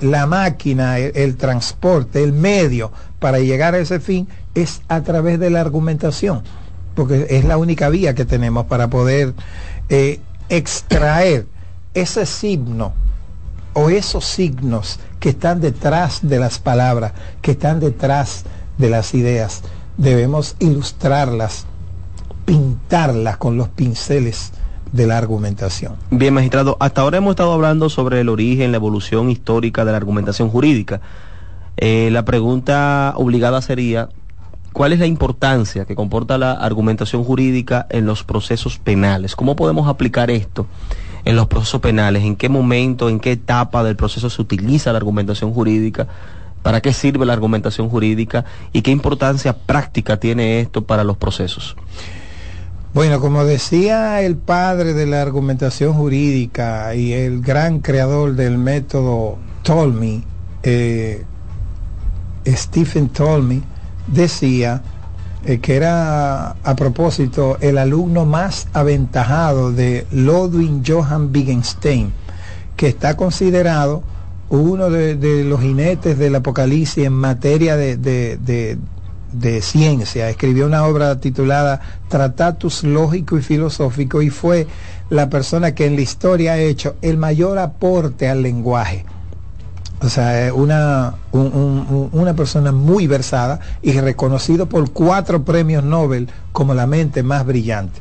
La 0.00 0.26
máquina, 0.26 0.98
el, 0.98 1.12
el 1.16 1.36
transporte, 1.36 2.22
el 2.22 2.32
medio 2.32 2.92
para 3.18 3.40
llegar 3.40 3.74
a 3.74 3.78
ese 3.78 4.00
fin 4.00 4.28
es 4.54 4.82
a 4.88 5.02
través 5.02 5.38
de 5.38 5.50
la 5.50 5.60
argumentación, 5.60 6.42
porque 6.94 7.26
es 7.30 7.44
la 7.44 7.56
única 7.56 7.88
vía 7.88 8.14
que 8.14 8.24
tenemos 8.24 8.66
para 8.66 8.88
poder 8.88 9.34
eh, 9.88 10.20
extraer 10.48 11.46
ese 11.94 12.26
signo 12.26 12.92
o 13.72 13.90
esos 13.90 14.24
signos 14.24 14.98
que 15.20 15.30
están 15.30 15.60
detrás 15.60 16.20
de 16.22 16.38
las 16.38 16.58
palabras, 16.58 17.12
que 17.42 17.52
están 17.52 17.78
detrás 17.78 18.44
de 18.78 18.90
las 18.90 19.14
ideas, 19.14 19.62
debemos 20.00 20.56
ilustrarlas, 20.60 21.66
pintarlas 22.46 23.36
con 23.36 23.58
los 23.58 23.68
pinceles 23.68 24.52
de 24.92 25.06
la 25.06 25.18
argumentación. 25.18 25.94
Bien, 26.10 26.32
magistrado, 26.32 26.76
hasta 26.80 27.02
ahora 27.02 27.18
hemos 27.18 27.32
estado 27.32 27.52
hablando 27.52 27.90
sobre 27.90 28.20
el 28.20 28.30
origen, 28.30 28.72
la 28.72 28.78
evolución 28.78 29.30
histórica 29.30 29.84
de 29.84 29.92
la 29.92 29.98
argumentación 29.98 30.48
jurídica. 30.48 31.02
Eh, 31.76 32.08
la 32.12 32.24
pregunta 32.24 33.12
obligada 33.16 33.60
sería, 33.60 34.08
¿cuál 34.72 34.94
es 34.94 35.00
la 35.00 35.06
importancia 35.06 35.84
que 35.84 35.94
comporta 35.94 36.38
la 36.38 36.52
argumentación 36.52 37.22
jurídica 37.22 37.86
en 37.90 38.06
los 38.06 38.24
procesos 38.24 38.78
penales? 38.78 39.36
¿Cómo 39.36 39.54
podemos 39.54 39.86
aplicar 39.86 40.30
esto 40.30 40.66
en 41.26 41.36
los 41.36 41.46
procesos 41.46 41.82
penales? 41.82 42.24
¿En 42.24 42.36
qué 42.36 42.48
momento, 42.48 43.10
en 43.10 43.20
qué 43.20 43.32
etapa 43.32 43.84
del 43.84 43.96
proceso 43.96 44.30
se 44.30 44.40
utiliza 44.40 44.92
la 44.92 44.98
argumentación 44.98 45.52
jurídica? 45.52 46.08
¿Para 46.62 46.80
qué 46.80 46.92
sirve 46.92 47.24
la 47.24 47.32
argumentación 47.32 47.88
jurídica? 47.88 48.44
¿Y 48.72 48.82
qué 48.82 48.90
importancia 48.90 49.56
práctica 49.56 50.18
tiene 50.18 50.60
esto 50.60 50.84
para 50.84 51.04
los 51.04 51.16
procesos? 51.16 51.76
Bueno, 52.92 53.20
como 53.20 53.44
decía 53.44 54.20
el 54.20 54.36
padre 54.36 54.94
de 54.94 55.06
la 55.06 55.22
argumentación 55.22 55.94
jurídica 55.94 56.94
y 56.94 57.12
el 57.12 57.40
gran 57.40 57.78
creador 57.78 58.34
del 58.34 58.58
método 58.58 59.38
Tolmy, 59.62 60.24
eh, 60.64 61.24
Stephen 62.46 63.08
Tolmy, 63.08 63.62
decía 64.08 64.82
eh, 65.44 65.60
que 65.60 65.76
era 65.76 66.50
a 66.50 66.76
propósito 66.76 67.56
el 67.60 67.78
alumno 67.78 68.26
más 68.26 68.66
aventajado 68.72 69.72
de 69.72 70.06
Ludwig 70.10 70.82
Johann 70.84 71.30
Wittgenstein, 71.32 72.12
que 72.76 72.88
está 72.88 73.16
considerado 73.16 74.02
uno 74.50 74.90
de, 74.90 75.14
los 75.44 75.60
jinetes 75.60 76.18
del 76.18 76.34
apocalipsis 76.34 77.04
en 77.06 77.12
materia 77.12 77.76
de, 77.76 77.96
de- 77.96 78.36
de- 78.36 78.78
ciencia. 79.62 80.28
Escribió 80.28 80.66
una 80.66 80.84
obra 80.84 81.20
titulada 81.20 81.80
Tratatus 82.08 82.82
Lógico 82.82 83.38
y 83.38 83.42
Filosófico 83.42 84.22
y 84.22 84.30
fue 84.30 84.66
la 85.08 85.30
persona 85.30 85.72
que 85.74 85.86
en 85.86 85.94
la 85.94 86.02
historia 86.02 86.52
ha 86.54 86.58
hecho 86.58 86.96
el 87.00 87.16
mayor 87.16 87.58
aporte 87.58 88.28
al 88.28 88.42
lenguaje. 88.42 89.04
O 90.02 90.08
sea, 90.08 90.46
eh, 90.46 90.50
una, 90.52 91.14
un- 91.30 91.52
un- 91.52 91.86
un- 91.90 92.08
una 92.12 92.34
persona 92.34 92.72
muy 92.72 93.06
versada 93.06 93.60
y 93.82 93.92
reconocido 94.00 94.66
por 94.66 94.90
cuatro 94.90 95.44
premios 95.44 95.84
Nobel 95.84 96.28
como 96.52 96.74
la 96.74 96.86
mente 96.86 97.22
más 97.22 97.46
brillante. 97.46 98.00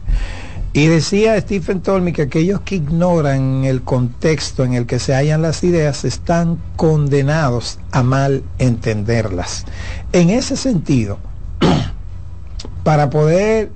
Y 0.72 0.86
decía 0.86 1.39
Stephen 1.41 1.82
Tolmy 1.82 2.13
que 2.13 2.24
aquellos 2.24 2.61
que 2.61 2.76
ignoran 2.76 3.63
el 3.63 3.82
contexto 3.82 4.63
en 4.63 4.74
el 4.74 4.86
que 4.86 4.99
se 4.99 5.15
hallan 5.15 5.41
las 5.41 5.63
ideas 5.63 6.05
están 6.05 6.59
condenados 6.76 7.80
a 7.91 8.03
mal 8.03 8.43
entenderlas. 8.59 9.65
En 10.13 10.30
ese 10.30 10.55
sentido, 10.55 11.17
para 12.84 13.09
poder 13.09 13.72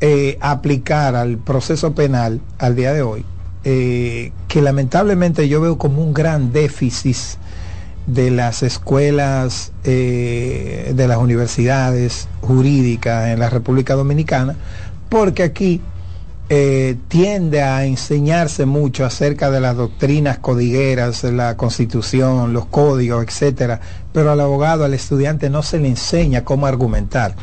eh, 0.00 0.36
aplicar 0.42 1.16
al 1.16 1.38
proceso 1.38 1.94
penal 1.94 2.42
al 2.58 2.76
día 2.76 2.92
de 2.92 3.00
hoy, 3.00 3.24
eh, 3.64 4.32
que 4.46 4.60
lamentablemente 4.60 5.48
yo 5.48 5.62
veo 5.62 5.78
como 5.78 6.02
un 6.02 6.12
gran 6.12 6.52
déficit 6.52 7.16
de 8.06 8.30
las 8.30 8.62
escuelas, 8.62 9.72
eh, 9.84 10.92
de 10.94 11.08
las 11.08 11.16
universidades 11.16 12.28
jurídicas 12.42 13.28
en 13.28 13.38
la 13.38 13.48
República 13.48 13.94
Dominicana, 13.94 14.56
porque 15.08 15.42
aquí 15.42 15.80
eh, 16.56 16.94
tiende 17.08 17.62
a 17.62 17.84
enseñarse 17.84 18.64
mucho 18.64 19.04
acerca 19.04 19.50
de 19.50 19.60
las 19.60 19.76
doctrinas 19.76 20.38
codigueras, 20.38 21.24
la 21.24 21.56
constitución, 21.56 22.52
los 22.52 22.66
códigos, 22.66 23.24
etcétera, 23.24 23.80
pero 24.12 24.30
al 24.30 24.38
abogado, 24.38 24.84
al 24.84 24.94
estudiante 24.94 25.50
no 25.50 25.64
se 25.64 25.80
le 25.80 25.88
enseña 25.88 26.44
cómo 26.44 26.68
argumentar. 26.68 27.34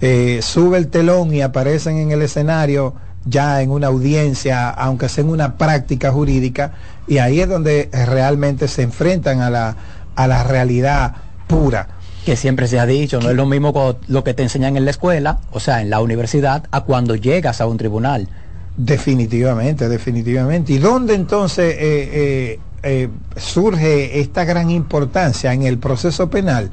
Eh, 0.00 0.38
sube 0.42 0.78
el 0.78 0.86
telón 0.86 1.34
y 1.34 1.42
aparecen 1.42 1.96
en 1.96 2.12
el 2.12 2.22
escenario 2.22 2.94
ya 3.24 3.62
en 3.62 3.72
una 3.72 3.88
audiencia, 3.88 4.70
aunque 4.70 5.08
sea 5.08 5.24
en 5.24 5.30
una 5.30 5.56
práctica 5.58 6.12
jurídica, 6.12 6.74
y 7.08 7.18
ahí 7.18 7.40
es 7.40 7.48
donde 7.48 7.90
realmente 7.92 8.68
se 8.68 8.82
enfrentan 8.82 9.40
a 9.40 9.50
la, 9.50 9.76
a 10.14 10.28
la 10.28 10.44
realidad 10.44 11.16
pura. 11.48 11.88
Que 12.24 12.36
siempre 12.36 12.68
se 12.68 12.78
ha 12.78 12.86
dicho, 12.86 13.18
no 13.18 13.30
es 13.30 13.34
lo 13.34 13.46
mismo 13.46 13.96
lo 14.06 14.22
que 14.22 14.34
te 14.34 14.44
enseñan 14.44 14.76
en 14.76 14.84
la 14.84 14.92
escuela, 14.92 15.40
o 15.50 15.58
sea, 15.58 15.82
en 15.82 15.90
la 15.90 16.00
universidad, 16.00 16.68
a 16.70 16.82
cuando 16.82 17.16
llegas 17.16 17.60
a 17.60 17.66
un 17.66 17.76
tribunal. 17.76 18.28
Definitivamente, 18.76 19.88
definitivamente. 19.88 20.72
¿Y 20.72 20.78
dónde 20.78 21.14
entonces 21.14 21.74
eh, 21.78 22.08
eh, 22.12 22.60
eh, 22.82 23.08
surge 23.36 24.18
esta 24.20 24.44
gran 24.44 24.70
importancia 24.70 25.52
en 25.52 25.62
el 25.62 25.78
proceso 25.78 26.30
penal? 26.30 26.70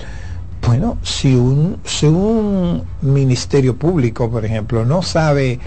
Bueno, 0.66 0.98
si 1.04 1.36
un, 1.36 1.78
si 1.84 2.06
un 2.06 2.84
ministerio 3.02 3.76
público, 3.76 4.30
por 4.30 4.46
ejemplo, 4.46 4.86
no 4.86 5.02
sabe 5.02 5.60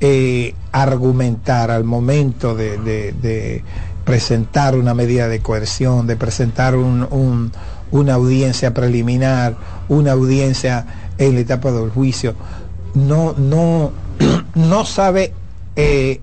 eh, 0.00 0.54
argumentar 0.72 1.70
al 1.70 1.84
momento 1.84 2.54
de, 2.54 3.62
presentar 4.04 4.74
una 4.76 4.94
medida 4.94 5.28
de 5.28 5.40
coerción, 5.40 6.06
de 6.06 6.16
presentar 6.16 6.76
un- 6.76 7.06
un- 7.10 7.52
una 7.90 8.14
audiencia 8.14 8.72
preliminar, 8.74 9.56
una 9.88 10.12
audiencia 10.12 10.86
en 11.18 11.34
la 11.34 11.40
etapa 11.40 11.72
del 11.72 11.90
juicio, 11.90 12.34
no, 12.94 13.34
no, 13.38 13.92
no 14.54 14.84
sabe 14.84 15.32
eh, 15.80 16.20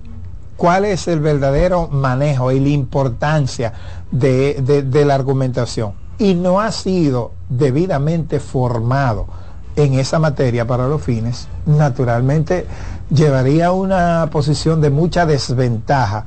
cuál 0.56 0.84
es 0.84 1.08
el 1.08 1.20
verdadero 1.20 1.88
manejo 1.88 2.52
y 2.52 2.60
la 2.60 2.68
importancia 2.68 3.72
de, 4.10 4.54
de- 4.62 4.82
de 4.82 5.04
la 5.06 5.14
argumentación 5.14 5.92
y 6.18 6.34
no 6.34 6.60
ha 6.60 6.70
sido 6.72 7.32
debidamente 7.48 8.38
formado 8.38 9.26
en 9.76 9.94
esa 9.94 10.18
materia 10.18 10.66
para 10.66 10.88
los 10.88 11.02
fines, 11.02 11.48
naturalmente 11.66 12.66
llevaría 13.10 13.66
a 13.68 13.72
una 13.72 14.28
posición 14.30 14.80
de 14.80 14.90
mucha 14.90 15.26
desventaja, 15.26 16.24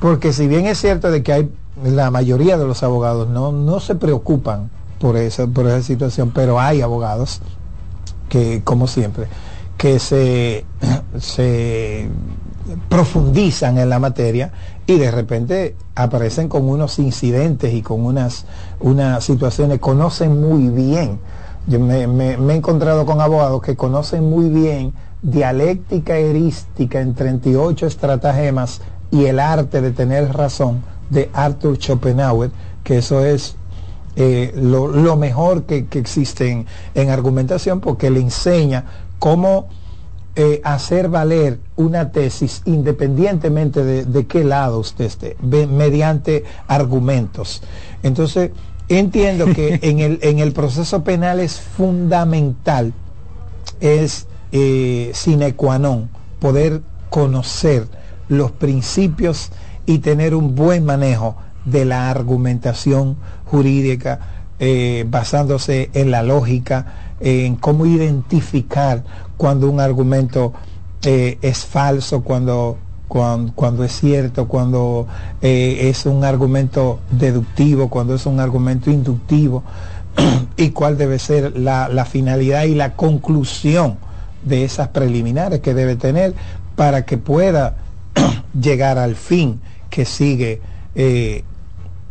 porque 0.00 0.32
si 0.32 0.46
bien 0.46 0.66
es 0.66 0.78
cierto 0.80 1.10
de 1.10 1.22
que 1.22 1.32
hay 1.32 1.50
la 1.84 2.10
mayoría 2.10 2.58
de 2.58 2.64
los 2.66 2.82
abogados 2.82 3.28
no, 3.28 3.52
no 3.52 3.80
se 3.80 3.94
preocupan 3.94 4.70
por 4.98 5.16
esa, 5.16 5.46
por 5.46 5.66
esa 5.68 5.82
situación, 5.82 6.32
pero 6.34 6.58
hay 6.60 6.80
abogados 6.80 7.40
que, 8.28 8.62
como 8.64 8.86
siempre, 8.88 9.26
que 9.76 9.98
se, 10.00 10.64
se 11.20 12.08
profundizan 12.88 13.78
en 13.78 13.88
la 13.88 13.98
materia 13.98 14.52
y 14.86 14.98
de 14.98 15.10
repente 15.10 15.76
aparecen 15.94 16.48
con 16.48 16.68
unos 16.68 16.98
incidentes 16.98 17.72
y 17.74 17.82
con 17.82 18.04
unas, 18.04 18.44
unas 18.80 19.24
situaciones, 19.24 19.78
conocen 19.78 20.40
muy 20.40 20.68
bien. 20.68 21.18
Yo 21.66 21.80
me, 21.80 22.06
me- 22.06 22.32
he 22.34 22.56
encontrado 22.56 23.04
con 23.06 23.20
abogados 23.20 23.62
que 23.62 23.76
conocen 23.76 24.28
muy 24.28 24.48
bien 24.48 24.92
dialéctica 25.22 26.16
erística 26.16 27.00
en 27.00 27.14
38 27.14 27.86
estratagemas 27.86 28.80
y 29.10 29.24
el 29.26 29.40
arte 29.40 29.80
de 29.80 29.90
tener 29.90 30.32
razón 30.32 30.82
de 31.10 31.30
Arthur 31.32 31.76
Schopenhauer, 31.78 32.50
que 32.84 32.98
eso 32.98 33.24
es 33.24 33.56
eh, 34.16 34.52
lo, 34.56 34.88
lo 34.88 35.16
mejor 35.16 35.64
que, 35.64 35.86
que 35.86 35.98
existe 35.98 36.50
en, 36.50 36.66
en 36.94 37.10
argumentación 37.10 37.80
porque 37.80 38.10
le 38.10 38.20
enseña 38.20 38.84
cómo 39.18 39.68
eh, 40.40 40.60
hacer 40.62 41.08
valer 41.08 41.58
una 41.74 42.12
tesis 42.12 42.62
independientemente 42.64 43.82
de, 43.82 44.04
de 44.04 44.26
qué 44.28 44.44
lado 44.44 44.78
usted 44.78 45.06
esté, 45.06 45.36
mediante 45.42 46.44
argumentos. 46.68 47.60
Entonces, 48.04 48.52
entiendo 48.88 49.46
que 49.46 49.80
en 49.82 49.98
el, 49.98 50.20
en 50.22 50.38
el 50.38 50.52
proceso 50.52 51.02
penal 51.02 51.40
es 51.40 51.58
fundamental, 51.58 52.92
es 53.80 54.28
eh, 54.52 55.10
sine 55.12 55.56
qua 55.56 55.80
non, 55.80 56.08
poder 56.38 56.82
conocer 57.10 57.88
los 58.28 58.52
principios 58.52 59.50
y 59.86 59.98
tener 59.98 60.36
un 60.36 60.54
buen 60.54 60.84
manejo 60.84 61.34
de 61.64 61.84
la 61.84 62.10
argumentación 62.10 63.16
jurídica 63.44 64.20
eh, 64.60 65.04
basándose 65.08 65.90
en 65.94 66.12
la 66.12 66.22
lógica, 66.22 67.16
en 67.18 67.56
cómo 67.56 67.86
identificar 67.86 69.02
cuando 69.38 69.70
un 69.70 69.80
argumento 69.80 70.52
eh, 71.02 71.38
es 71.40 71.64
falso, 71.64 72.22
cuando, 72.22 72.76
cuan- 73.08 73.52
cuando, 73.54 73.84
es 73.84 73.92
cierto, 73.98 74.48
cuando 74.48 75.06
eh, 75.40 75.88
es 75.88 76.04
un 76.04 76.24
argumento 76.24 76.98
deductivo, 77.10 77.88
cuando 77.88 78.14
es 78.16 78.26
un 78.26 78.40
argumento 78.40 78.90
inductivo 78.90 79.62
y 80.58 80.70
cuál 80.70 80.98
debe 80.98 81.18
ser 81.18 81.56
la, 81.56 81.88
la 81.88 82.04
finalidad 82.04 82.64
y 82.64 82.74
la 82.74 82.94
conclusión 82.96 83.96
de 84.44 84.64
esas 84.64 84.88
preliminares 84.88 85.60
que 85.60 85.72
debe 85.72 85.96
tener 85.96 86.34
para 86.76 87.04
que 87.06 87.16
pueda 87.16 87.76
llegar 88.60 88.98
al 88.98 89.14
fin 89.14 89.60
que 89.90 90.04
sigue 90.04 90.60
eh, 90.94 91.44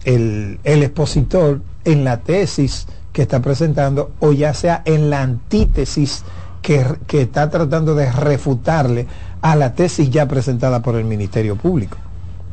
el, 0.06 0.60
el 0.64 0.84
expositor 0.84 1.62
en 1.84 2.04
la 2.04 2.18
tesis 2.22 2.88
que 3.12 3.24
está 3.24 3.42
presentando 3.42 4.12
o 4.20 4.32
ya 4.32 4.54
sea 4.54 4.82
en 4.86 5.10
la 5.10 5.22
antítesis 5.22 6.24
que, 6.68 7.22
está 7.22 7.50
tratando 7.50 7.96
de 7.96 8.12
refutarle 8.12 9.08
a 9.42 9.56
la 9.56 9.74
tesis 9.74 10.10
ya 10.10 10.28
presentada 10.28 10.82
por 10.82 10.96
el 10.96 11.06
Ministerio 11.06 11.56
Público. 11.56 11.98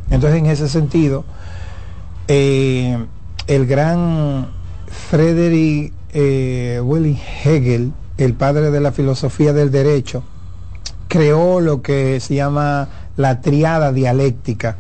Entonces, 0.09 0.39
en 0.39 0.47
ese 0.47 0.69
sentido, 0.69 1.25
eh, 2.29 2.97
el 3.49 3.67
gran 3.67 4.47
Friedrich 4.87 5.93
eh, 6.12 6.81
Hegel 7.45 7.93
el 8.17 8.35
padre 8.35 8.71
de 8.71 8.81
la 8.81 8.93
filosofía 8.93 9.53
del 9.53 9.73
derecho, 9.73 10.23
creó 11.09 11.59
lo 11.59 11.83
que 11.83 12.21
se 12.21 12.37
llama 12.37 12.89
la 13.17 13.41
triada 13.41 13.91
dialéctica, 13.91 14.77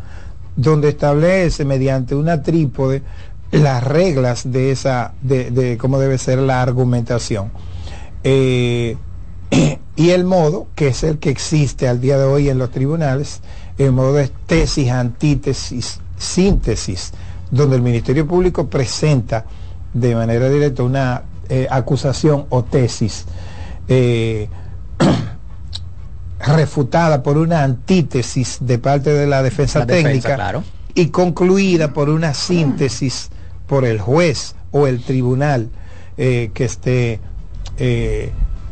donde 0.54 0.90
establece 0.90 1.64
mediante 1.64 2.14
una 2.14 2.40
trípode 2.44 3.02
las 3.50 3.82
reglas 3.82 4.52
de 4.52 4.70
esa, 4.70 5.14
de, 5.22 5.50
de 5.50 5.76
cómo 5.76 5.98
debe 5.98 6.18
ser 6.18 6.38
la 6.38 6.62
argumentación. 6.62 7.50
Eh, 8.22 8.96
y 9.96 10.10
el 10.10 10.24
modo, 10.24 10.66
que 10.74 10.88
es 10.88 11.02
el 11.02 11.18
que 11.18 11.30
existe 11.30 11.88
al 11.88 12.00
día 12.00 12.18
de 12.18 12.24
hoy 12.24 12.48
en 12.48 12.58
los 12.58 12.70
tribunales, 12.70 13.40
el 13.78 13.92
modo 13.92 14.18
es 14.18 14.30
tesis, 14.46 14.90
antítesis, 14.90 16.00
síntesis, 16.16 17.12
donde 17.50 17.76
el 17.76 17.82
Ministerio 17.82 18.26
Público 18.26 18.68
presenta 18.68 19.44
de 19.92 20.14
manera 20.14 20.48
directa 20.48 20.82
una 20.82 21.22
eh, 21.48 21.66
acusación 21.70 22.46
o 22.48 22.64
tesis 22.64 23.26
eh, 23.88 24.48
refutada 26.40 27.22
por 27.22 27.36
una 27.36 27.62
antítesis 27.62 28.58
de 28.60 28.78
parte 28.78 29.10
de 29.10 29.26
la 29.26 29.42
defensa 29.42 29.80
La 29.80 29.86
defensa, 29.86 30.08
técnica 30.08 30.34
claro. 30.34 30.64
y 30.94 31.08
concluida 31.08 31.92
por 31.92 32.08
una 32.08 32.34
síntesis 32.34 33.30
por 33.66 33.84
el 33.84 34.00
juez 34.00 34.56
o 34.72 34.86
el 34.86 35.02
tribunal 35.02 35.68
eh, 36.16 36.50
que 36.54 36.64
esté 36.64 37.20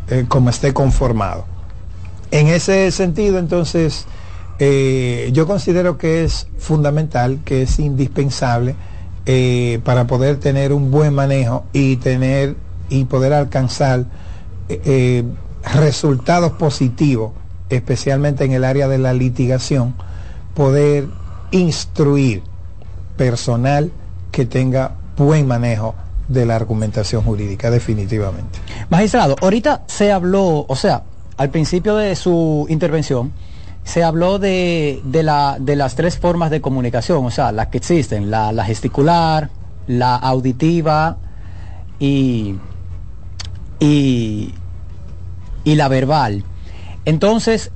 eh, 0.09 0.25
como 0.29 0.51
esté 0.51 0.73
conformado. 0.73 1.45
En 2.31 2.49
ese 2.49 2.91
sentido, 2.91 3.39
entonces, 3.39 4.07
eh, 4.59 5.31
yo 5.33 5.47
considero 5.47 5.99
que 5.99 6.25
es 6.25 6.49
fundamental, 6.59 7.41
que 7.45 7.63
es 7.63 7.79
indispensable 7.79 8.75
eh, 9.27 9.81
para 9.85 10.07
poder 10.07 10.39
tener 10.39 10.73
un 10.73 10.91
buen 10.91 11.15
manejo 11.15 11.65
y 11.73 11.97
tener 11.97 12.57
y 12.89 13.05
poder 13.05 13.33
alcanzar 13.33 14.05
resultados 15.75 16.53
positivos, 16.53 17.33
especialmente 17.69 18.45
en 18.45 18.53
el 18.53 18.65
área 18.65 18.89
de 18.89 18.99
la 18.99 19.13
litigación, 19.13 19.95
poder 20.55 21.07
instruir 21.51 22.43
personal 23.17 23.93
que 24.31 24.47
tenga 24.47 24.97
buen 25.17 25.47
manejo 25.47 25.95
de 26.33 26.47
la 26.47 26.57
argumentación 26.57 27.23
jurídica, 27.23 27.71
definitivamente. 27.71 28.59
Magistrado, 28.89 29.37
ahorita 29.41 29.83
se 29.87 30.13
habló, 30.13 30.65
o 30.69 30.77
sea, 30.77 31.03
al 31.37 31.51
principio 31.51 31.97
de 31.97 32.17
su 32.17 32.67
intervención, 32.69 33.33
se 33.85 34.05
habló 34.05 34.39
de, 34.39 35.01
de 35.05 35.23
la, 35.23 35.57
de 35.59 35.77
las 35.77 35.97
tres 35.97 36.19
formas 36.19 36.51
de 36.51 36.61
comunicación, 36.61 37.25
o 37.25 37.31
sea, 37.31 37.53
las 37.53 37.69
que 37.69 37.79
existen, 37.79 38.31
la, 38.31 38.53
la 38.53 38.65
gesticular, 38.65 39.51
la 39.87 40.15
auditiva 40.15 41.17
y, 41.99 42.57
y, 43.81 44.55
y 45.65 45.75
la 45.75 45.89
verbal. 45.89 46.45
Entonces, 47.05 47.73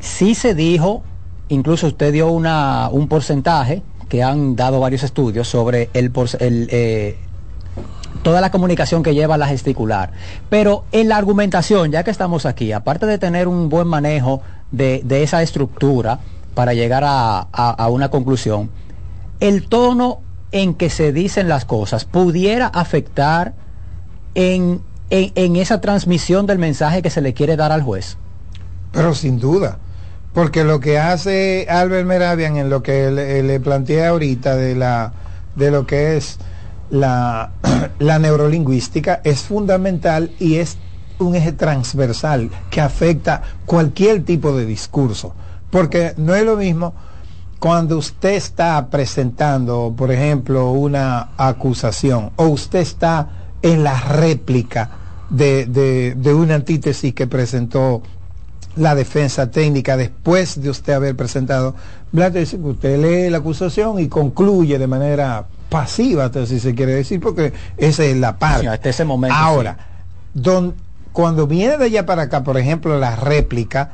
sí 0.00 0.34
se 0.34 0.54
dijo, 0.54 1.02
incluso 1.48 1.86
usted 1.86 2.12
dio 2.12 2.30
una, 2.30 2.90
un 2.90 3.08
porcentaje 3.08 3.82
que 4.10 4.22
han 4.22 4.56
dado 4.56 4.78
varios 4.78 5.04
estudios 5.04 5.48
sobre 5.48 5.88
el, 5.94 6.12
el, 6.40 6.68
eh, 6.70 7.16
toda 8.22 8.40
la 8.40 8.50
comunicación 8.50 9.02
que 9.02 9.14
lleva 9.14 9.36
la 9.36 9.46
gesticular. 9.48 10.12
Pero 10.48 10.84
en 10.92 11.08
la 11.08 11.16
argumentación, 11.16 11.90
ya 11.92 12.04
que 12.04 12.10
estamos 12.10 12.46
aquí, 12.46 12.72
aparte 12.72 13.06
de 13.06 13.18
tener 13.18 13.48
un 13.48 13.68
buen 13.68 13.86
manejo 13.88 14.42
de, 14.70 15.02
de 15.04 15.22
esa 15.22 15.42
estructura 15.42 16.20
para 16.54 16.74
llegar 16.74 17.02
a, 17.04 17.40
a- 17.52 17.88
una 17.88 18.10
conclusión, 18.10 18.70
el 19.40 19.68
tono 19.68 20.20
en 20.52 20.74
que 20.74 20.90
se 20.90 21.12
dicen 21.12 21.48
las 21.48 21.64
cosas 21.64 22.04
pudiera 22.04 22.66
afectar 22.66 23.54
en, 24.34 24.80
en- 25.10 25.56
esa 25.56 25.80
transmisión 25.80 26.46
del 26.46 26.58
mensaje 26.58 27.02
que 27.02 27.10
se 27.10 27.20
le 27.20 27.34
quiere 27.34 27.56
dar 27.56 27.72
al 27.72 27.82
juez. 27.82 28.16
Pero 28.92 29.14
sin 29.14 29.38
duda, 29.40 29.78
porque 30.34 30.64
lo 30.64 30.80
que 30.80 30.98
hace 30.98 31.66
Albert 31.68 32.06
Meravian 32.06 32.56
en 32.56 32.70
lo 32.70 32.82
que 32.82 33.10
le, 33.10 33.42
le 33.42 33.60
planteé 33.60 34.06
ahorita 34.06 34.56
de 34.56 34.74
la 34.74 35.12
de 35.56 35.70
lo 35.70 35.86
que 35.86 36.16
es 36.16 36.38
la, 36.92 37.50
la 37.98 38.18
neurolingüística 38.18 39.20
es 39.24 39.40
fundamental 39.42 40.30
y 40.38 40.56
es 40.56 40.76
un 41.18 41.34
eje 41.34 41.52
transversal 41.52 42.50
que 42.70 42.80
afecta 42.80 43.42
cualquier 43.66 44.24
tipo 44.24 44.56
de 44.56 44.66
discurso, 44.66 45.34
porque 45.70 46.14
no 46.16 46.34
es 46.34 46.44
lo 46.44 46.56
mismo 46.56 46.94
cuando 47.58 47.96
usted 47.96 48.30
está 48.34 48.88
presentando, 48.90 49.94
por 49.96 50.10
ejemplo, 50.10 50.70
una 50.72 51.30
acusación 51.36 52.30
o 52.36 52.46
usted 52.46 52.80
está 52.80 53.28
en 53.62 53.84
la 53.84 53.98
réplica 54.00 54.90
de, 55.30 55.66
de- 55.66 56.14
de 56.16 56.34
una 56.34 56.56
antítesis 56.56 57.14
que 57.14 57.26
presentó 57.26 58.02
la 58.76 58.94
defensa 58.94 59.50
técnica 59.50 59.96
después 59.96 60.60
de 60.60 60.70
usted 60.70 60.94
haber 60.94 61.14
presentado, 61.16 61.74
usted 62.12 62.98
lee 63.00 63.30
la 63.30 63.38
acusación 63.38 63.98
y 64.00 64.08
concluye 64.08 64.78
de 64.78 64.86
manera 64.86 65.46
pasiva, 65.72 66.30
si 66.46 66.60
se 66.60 66.74
quiere 66.74 66.92
decir, 66.94 67.20
porque 67.20 67.52
esa 67.76 68.04
es 68.04 68.16
la 68.16 68.38
parte. 68.38 68.60
Sí, 68.62 68.66
hasta 68.68 68.88
ese 68.90 69.04
momento, 69.04 69.34
Ahora, 69.36 69.76
don- 70.34 70.74
cuando 71.12 71.46
viene 71.46 71.76
de 71.78 71.86
allá 71.86 72.06
para 72.06 72.22
acá, 72.22 72.44
por 72.44 72.56
ejemplo, 72.58 72.98
la 72.98 73.16
réplica, 73.16 73.92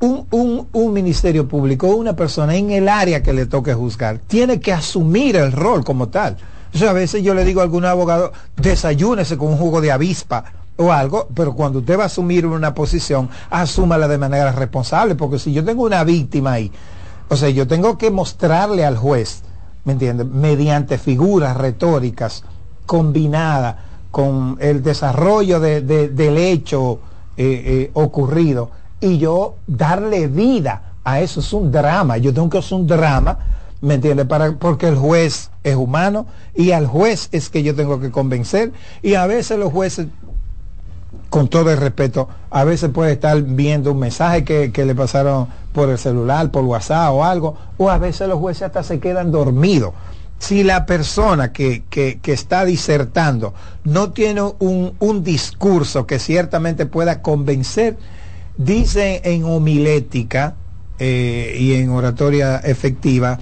un, 0.00 0.26
un- 0.30 0.68
un 0.72 0.92
ministerio 0.92 1.46
público, 1.48 1.88
una 1.88 2.14
persona 2.16 2.54
en 2.56 2.70
el 2.70 2.88
área 2.88 3.22
que 3.22 3.32
le 3.32 3.46
toque 3.46 3.74
juzgar, 3.74 4.18
tiene 4.18 4.60
que 4.60 4.72
asumir 4.72 5.36
el 5.36 5.52
rol 5.52 5.84
como 5.84 6.08
tal. 6.08 6.36
O 6.74 6.78
sea, 6.78 6.90
a 6.90 6.94
veces 6.94 7.22
yo 7.22 7.34
le 7.34 7.44
digo 7.44 7.60
a 7.60 7.64
algún 7.64 7.84
abogado, 7.84 8.32
desayúnese 8.56 9.36
con 9.36 9.48
un 9.48 9.56
jugo 9.58 9.80
de 9.80 9.90
avispa 9.92 10.44
o 10.76 10.92
algo, 10.92 11.28
pero 11.34 11.54
cuando 11.54 11.80
usted 11.80 11.98
va 11.98 12.04
a 12.04 12.06
asumir 12.06 12.46
una 12.46 12.72
posición, 12.72 13.28
asúmala 13.50 14.08
de 14.08 14.16
manera 14.16 14.52
responsable, 14.52 15.14
porque 15.16 15.38
si 15.38 15.52
yo 15.52 15.62
tengo 15.64 15.82
una 15.84 16.04
víctima 16.04 16.52
ahí, 16.52 16.72
o 17.28 17.36
sea, 17.36 17.50
yo 17.50 17.66
tengo 17.66 17.98
que 17.98 18.10
mostrarle 18.10 18.84
al 18.84 18.96
juez, 18.96 19.42
¿me 19.84 19.92
entiende? 19.92 20.24
Mediante 20.24 20.98
figuras 20.98 21.56
retóricas 21.56 22.44
combinadas 22.86 23.76
con 24.10 24.56
el 24.60 24.82
desarrollo 24.82 25.60
de- 25.60 25.80
de- 25.82 26.08
del 26.08 26.36
hecho 26.38 27.00
eh, 27.36 27.62
eh, 27.64 27.90
ocurrido 27.94 28.70
y 29.00 29.18
yo 29.18 29.56
darle 29.66 30.26
vida 30.26 30.94
a 31.04 31.20
eso 31.20 31.40
es 31.40 31.52
un 31.52 31.70
drama. 31.72 32.18
Yo 32.18 32.34
tengo 32.34 32.50
que 32.50 32.58
hacer 32.58 32.76
un 32.76 32.86
drama, 32.86 33.38
¿me 33.80 33.94
entiende? 33.94 34.24
Para, 34.26 34.52
porque 34.52 34.88
el 34.88 34.96
juez 34.96 35.50
es 35.62 35.76
humano 35.76 36.26
y 36.54 36.72
al 36.72 36.86
juez 36.86 37.28
es 37.32 37.48
que 37.48 37.62
yo 37.62 37.74
tengo 37.74 38.00
que 38.00 38.10
convencer 38.10 38.72
y 39.02 39.14
a 39.14 39.26
veces 39.26 39.58
los 39.58 39.72
jueces 39.72 40.08
con 41.30 41.48
todo 41.48 41.70
el 41.70 41.78
respeto, 41.78 42.28
a 42.50 42.64
veces 42.64 42.90
puede 42.90 43.12
estar 43.12 43.40
viendo 43.42 43.92
un 43.92 44.00
mensaje 44.00 44.44
que, 44.44 44.72
que 44.72 44.84
le 44.84 44.94
pasaron 44.94 45.48
por 45.72 45.88
el 45.90 45.98
celular, 45.98 46.50
por 46.50 46.64
WhatsApp 46.64 47.12
o 47.12 47.24
algo, 47.24 47.56
o 47.78 47.90
a 47.90 47.98
veces 47.98 48.28
los 48.28 48.38
jueces 48.38 48.62
hasta 48.62 48.82
se 48.82 48.98
quedan 48.98 49.30
dormidos. 49.30 49.92
Si 50.38 50.64
la 50.64 50.86
persona 50.86 51.52
que, 51.52 51.84
que- 51.90 52.18
está 52.24 52.64
disertando 52.64 53.52
no 53.84 54.10
tiene 54.12 54.40
un, 54.58 54.94
un 54.98 55.22
discurso 55.22 56.06
que 56.06 56.18
ciertamente 56.18 56.86
pueda 56.86 57.20
convencer, 57.20 57.98
dice 58.56 59.20
en 59.24 59.44
homilética 59.44 60.54
eh, 60.98 61.56
y 61.58 61.74
en 61.74 61.90
oratoria 61.90 62.56
efectiva 62.58 63.38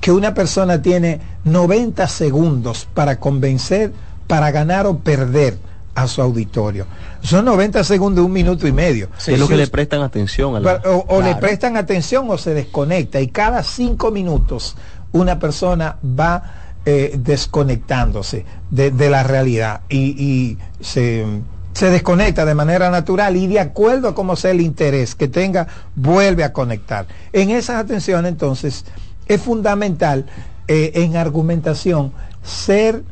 que 0.00 0.12
una 0.12 0.34
persona 0.34 0.80
tiene 0.82 1.20
90 1.44 2.06
segundos 2.08 2.86
para 2.94 3.18
convencer, 3.18 3.92
para 4.26 4.50
ganar 4.50 4.86
o 4.86 4.98
perder 4.98 5.58
a 6.02 6.08
su 6.08 6.22
auditorio. 6.22 6.86
Son 7.22 7.44
90 7.44 7.84
segundos, 7.84 8.24
un 8.24 8.32
minuto 8.32 8.66
y 8.66 8.72
medio. 8.72 9.08
es 9.26 9.38
lo 9.38 9.48
que 9.48 9.56
le 9.56 9.66
prestan 9.66 10.02
atención 10.02 10.56
a 10.56 10.60
la... 10.60 10.82
o, 10.84 11.22
le 11.22 11.34
prestan 11.36 11.76
atención 11.76 12.26
o 12.28 12.38
se 12.38 12.54
desconecta 12.54 13.20
y 13.20 13.28
cada 13.28 13.62
cinco 13.62 14.10
minutos 14.10 14.76
una 15.12 15.38
persona 15.38 15.96
va 16.02 16.42
eh, 16.86 17.18
desconectándose 17.18 18.44
de, 18.70 18.90
de 18.90 19.10
la 19.10 19.22
realidad 19.22 19.82
y, 19.88 19.98
y 19.98 20.58
se, 20.80 21.26
se 21.74 21.90
desconecta 21.90 22.44
de 22.44 22.54
manera 22.54 22.90
natural 22.90 23.36
y 23.36 23.46
de 23.46 23.60
acuerdo 23.60 24.08
a 24.08 24.14
cómo 24.14 24.36
sea 24.36 24.50
el 24.50 24.60
interés 24.60 25.14
que 25.14 25.28
tenga, 25.28 25.66
vuelve 25.94 26.44
a 26.44 26.52
conectar. 26.52 27.06
En 27.32 27.50
esas 27.50 27.76
atenciones 27.76 28.32
entonces 28.32 28.84
es 29.26 29.40
fundamental 29.40 30.26
eh, 30.68 30.92
en 30.94 31.16
argumentación 31.16 32.12
ser 32.42 33.02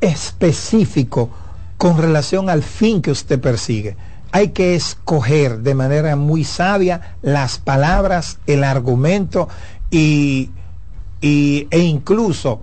específico 0.00 1.30
con 1.78 1.96
relación 1.96 2.50
al 2.50 2.62
fin 2.62 3.00
que 3.00 3.10
usted 3.10 3.40
persigue. 3.40 3.96
Hay 4.30 4.48
que 4.48 4.74
escoger 4.74 5.60
de 5.60 5.74
manera 5.74 6.14
muy 6.16 6.44
sabia 6.44 7.16
las 7.22 7.58
palabras, 7.58 8.38
el 8.46 8.62
argumento 8.64 9.48
y, 9.90 10.50
y- 11.22 11.66
e 11.70 11.78
incluso 11.78 12.60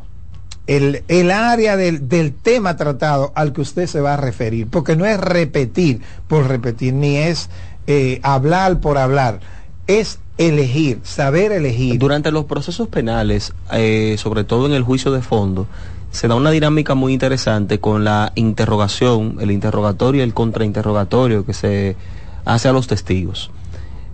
el, 0.68 1.03
el 1.07 1.32
área 1.32 1.76
del, 1.78 2.07
del 2.07 2.34
tema 2.34 2.76
tratado 2.76 3.32
al 3.36 3.51
que 3.53 3.61
usted 3.61 3.88
se 3.88 3.99
va 4.01 4.13
a 4.13 4.18
referir, 4.18 4.68
porque 4.68 4.95
no 4.95 5.05
es 5.05 5.20
repetir 5.20 6.01
por 6.28 6.47
repetir, 6.47 6.93
ni 6.93 7.18
es 7.18 7.49
eh, 7.88 8.20
hablar 8.24 8.80
por 8.80 8.97
hablar, 8.99 9.39
es 9.88 10.20
elegir, 10.38 10.99
saber 11.03 11.51
elegir. 11.51 11.97
Durante 11.99 12.32
los 12.32 12.45
procesos 12.45 12.88
penales, 12.89 13.53
eh, 13.72 14.16
sobre 14.20 14.43
todo 14.43 14.66
en 14.66 14.74
el 14.74 14.84
juicio 14.84 15.11
de 15.11 15.22
fondo, 15.22 15.68
se 16.16 16.30
da 16.30 16.36
una 16.36 16.49
dinámica 16.49 16.95
muy 16.95 17.11
interesante 17.11 17.80
con 17.80 18.05
la 18.05 18.32
interrogación, 18.36 19.36
el 19.41 19.51
interrogatorio 19.51 20.22
y 20.22 20.24
el 20.24 20.34
contrainterrogatorio 20.34 21.45
que 21.45 21.53
se 21.53 21.97
hace 22.45 22.70
a 22.70 22.72
los 22.72 22.88
testigos. 22.88 23.51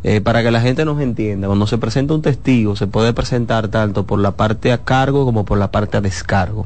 Eh, 0.04 0.20
para 0.20 0.42
que 0.42 0.50
la 0.50 0.62
gente 0.62 0.84
nos 0.84 1.00
entienda, 1.00 1.46
cuando 1.46 1.68
se 1.68 1.78
presenta 1.78 2.16
un 2.16 2.24
testigo 2.24 2.76
se 2.76 2.88
puede 2.88 3.14
presentar 3.14 3.68
tanto 3.68 4.08
por 4.08 4.20
la 4.20 4.32
parte 4.32 4.72
a 4.72 4.80
cargo 4.80 5.26
como 5.26 5.46
por 5.46 5.60
la 5.60 5.70
parte 5.70 5.98
a 5.98 6.02
descargo. 6.02 6.66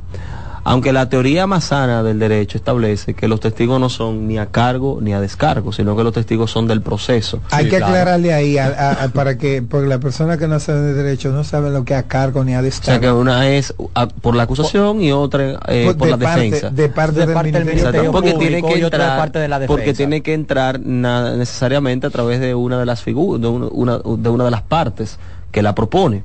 Aunque 0.67 0.91
la 0.91 1.07
teoría 1.09 1.45
más 1.45 1.65
sana 1.65 2.01
del 2.01 2.17
derecho 2.17 2.57
establece 2.57 3.13
que 3.13 3.27
los 3.27 3.39
testigos 3.39 3.79
no 3.79 3.87
son 3.87 4.27
ni 4.27 4.39
a 4.39 4.47
cargo 4.47 4.97
ni 4.99 5.13
a 5.13 5.21
descargo, 5.21 5.71
sino 5.71 5.95
que 5.95 6.03
los 6.03 6.11
testigos 6.11 6.49
son 6.49 6.67
del 6.67 6.81
proceso. 6.81 7.39
Hay 7.51 7.69
que 7.69 7.75
aclararle 7.77 8.33
ahí 8.33 8.57
a- 8.57 9.03
a- 9.03 9.07
para 9.09 9.37
que, 9.37 9.61
porque 9.61 9.87
la 9.87 9.99
persona 9.99 10.39
que 10.39 10.47
no 10.47 10.59
sabe 10.59 10.79
de 10.81 10.93
derecho 10.95 11.29
no 11.31 11.43
sabe 11.43 11.69
lo 11.69 11.85
que 11.85 11.93
es 11.93 11.99
a 11.99 12.03
cargo 12.07 12.43
ni 12.43 12.53
a 12.55 12.57
O 12.57 12.61
sea 12.61 12.63
descargo. 12.63 12.99
que 13.01 13.11
una 13.11 13.47
es 13.47 13.75
a- 13.93 14.07
por 14.07 14.35
la 14.35 14.41
acusación 14.43 15.03
y 15.03 15.11
otra 15.11 15.59
eh, 15.67 15.83
Pues 15.85 15.95
por 15.97 16.07
de 16.07 16.11
la 16.11 16.17
parte- 16.17 16.41
defensa. 16.41 16.69
de 16.71 16.89
parte 16.89 17.19
De 17.19 17.25
del 17.27 17.35
parte 17.35 17.51
del 17.51 17.65
Ministerio 17.65 18.11
porque 18.11 18.33
tiene 18.33 18.45
Público 18.61 18.67
que 18.69 18.75
de 18.79 18.81
entrar, 18.85 19.17
parte 19.19 19.37
de 19.39 19.47
la 19.47 19.59
porque 19.67 19.93
tiene 19.93 20.21
que 20.23 20.33
entrar 20.33 20.79
na- 20.79 21.35
necesariamente 21.35 22.07
a 22.07 22.09
través 22.09 22.39
de 22.39 22.55
una 22.55 22.79
de 22.79 22.87
las 22.87 23.03
figuras, 23.03 23.39
de 23.39 23.47
una, 23.49 23.67
una- 23.67 23.99
de 23.99 24.29
una 24.29 24.45
de 24.45 24.51
las 24.51 24.63
partes 24.63 25.19
que 25.51 25.61
la 25.61 25.75
propone. 25.75 26.23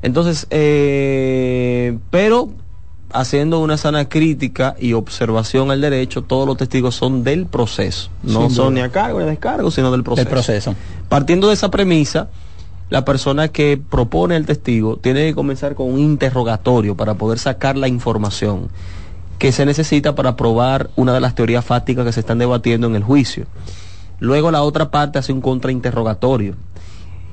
Entonces, 0.00 0.46
eh, 0.48 1.98
pero 2.10 2.48
haciendo 3.12 3.60
una 3.60 3.76
sana 3.76 4.08
crítica 4.08 4.76
y 4.78 4.92
observación 4.92 5.70
al 5.70 5.80
derecho, 5.80 6.22
todos 6.22 6.46
los 6.46 6.56
testigos 6.56 6.94
son 6.94 7.24
del 7.24 7.46
proceso, 7.46 8.10
no 8.22 8.50
son 8.50 8.74
ni 8.74 8.80
a 8.80 8.90
cargo 8.90 9.18
ni 9.18 9.24
a 9.24 9.28
descargo, 9.28 9.70
sino 9.70 9.90
del 9.90 10.02
proceso. 10.04 10.24
Del 10.24 10.32
proceso. 10.32 10.74
Partiendo 11.08 11.48
de 11.48 11.54
esa 11.54 11.70
premisa, 11.70 12.28
la 12.90 13.04
persona 13.04 13.48
que 13.48 13.78
propone 13.78 14.36
el 14.36 14.46
testigo 14.46 14.96
tiene 14.96 15.26
que 15.26 15.34
comenzar 15.34 15.74
con 15.74 15.92
un 15.92 15.98
interrogatorio 15.98 16.96
para 16.96 17.14
poder 17.14 17.38
sacar 17.38 17.76
la 17.76 17.88
información 17.88 18.68
que 19.38 19.52
se 19.52 19.64
necesita 19.66 20.14
para 20.14 20.36
probar 20.36 20.90
una 20.96 21.12
de 21.12 21.20
las 21.20 21.34
teorías 21.34 21.64
fácticas 21.64 22.04
que 22.04 22.12
se 22.12 22.20
están 22.20 22.38
debatiendo 22.38 22.86
en 22.86 22.96
el 22.96 23.04
juicio. 23.04 23.46
Luego 24.20 24.50
la 24.50 24.62
otra 24.62 24.90
parte 24.90 25.18
hace 25.18 25.32
un 25.32 25.40
contrainterrogatorio. 25.40 26.56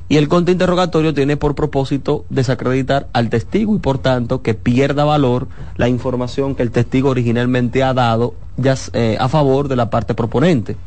Y 0.07 0.17
el 0.17 0.27
contrainterrogatorio 0.27 1.13
tiene 1.13 1.35
por 1.35 1.55
propósito 1.55 2.25
desacreditar 2.29 3.07
al 3.11 3.29
testigo 3.29 3.75
y 3.75 3.79
por 3.79 3.97
tanto 3.97 4.43
que 4.43 4.53
pierda 4.53 5.03
valor 5.03 5.47
la 5.77 5.89
información 5.89 6.53
que 6.53 6.61
el 6.61 6.71
testigo 6.71 7.09
originalmente 7.09 7.81
ha 7.81 7.93
dado 7.93 8.35
ya, 8.55 8.75
eh, 8.93 9.17
a 9.19 9.27
favor 9.29 9.67
de 9.67 9.75
la 9.75 9.89
parte 9.89 10.13
proponente. 10.13 10.77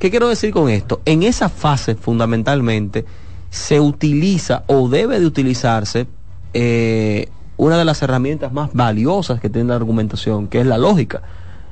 ¿Qué 0.00 0.10
quiero 0.10 0.28
decir 0.28 0.52
con 0.52 0.68
esto? 0.68 1.00
En 1.04 1.22
esa 1.22 1.48
fase 1.48 1.94
fundamentalmente 1.94 3.04
se 3.50 3.80
utiliza 3.80 4.64
o 4.66 4.88
debe 4.88 5.20
de 5.20 5.26
utilizarse 5.26 6.06
eh, 6.52 7.28
una 7.56 7.78
de 7.78 7.84
las 7.84 8.02
herramientas 8.02 8.52
más 8.52 8.70
valiosas 8.72 9.40
que 9.40 9.50
tiene 9.50 9.68
la 9.68 9.76
argumentación, 9.76 10.48
que 10.48 10.60
es 10.60 10.66
la 10.66 10.78
lógica, 10.78 11.22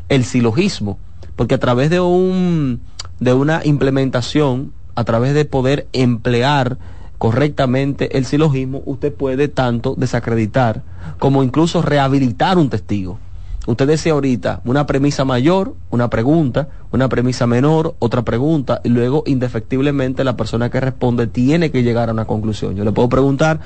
el 0.09 0.25
silogismo, 0.25 0.99
porque 1.35 1.55
a 1.55 1.59
través 1.59 1.91
de 1.91 2.01
un 2.01 2.81
de 3.19 3.33
una 3.33 3.63
implementación, 3.65 4.73
a 4.97 5.05
través 5.05 5.35
de 5.35 5.45
poder 5.45 5.87
emplear 5.93 6.79
correctamente 7.19 8.19
el 8.19 8.27
silogismo, 8.27 8.83
usted 8.85 9.13
puede 9.15 9.49
tanto 9.49 9.95
desacreditar 9.97 10.83
como 11.19 11.43
incluso 11.43 11.83
rehabilitar 11.83 12.59
un 12.59 12.69
testigo. 12.69 13.19
Usted 13.67 13.87
decía 13.89 14.13
ahorita 14.13 14.61
una 14.65 14.87
premisa 14.87 15.25
mayor, 15.25 15.75
una 15.91 16.09
pregunta, 16.09 16.69
una 16.93 17.09
premisa 17.09 17.47
menor, 17.47 17.97
otra 17.99 18.23
pregunta, 18.23 18.81
y 18.85 18.91
luego 18.91 19.25
indefectiblemente 19.27 20.25
la 20.25 20.37
persona 20.37 20.71
que 20.71 20.81
responde 20.81 21.27
tiene 21.27 21.71
que 21.71 21.83
llegar 21.83 22.09
a 22.09 22.13
una 22.13 22.27
conclusión. 22.27 22.77
Yo 22.77 22.85
le 22.85 22.93
puedo 22.93 23.09
preguntar, 23.09 23.61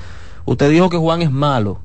usted 0.45 0.71
dijo 0.71 0.89
que 0.89 0.97
Juan 0.97 1.21
es 1.21 1.31
malo. 1.31 1.79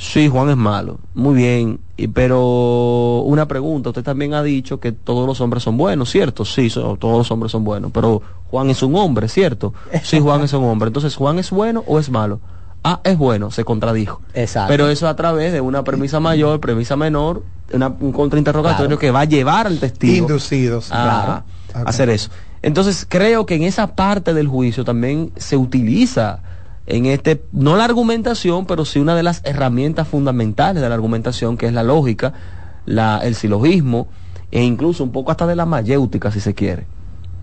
Sí, 0.00 0.28
Juan 0.28 0.48
es 0.48 0.56
malo. 0.56 0.98
Muy 1.14 1.34
bien. 1.34 1.80
Y- 1.96 2.06
pero 2.06 3.20
una 3.26 3.48
pregunta, 3.48 3.88
usted 3.90 4.04
también 4.04 4.32
ha 4.32 4.44
dicho 4.44 4.78
que 4.78 4.92
todos 4.92 5.26
los 5.26 5.40
hombres 5.40 5.64
son 5.64 5.76
buenos, 5.76 6.08
¿cierto? 6.10 6.44
Sí, 6.44 6.70
so- 6.70 6.96
todos 6.96 7.18
los 7.18 7.30
hombres 7.32 7.50
son 7.50 7.64
buenos. 7.64 7.90
Pero 7.92 8.22
Juan 8.50 8.70
es 8.70 8.80
un 8.84 8.94
hombre, 8.94 9.28
¿cierto? 9.28 9.74
Sí, 10.04 10.20
Juan 10.20 10.42
es 10.42 10.52
un 10.52 10.62
hombre. 10.64 10.86
Entonces, 10.86 11.16
¿Juan 11.16 11.40
es 11.40 11.50
bueno 11.50 11.82
o 11.88 11.98
es 11.98 12.10
malo? 12.10 12.38
Ah, 12.84 13.00
es 13.02 13.18
bueno, 13.18 13.50
se 13.50 13.64
contradijo. 13.64 14.20
Exacto. 14.34 14.68
Pero 14.70 14.88
eso 14.88 15.08
a 15.08 15.16
través 15.16 15.52
de 15.52 15.60
una 15.60 15.82
premisa 15.82 16.20
mayor, 16.20 16.60
premisa 16.60 16.94
menor, 16.94 17.42
una- 17.72 17.88
un 18.00 18.12
contrainterrogatorio 18.12 18.86
Claro. 18.86 18.98
que 19.00 19.10
va 19.10 19.20
a 19.22 19.24
llevar 19.24 19.66
al 19.66 19.80
testigo 19.80 20.28
Inducidos. 20.28 20.92
a, 20.92 21.42
Claro. 21.72 21.84
a 21.86 21.90
hacer 21.90 22.08
eso. 22.08 22.30
Entonces 22.62 23.04
creo 23.08 23.46
que 23.46 23.56
en 23.56 23.64
esa 23.64 23.96
parte 23.96 24.32
del 24.32 24.46
juicio 24.46 24.84
también 24.84 25.32
se 25.36 25.56
utiliza 25.56 26.40
en 26.90 27.04
este, 27.06 27.44
no 27.52 27.76
la 27.76 27.84
argumentación, 27.84 28.64
pero 28.64 28.86
sí 28.86 28.98
una 28.98 29.14
de 29.14 29.22
las 29.22 29.42
herramientas 29.44 30.08
fundamentales 30.08 30.82
de 30.82 30.88
la 30.88 30.94
argumentación, 30.94 31.58
que 31.58 31.66
es 31.66 31.72
la 31.74 31.82
lógica, 31.82 32.32
la, 32.86 33.20
el 33.22 33.34
silogismo, 33.34 34.08
e 34.50 34.62
incluso 34.62 35.04
un 35.04 35.12
poco 35.12 35.30
hasta 35.30 35.46
de 35.46 35.54
la 35.54 35.66
mayéutica, 35.66 36.30
si 36.30 36.40
se 36.40 36.54
quiere. 36.54 36.86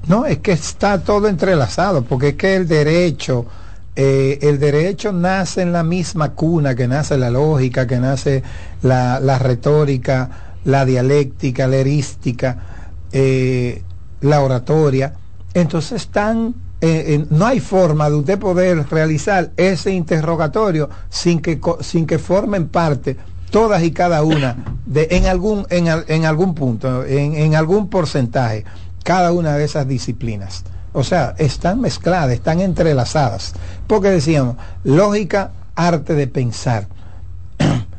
No, 0.08 0.26
es 0.26 0.39
que 0.39 0.52
está 0.52 1.04
todo 1.04 1.28
entrelazado, 1.28 2.04
porque 2.04 2.30
es 2.30 2.36
que 2.36 2.56
el 2.56 2.68
derecho, 2.68 3.46
eh, 3.96 4.39
el 4.41 4.58
derecho 4.58 5.12
nace 5.14 5.62
en 5.62 5.72
la 5.72 5.84
misma 5.84 6.34
cuna 6.34 6.74
que 6.74 6.88
nace 6.88 7.16
la 7.16 7.30
lógica, 7.30 7.86
que 7.86 8.00
nace 8.00 8.41
la, 8.82 9.20
la 9.20 9.38
retórica, 9.38 10.58
la 10.64 10.86
dialéctica, 10.86 11.68
la 11.68 11.76
erística, 11.76 12.58
eh, 13.12 13.84
la 14.22 14.41
oratoria. 14.41 15.14
Entonces 15.54 16.02
están, 16.02 16.56
eh, 16.86 17.16
eh, 17.16 17.26
no 17.32 17.48
hay 17.48 17.60
forma 17.60 18.08
de 18.12 18.16
usted 18.16 18.38
poder 18.38 18.86
realizar 18.92 19.50
ese 19.58 19.90
interrogatorio 19.90 20.88
sin 21.10 21.42
que, 21.42 21.60
sin 21.80 22.06
que 22.06 22.20
formen 22.20 22.68
parte 22.68 23.18
todas 23.50 23.82
y 23.82 23.90
cada 23.90 24.22
una 24.22 24.78
de 24.86 25.08
en 25.10 25.26
algún 25.26 25.66
en, 25.72 25.88
en 26.08 26.26
algún 26.26 26.54
punto 26.54 27.04
en, 27.04 27.34
en 27.34 27.56
algún 27.56 27.90
porcentaje 27.90 28.66
cada 29.04 29.32
una 29.32 29.58
de 29.58 29.64
esas 29.64 29.88
disciplinas. 29.88 30.64
O 30.94 31.04
sea 31.04 31.34
están 31.40 31.82
mezcladas 31.82 32.34
están 32.34 32.60
entrelazadas. 32.60 33.54
Porque 33.88 34.10
decíamos 34.10 34.58
lógica 34.84 35.54
arte 35.74 36.14
de 36.14 36.28
pensar. 36.28 36.88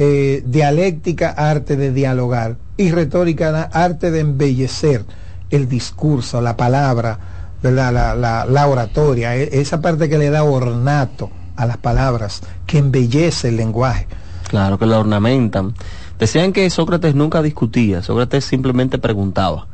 Eh, 0.00 0.44
dialéctica 0.46 1.30
arte 1.30 1.74
de 1.74 1.92
dialogar. 1.92 2.54
Y 2.76 2.92
retórica 2.92 3.64
arte 3.64 4.12
de 4.12 4.20
embellecer 4.20 5.04
el 5.50 5.68
discurso 5.68 6.40
la 6.40 6.56
palabra 6.56 7.37
¿verdad? 7.62 7.92
La, 7.92 8.14
la- 8.14 8.44
la 8.46 8.66
oratoria 8.66 9.36
e- 9.36 9.60
esa 9.60 9.80
parte 9.80 10.08
que 10.08 10.18
le 10.18 10.30
da 10.30 10.42
ornato 10.44 11.30
a 11.56 11.66
las 11.66 11.76
palabras 11.78 12.40
que 12.66 12.78
embellece 12.78 13.48
el 13.48 13.56
lenguaje 13.56 14.06
Claro, 14.48 14.78
que 14.78 14.86
la 14.86 14.98
ornamentan. 14.98 15.74
Decían 16.18 16.52
que 16.52 16.68
Sócrates 16.70 17.14
nunca 17.14 17.42
discutía, 17.42 18.02
Sócrates 18.02 18.44
simplemente 18.44 18.98
preguntaba. 18.98 19.66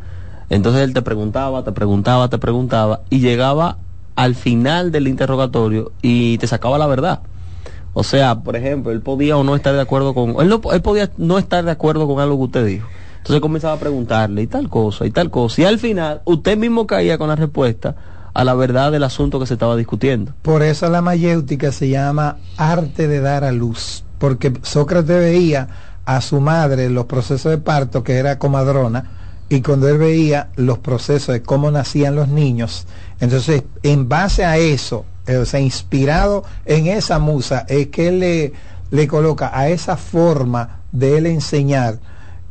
Entonces 0.50 0.82
él 0.82 0.92
te 0.92 1.00
preguntaba, 1.02 1.62
te 1.62 1.72
preguntaba, 1.72 2.28
te 2.28 2.38
preguntaba 2.38 3.00
y 3.08 3.20
llegaba 3.20 3.78
al 4.16 4.34
final 4.34 4.90
del 4.92 5.08
interrogatorio 5.08 5.92
y 6.02 6.38
te 6.38 6.46
sacaba 6.46 6.76
la 6.78 6.86
verdad. 6.86 7.20
O 7.92 8.02
sea, 8.02 8.40
por 8.40 8.56
ejemplo, 8.56 8.90
él 8.92 9.00
podía 9.00 9.36
o 9.36 9.44
no 9.44 9.54
estar 9.54 9.74
de 9.74 9.80
acuerdo 9.80 10.12
con... 10.14 10.30
Él, 10.40 10.48
no, 10.48 10.60
él 10.72 10.82
podía 10.82 11.10
no 11.16 11.38
estar 11.38 11.64
de 11.64 11.70
acuerdo 11.70 12.06
con 12.08 12.18
algo 12.18 12.36
que 12.38 12.42
usted 12.44 12.66
dijo. 12.66 12.88
Entonces 13.24 13.40
comenzaba 13.40 13.72
a 13.72 13.78
preguntarle 13.78 14.42
y 14.42 14.46
tal 14.46 14.68
cosa 14.68 15.06
y 15.06 15.10
tal 15.10 15.30
cosa. 15.30 15.62
Y 15.62 15.64
al 15.64 15.78
final 15.78 16.20
usted 16.26 16.58
mismo 16.58 16.86
caía 16.86 17.16
con 17.16 17.28
la 17.28 17.36
respuesta 17.36 17.96
a 18.34 18.44
la 18.44 18.52
verdad 18.52 18.92
del 18.92 19.02
asunto 19.02 19.40
que 19.40 19.46
se 19.46 19.54
estaba 19.54 19.76
discutiendo. 19.76 20.34
Por 20.42 20.62
eso 20.62 20.90
la 20.90 21.00
mayéutica 21.00 21.72
se 21.72 21.88
llama 21.88 22.36
arte 22.58 23.08
de 23.08 23.20
dar 23.20 23.44
a 23.44 23.50
luz, 23.50 24.04
porque 24.18 24.52
Sócrates 24.60 25.16
veía 25.16 25.68
a 26.04 26.20
su 26.20 26.38
madre 26.42 26.90
los 26.90 27.06
procesos 27.06 27.50
de 27.50 27.56
parto, 27.56 28.04
que 28.04 28.16
era 28.18 28.38
comadrona, 28.38 29.10
y 29.48 29.62
cuando 29.62 29.88
él 29.88 29.96
veía 29.96 30.50
los 30.56 30.80
procesos 30.80 31.32
de 31.32 31.40
cómo 31.40 31.70
nacían 31.70 32.16
los 32.16 32.28
niños, 32.28 32.86
entonces 33.20 33.62
en 33.82 34.06
base 34.06 34.44
a 34.44 34.58
eso, 34.58 35.06
eh, 35.26 35.38
o 35.38 35.46
sea, 35.46 35.60
inspirado 35.60 36.44
en 36.66 36.88
esa 36.88 37.18
musa, 37.18 37.64
es 37.70 37.86
que 37.86 38.08
él 38.08 38.20
le, 38.20 38.52
le 38.90 39.08
coloca 39.08 39.50
a 39.58 39.70
esa 39.70 39.96
forma 39.96 40.80
de 40.92 41.16
él 41.16 41.24
enseñar 41.24 42.00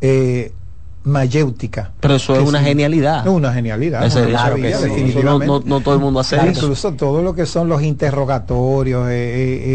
eh, 0.02 0.52
mayéutica. 1.06 1.92
Pero 2.00 2.16
eso 2.16 2.36
es 2.36 2.48
una 2.48 2.60
sí. 2.60 2.66
genialidad. 2.66 3.28
Una 3.28 3.52
genialidad. 3.54 4.06
Ese- 4.06 4.20
una 4.22 4.30
claro 4.30 4.58
maravilla, 4.58 4.70
que 4.78 4.84
sí. 4.84 4.90
definitivamente. 4.90 5.46
No- 5.48 5.60
no- 5.60 5.66
no 5.66 5.80
todo 5.82 5.96
el 5.96 6.00
mundo 6.02 6.20
hace 6.22 6.36
eso. 6.38 6.46
Incluso 6.48 6.94
todo 6.94 7.22
lo 7.22 7.36
que 7.36 7.46
son 7.46 7.68
los 7.70 7.82
interrogatorios, 7.84 9.08
eh, 9.10 9.12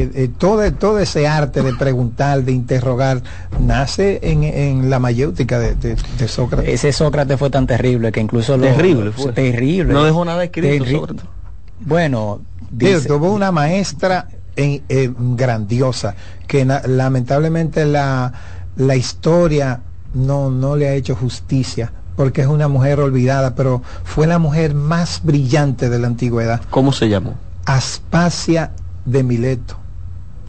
eh, 0.02 0.10
eh, 0.14 0.28
todo, 0.38 0.72
todo 0.72 0.98
ese 0.98 1.26
arte 1.28 1.62
de 1.62 1.74
preguntar, 1.74 2.42
de 2.44 2.52
interrogar, 2.52 3.22
nace 3.60 4.20
en, 4.22 4.42
en 4.44 4.90
la 4.90 4.98
mayéutica 4.98 5.58
de, 5.58 5.74
de- 5.74 5.96
de 6.18 6.28
Sócrates. 6.28 6.68
Ese 6.72 6.92
Sócrates 6.92 7.38
fue 7.38 7.50
tan 7.50 7.66
terrible 7.66 8.10
que 8.10 8.20
incluso 8.20 8.56
lo- 8.56 8.64
Terrible 8.64 9.12
fue. 9.12 9.32
terrible. 9.32 9.92
No 9.92 10.04
dejó 10.04 10.24
nada 10.24 10.42
escrito, 10.44 10.84
Terri- 10.84 10.92
Sócrates. 10.92 11.24
Bueno, 11.80 12.40
dice- 12.70 13.06
tuvo 13.06 13.32
una 13.32 13.52
maestra 13.52 14.28
en- 14.56 14.82
eh, 14.88 15.12
grandiosa 15.16 16.14
que 16.46 16.64
na- 16.64 16.82
lamentablemente 16.86 17.84
la, 17.84 18.32
la 18.76 18.96
historia 18.96 19.80
no, 20.18 20.50
no 20.50 20.76
le 20.76 20.88
ha 20.88 20.94
hecho 20.94 21.14
justicia 21.16 21.92
porque 22.16 22.40
es 22.40 22.48
una 22.48 22.66
mujer 22.66 22.98
olvidada, 23.00 23.54
pero 23.54 23.80
fue 24.04 24.26
la 24.26 24.38
mujer 24.40 24.74
más 24.74 25.20
brillante 25.22 25.88
de 25.88 25.98
la 26.00 26.08
antigüedad. 26.08 26.60
¿Cómo 26.70 26.92
se 26.92 27.08
llamó? 27.08 27.34
Aspasia 27.64 28.72
de 29.04 29.22
Mileto. 29.22 29.76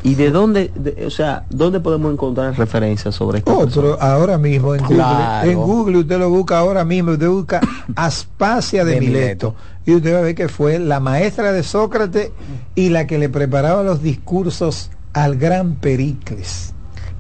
¿Y 0.02 0.16
de 0.16 0.32
dónde, 0.32 0.72
de- 0.76 1.06
o 1.06 1.10
sea, 1.12 1.46
dónde 1.50 1.80
podemos 1.82 2.12
encontrar 2.12 2.58
referencias 2.58 3.14
sobre 3.16 3.40
esto? 3.40 3.56
Otro, 3.56 4.02
ahora 4.02 4.38
mismo 4.38 4.74
en 4.74 4.84
Google, 4.84 5.04
en 5.52 5.56
Google 5.58 5.98
usted 6.00 6.18
lo 6.18 6.30
busca 6.30 6.58
ahora 6.58 6.84
mismo, 6.86 7.12
usted 7.12 7.28
busca 7.30 7.60
Aspasia 7.96 8.84
de, 8.86 8.94
De 8.96 9.00
Mileto. 9.02 9.56
Y 9.86 9.94
usted 9.96 10.14
va 10.16 10.20
a 10.20 10.22
ver 10.22 10.36
que 10.36 10.48
fue 10.48 10.80
la 10.80 11.00
maestra 11.00 11.52
de 11.52 11.64
Sócrates 11.64 12.32
y 12.76 12.90
la 12.90 13.06
que 13.08 13.18
le 13.20 13.30
preparaba 13.30 13.84
los 13.84 14.02
discursos 14.02 14.90
al 15.14 15.36
gran 15.38 15.76
Pericles. 15.76 16.74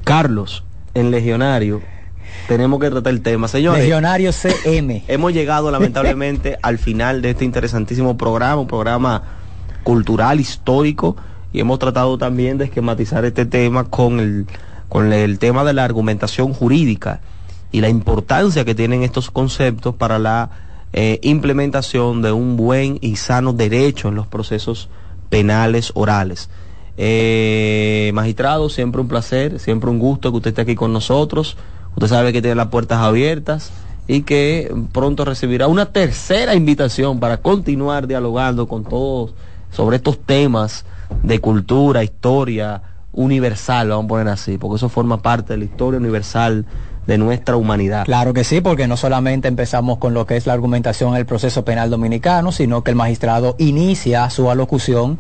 Carlos, 0.05 0.63
en 0.93 1.11
Legionario, 1.11 1.81
tenemos 2.49 2.79
que 2.79 2.89
tratar 2.89 3.13
el 3.13 3.21
tema. 3.21 3.47
Señores, 3.47 3.83
Legionario 3.83 4.31
CM. 4.33 5.03
hemos 5.07 5.33
llegado 5.33 5.69
lamentablemente 5.69 6.57
al 6.63 6.79
final 6.79 7.21
de 7.21 7.29
este 7.29 7.45
interesantísimo 7.45 8.17
programa, 8.17 8.61
un 8.61 8.67
programa 8.67 9.21
cultural, 9.83 10.39
histórico, 10.39 11.15
y 11.53 11.59
hemos 11.59 11.77
tratado 11.77 12.17
también 12.17 12.57
de 12.57 12.65
esquematizar 12.65 13.23
este 13.23 13.45
tema 13.45 13.83
con 13.83 14.19
el, 14.19 14.47
con 14.87 15.13
el 15.13 15.37
tema 15.37 15.63
de 15.63 15.73
la 15.73 15.83
argumentación 15.83 16.51
jurídica 16.51 17.21
y 17.71 17.81
la 17.81 17.89
importancia 17.89 18.65
que 18.65 18.73
tienen 18.73 19.03
estos 19.03 19.29
conceptos 19.29 19.93
para 19.93 20.17
la 20.17 20.49
eh, 20.91 21.19
implementación 21.21 22.23
de 22.23 22.31
un 22.31 22.57
buen 22.57 22.97
y 22.99 23.17
sano 23.17 23.53
derecho 23.53 24.07
en 24.07 24.15
los 24.15 24.25
procesos 24.25 24.89
penales 25.29 25.91
orales. 25.93 26.49
Eh, 26.97 28.09
magistrado, 28.15 28.69
siempre 28.69 29.01
un 29.01 29.07
placer, 29.07 29.59
siempre 29.59 29.91
un 29.91 29.99
gusto 29.99 30.31
que 30.31 30.37
usted 30.37 30.49
esté 30.49 30.61
aquí 30.61 30.73
con 30.73 30.91
nosotros. 30.91 31.55
Usted 31.95 32.07
sabe 32.07 32.33
que 32.33 32.41
tiene 32.41 32.55
las 32.55 32.67
puertas 32.67 32.99
abiertas 32.99 33.71
y 34.07 34.23
que 34.23 34.73
pronto 34.91 35.25
recibirá 35.25 35.67
una 35.67 35.87
tercera 35.87 36.55
invitación 36.55 37.19
para 37.19 37.37
continuar 37.37 38.07
dialogando 38.07 38.67
con 38.67 38.83
todos 38.83 39.33
sobre 39.71 39.97
estos 39.97 40.19
temas 40.19 40.85
de 41.23 41.39
cultura, 41.39 42.03
historia 42.03 42.81
universal, 43.13 43.89
vamos 43.89 44.05
a 44.05 44.07
poner 44.07 44.27
así, 44.29 44.57
porque 44.57 44.77
eso 44.77 44.89
forma 44.89 45.21
parte 45.21 45.53
de 45.53 45.59
la 45.59 45.65
historia 45.65 45.99
universal 45.99 46.65
de 47.05 47.17
nuestra 47.17 47.55
humanidad. 47.55 48.05
Claro 48.05 48.33
que 48.33 48.43
sí, 48.43 48.61
porque 48.61 48.87
no 48.87 48.95
solamente 48.95 49.47
empezamos 49.47 49.97
con 49.97 50.13
lo 50.13 50.25
que 50.25 50.37
es 50.37 50.45
la 50.45 50.53
argumentación 50.53 51.11
en 51.11 51.17
el 51.17 51.25
proceso 51.25 51.65
penal 51.65 51.89
dominicano, 51.89 52.51
sino 52.51 52.83
que 52.83 52.91
el 52.91 52.95
magistrado 52.95 53.55
inicia 53.57 54.29
su 54.29 54.49
alocución 54.49 55.17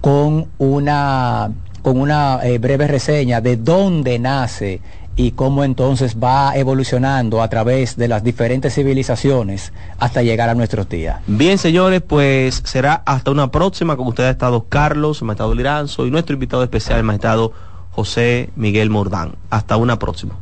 con 0.00 0.48
una, 0.58 1.50
con 1.82 2.00
una 2.00 2.40
eh, 2.42 2.58
breve 2.58 2.86
reseña 2.86 3.40
de 3.40 3.56
dónde 3.56 4.18
nace 4.18 4.80
y 5.16 5.32
cómo 5.32 5.64
entonces 5.64 6.16
va 6.22 6.56
evolucionando 6.56 7.42
a 7.42 7.48
través 7.48 7.96
de 7.96 8.08
las 8.08 8.24
diferentes 8.24 8.74
civilizaciones 8.74 9.72
hasta 9.98 10.22
llegar 10.22 10.48
a 10.48 10.54
nuestros 10.54 10.88
días. 10.88 11.20
Bien, 11.26 11.58
señores, 11.58 12.02
pues 12.02 12.62
será 12.64 13.02
hasta 13.04 13.30
una 13.30 13.50
próxima. 13.50 13.96
Con 13.96 14.08
ustedes 14.08 14.28
ha 14.28 14.32
estado 14.32 14.66
Carlos, 14.68 15.20
el 15.20 15.26
magistrado 15.26 15.54
Liranzo 15.54 16.06
y 16.06 16.10
nuestro 16.10 16.34
invitado 16.34 16.62
especial, 16.62 16.98
el 16.98 17.04
magistrado 17.04 17.52
José 17.90 18.50
Miguel 18.56 18.90
Mordán. 18.90 19.34
Hasta 19.50 19.76
una 19.76 19.98
próxima. 19.98 20.34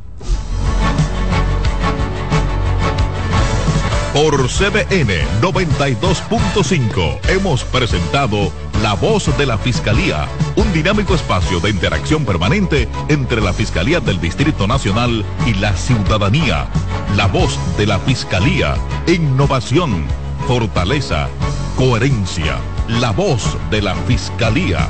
Por 4.13 4.49
CBN 4.49 5.23
92.5 5.41 7.29
hemos 7.29 7.63
presentado 7.63 8.51
La 8.83 8.93
Voz 8.93 9.37
de 9.37 9.45
la 9.45 9.57
Fiscalía, 9.57 10.27
un 10.57 10.73
dinámico 10.73 11.15
espacio 11.15 11.61
de 11.61 11.69
interacción 11.69 12.25
permanente 12.25 12.89
entre 13.07 13.39
la 13.39 13.53
Fiscalía 13.53 14.01
del 14.01 14.19
Distrito 14.19 14.67
Nacional 14.67 15.23
y 15.47 15.53
la 15.53 15.77
ciudadanía. 15.77 16.67
La 17.15 17.27
Voz 17.27 17.57
de 17.77 17.85
la 17.85 17.99
Fiscalía, 17.99 18.75
innovación, 19.07 20.05
fortaleza, 20.45 21.29
coherencia. 21.77 22.57
La 22.89 23.11
Voz 23.11 23.57
de 23.69 23.81
la 23.81 23.95
Fiscalía. 23.95 24.89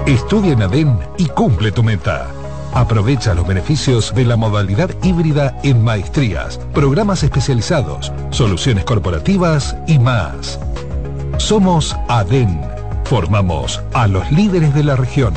Estudia 0.05 0.53
en 0.53 0.61
ADEN 0.61 0.99
y 1.17 1.27
cumple 1.27 1.71
tu 1.71 1.81
meta. 1.81 2.27
Aprovecha 2.73 3.33
los 3.33 3.47
beneficios 3.47 4.13
de 4.13 4.25
la 4.25 4.35
modalidad 4.35 4.89
híbrida 5.03 5.57
en 5.63 5.83
maestrías, 5.83 6.59
programas 6.73 7.23
especializados, 7.23 8.11
soluciones 8.31 8.83
corporativas 8.83 9.75
y 9.87 9.99
más. 9.99 10.59
Somos 11.37 11.95
ADEN. 12.09 12.61
Formamos 13.05 13.81
a 13.93 14.07
los 14.07 14.29
líderes 14.31 14.73
de 14.73 14.83
la 14.83 14.95
región. 14.95 15.33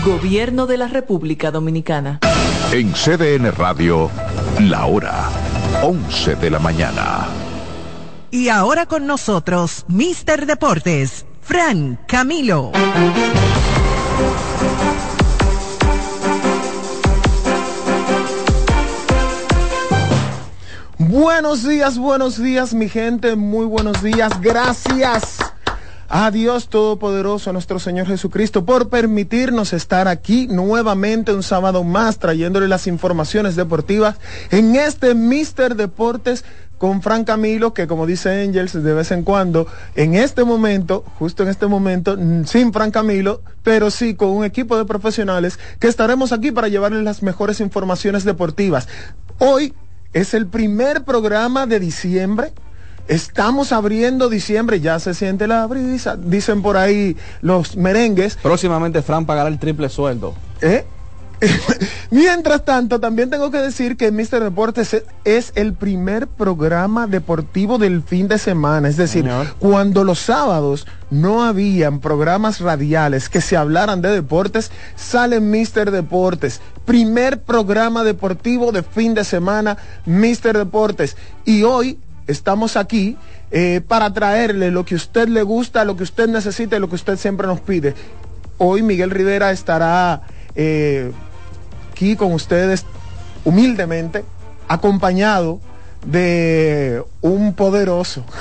Gobierno 0.03 0.67
de 0.67 0.79
la 0.79 0.89
República 0.89 1.51
Dominicana. 1.51 2.21
En 2.73 2.93
CDN 2.93 3.53
Radio, 3.53 4.11
la 4.61 4.87
hora 4.87 5.29
11 5.83 6.37
de 6.37 6.51
la 6.51 6.59
mañana. 6.59 7.27
Y 8.31 8.49
ahora 8.49 8.87
con 8.87 9.07
nosotros, 9.07 9.85
Mister 9.89 10.47
Deportes, 10.47 11.27
Fran 11.43 11.99
Camilo. 12.09 12.73
Buenos 20.97 21.69
días, 21.69 21.99
buenos 21.99 22.43
días, 22.43 22.73
mi 22.73 22.89
gente, 22.89 23.37
muy 23.37 23.67
buenos 23.67 24.03
días. 24.03 24.41
Gracias 24.41 25.54
a 26.17 26.31
Dios 26.31 26.69
Todopoderoso, 26.69 27.51
a 27.51 27.53
nuestro 27.53 27.81
Señor 27.81 28.07
Jesucristo, 28.07 28.65
por 28.65 28.89
permitirnos 28.89 29.73
estar 29.73 30.07
aquí 30.07 30.47
nuevamente 30.47 31.33
un 31.33 31.43
sábado 31.43 31.83
más, 31.83 32.21
trayéndole 32.21 32.69
las 32.69 32.87
informaciones 32.87 33.57
deportivas 33.57 34.15
en 34.53 34.77
este 34.77 35.17
Mister 35.17 35.75
Deportes 35.75 36.45
con 36.79 37.03
Fran 37.03 37.25
Camilo, 37.25 37.75
que 37.75 37.89
como 37.89 38.07
dice 38.07 38.45
Angels 38.45 38.81
de 38.81 38.95
vez 38.95 39.11
en 39.11 39.25
cuando, 39.25 39.67
en 39.97 40.15
este 40.15 40.45
momento, 40.45 41.05
justo 41.19 41.43
en 41.43 41.49
este 41.49 41.67
momento, 41.67 42.17
sin 42.47 42.73
Fran 42.73 42.93
Camilo, 42.93 43.43
pero 43.65 43.91
sí 43.91 44.15
con 44.15 44.29
un 44.29 44.45
equipo 44.45 44.77
de 44.77 44.85
profesionales 44.85 45.59
que 45.81 45.89
estaremos 45.89 46.31
aquí 46.31 46.53
para 46.53 46.69
llevarles 46.69 47.03
las 47.03 47.25
mejores 47.25 47.59
informaciones 47.59 48.23
deportivas. 48.23 48.87
Hoy 49.39 49.75
es 50.13 50.33
el 50.33 50.47
primer 50.47 51.03
programa 51.03 51.67
de 51.67 51.81
diciembre. 51.81 52.53
Estamos 53.09 53.73
abriendo 53.73 54.29
diciembre, 54.29 54.81
ya 54.81 54.99
se 54.99 55.13
siente 55.15 55.47
la 55.47 55.67
brisa, 55.67 56.17
dicen 56.17 56.63
por 56.63 56.77
ahí 56.77 57.17
los 57.43 57.77
merengues. 57.77 58.37
Próximamente 58.43 59.03
Fran 59.03 59.27
pagará 59.27 59.49
el 59.49 59.59
triple 59.59 59.89
sueldo. 59.89 60.35
¿Eh? 60.63 60.87
Mientras 62.11 62.65
tanto, 62.65 63.01
también 63.01 63.29
tengo 63.29 63.51
que 63.51 63.59
decir 63.59 63.97
que 63.97 64.11
Mister 64.11 64.43
Deportes 64.43 65.03
es- 65.25 65.53
el 65.55 65.75
primer 65.75 66.27
programa 66.27 67.07
deportivo 67.07 67.77
del 67.77 68.03
fin 68.03 68.29
de 68.29 68.39
semana. 68.39 68.89
Es 68.89 68.97
decir, 68.97 69.29
cuando 69.59 70.05
los 70.05 70.21
sábados 70.21 70.87
no 71.11 71.45
habían 71.45 72.01
programas 72.01 72.61
radiales 72.61 73.29
que 73.29 73.41
se 73.41 73.57
hablaran 73.57 74.01
de 74.01 74.11
deportes, 74.11 74.71
sale 74.97 75.41
Mister 75.41 75.91
Deportes. 75.91 76.61
Primer 76.85 77.43
programa 77.43 78.05
deportivo 78.05 78.71
de 78.73 78.83
fin 78.83 79.15
de 79.15 79.25
semana, 79.25 79.77
Mister 80.07 80.57
Deportes. 80.57 81.17
Y 81.45 81.65
hoy 81.65 81.99
estamos 82.27 82.77
aquí 82.77 83.17
eh, 83.51 83.81
para 83.87 84.13
traerle 84.13 84.71
lo 84.71 84.85
que 84.85 84.95
usted 84.95 85.29
le 85.29 85.43
gusta, 85.43 85.85
lo 85.85 85.97
que 85.97 86.03
usted 86.03 86.29
necesita 86.29 86.77
y 86.77 86.81
lo 86.81 86.89
que 86.89 86.95
usted 86.97 87.17
siempre 87.19 87.47
nos 87.47 87.61
pide. 87.61 87.95
Hoy 88.59 88.83
Miguel 88.83 89.11
Rivera 89.11 89.51
estará 89.51 90.23
eh, 90.55 91.13
aquí 91.93 92.17
con 92.17 92.33
ustedes 92.33 92.85
humildemente, 93.45 94.25
acompañado 94.69 95.61
de 96.07 97.03
un 97.21 97.55
poderoso. 97.55 98.25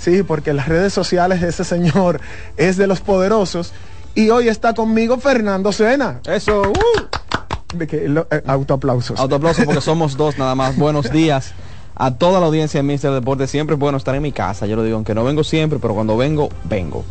Sí, 0.00 0.22
porque 0.22 0.52
las 0.52 0.68
redes 0.68 0.92
sociales 0.92 1.42
ese 1.42 1.64
señor 1.64 2.20
es 2.56 2.76
de 2.76 2.86
los 2.86 3.00
poderosos. 3.00 3.72
Y 4.14 4.30
hoy 4.30 4.48
está 4.48 4.72
conmigo 4.72 5.18
Fernando 5.18 5.72
Sena. 5.72 6.20
Eso, 6.24 6.72
De 7.74 7.84
que, 7.88 8.08
lo- 8.08 8.28
eh, 8.30 8.40
autoaplausos. 8.46 9.18
Autoaplauso 9.18 9.64
porque 9.64 9.80
somos 9.80 10.16
dos 10.16 10.38
nada 10.38 10.54
más. 10.54 10.76
Buenos 10.76 11.10
días 11.12 11.52
a 11.98 12.12
toda 12.12 12.40
la 12.40 12.46
audiencia 12.46 12.78
de 12.78 12.84
Mister 12.84 13.12
Deporte. 13.12 13.46
Siempre 13.46 13.74
es 13.74 13.80
bueno 13.80 13.98
estar 13.98 14.14
en 14.14 14.22
mi 14.22 14.32
casa. 14.32 14.66
Yo 14.66 14.76
lo 14.76 14.84
digo, 14.84 14.96
aunque 14.96 15.14
no 15.14 15.24
vengo 15.24 15.44
siempre, 15.44 15.78
pero 15.78 15.94
cuando 15.94 16.16
vengo, 16.16 16.48
vengo. 16.64 17.04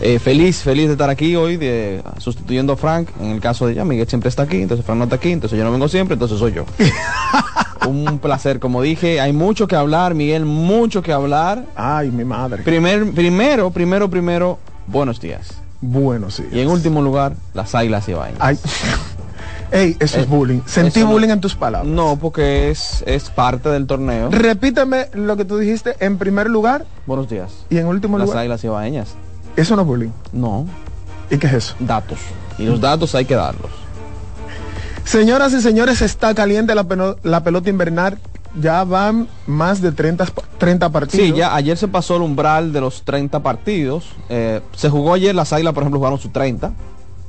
Eh, 0.00 0.18
feliz, 0.18 0.58
feliz 0.58 0.88
de 0.88 0.92
estar 0.92 1.08
aquí 1.08 1.36
hoy, 1.36 1.56
de, 1.56 2.02
sustituyendo 2.18 2.74
a 2.74 2.76
Frank. 2.76 3.08
En 3.18 3.30
el 3.30 3.40
caso 3.40 3.66
de 3.66 3.74
ya, 3.74 3.84
Miguel 3.84 4.06
siempre 4.06 4.28
está 4.28 4.42
aquí, 4.42 4.60
entonces 4.60 4.84
Frank 4.84 4.98
no 4.98 5.04
está 5.04 5.16
aquí, 5.16 5.32
entonces 5.32 5.58
yo 5.58 5.64
no 5.64 5.72
vengo 5.72 5.88
siempre, 5.88 6.14
entonces 6.14 6.38
soy 6.38 6.52
yo. 6.52 6.66
Un 7.88 8.18
placer, 8.18 8.60
como 8.60 8.82
dije, 8.82 9.20
hay 9.20 9.32
mucho 9.32 9.66
que 9.66 9.76
hablar, 9.76 10.14
Miguel, 10.14 10.44
mucho 10.44 11.02
que 11.02 11.12
hablar. 11.12 11.64
Ay, 11.74 12.10
mi 12.10 12.24
madre. 12.24 12.62
Primer, 12.62 13.12
primero, 13.12 13.70
primero, 13.70 14.10
primero, 14.10 14.58
buenos 14.86 15.20
días. 15.20 15.54
Buenos 15.80 16.38
días. 16.38 16.52
Y 16.52 16.60
en 16.60 16.68
último 16.68 17.00
lugar, 17.00 17.34
las 17.54 17.74
águilas 17.74 18.08
y 18.08 18.12
vainas. 18.12 18.40
Ay. 18.40 18.58
Ey, 19.72 19.96
eso 20.00 20.20
es 20.20 20.28
bullying. 20.28 20.60
Sentí 20.66 21.00
Eh, 21.00 21.02
eso 21.02 21.08
no- 21.08 21.12
bullying 21.14 21.30
en 21.30 21.40
tus 21.40 21.54
palabras. 21.54 21.90
No, 21.92 22.16
porque 22.16 22.70
es, 22.70 23.02
es 23.06 23.30
parte 23.30 23.68
del 23.68 23.86
torneo. 23.86 24.30
Repíteme 24.30 25.06
lo 25.14 25.36
que 25.36 25.44
tú 25.44 25.58
dijiste 25.58 25.96
en 26.00 26.18
primer 26.18 26.48
lugar 26.48 26.84
Buenos 27.06 27.28
días. 27.28 27.50
y 27.70 27.78
en 27.78 27.86
último 27.86 28.18
Las 28.18 28.26
lugar. 28.28 28.40
águilas 28.40 28.62
ibaeñas. 28.64 29.14
Eso 29.56 29.74
no 29.76 29.82
es 29.82 29.88
bullying. 29.88 30.10
No. 30.32 30.66
¿Y 31.30 31.38
qué 31.38 31.46
es 31.48 31.52
eso? 31.54 31.74
Datos. 31.80 32.18
Y 32.58 32.64
los 32.66 32.80
datos 32.80 33.14
hay 33.14 33.24
que 33.24 33.34
darlos. 33.34 33.70
Señoras 35.04 35.52
y 35.52 35.60
señores, 35.60 36.02
está 36.02 36.34
caliente 36.34 36.74
la, 36.74 36.86
la 37.22 37.42
pelota 37.44 37.70
invernal. 37.70 38.18
Ya 38.58 38.84
van 38.84 39.28
más 39.46 39.82
de 39.82 39.92
30, 39.92 40.24
pa- 40.26 40.42
30 40.58 40.88
partidos. 40.90 41.26
Sí, 41.26 41.32
ya 41.34 41.54
ayer 41.54 41.76
se 41.76 41.88
pasó 41.88 42.16
el 42.16 42.22
umbral 42.22 42.72
de 42.72 42.80
los 42.80 43.02
30 43.02 43.40
partidos. 43.42 44.06
Eh, 44.30 44.62
se 44.74 44.88
jugó 44.88 45.12
ayer, 45.12 45.34
las 45.34 45.52
águilas, 45.52 45.74
por 45.74 45.82
ejemplo, 45.82 45.98
jugaron 46.00 46.18
su 46.18 46.30
30. 46.30 46.72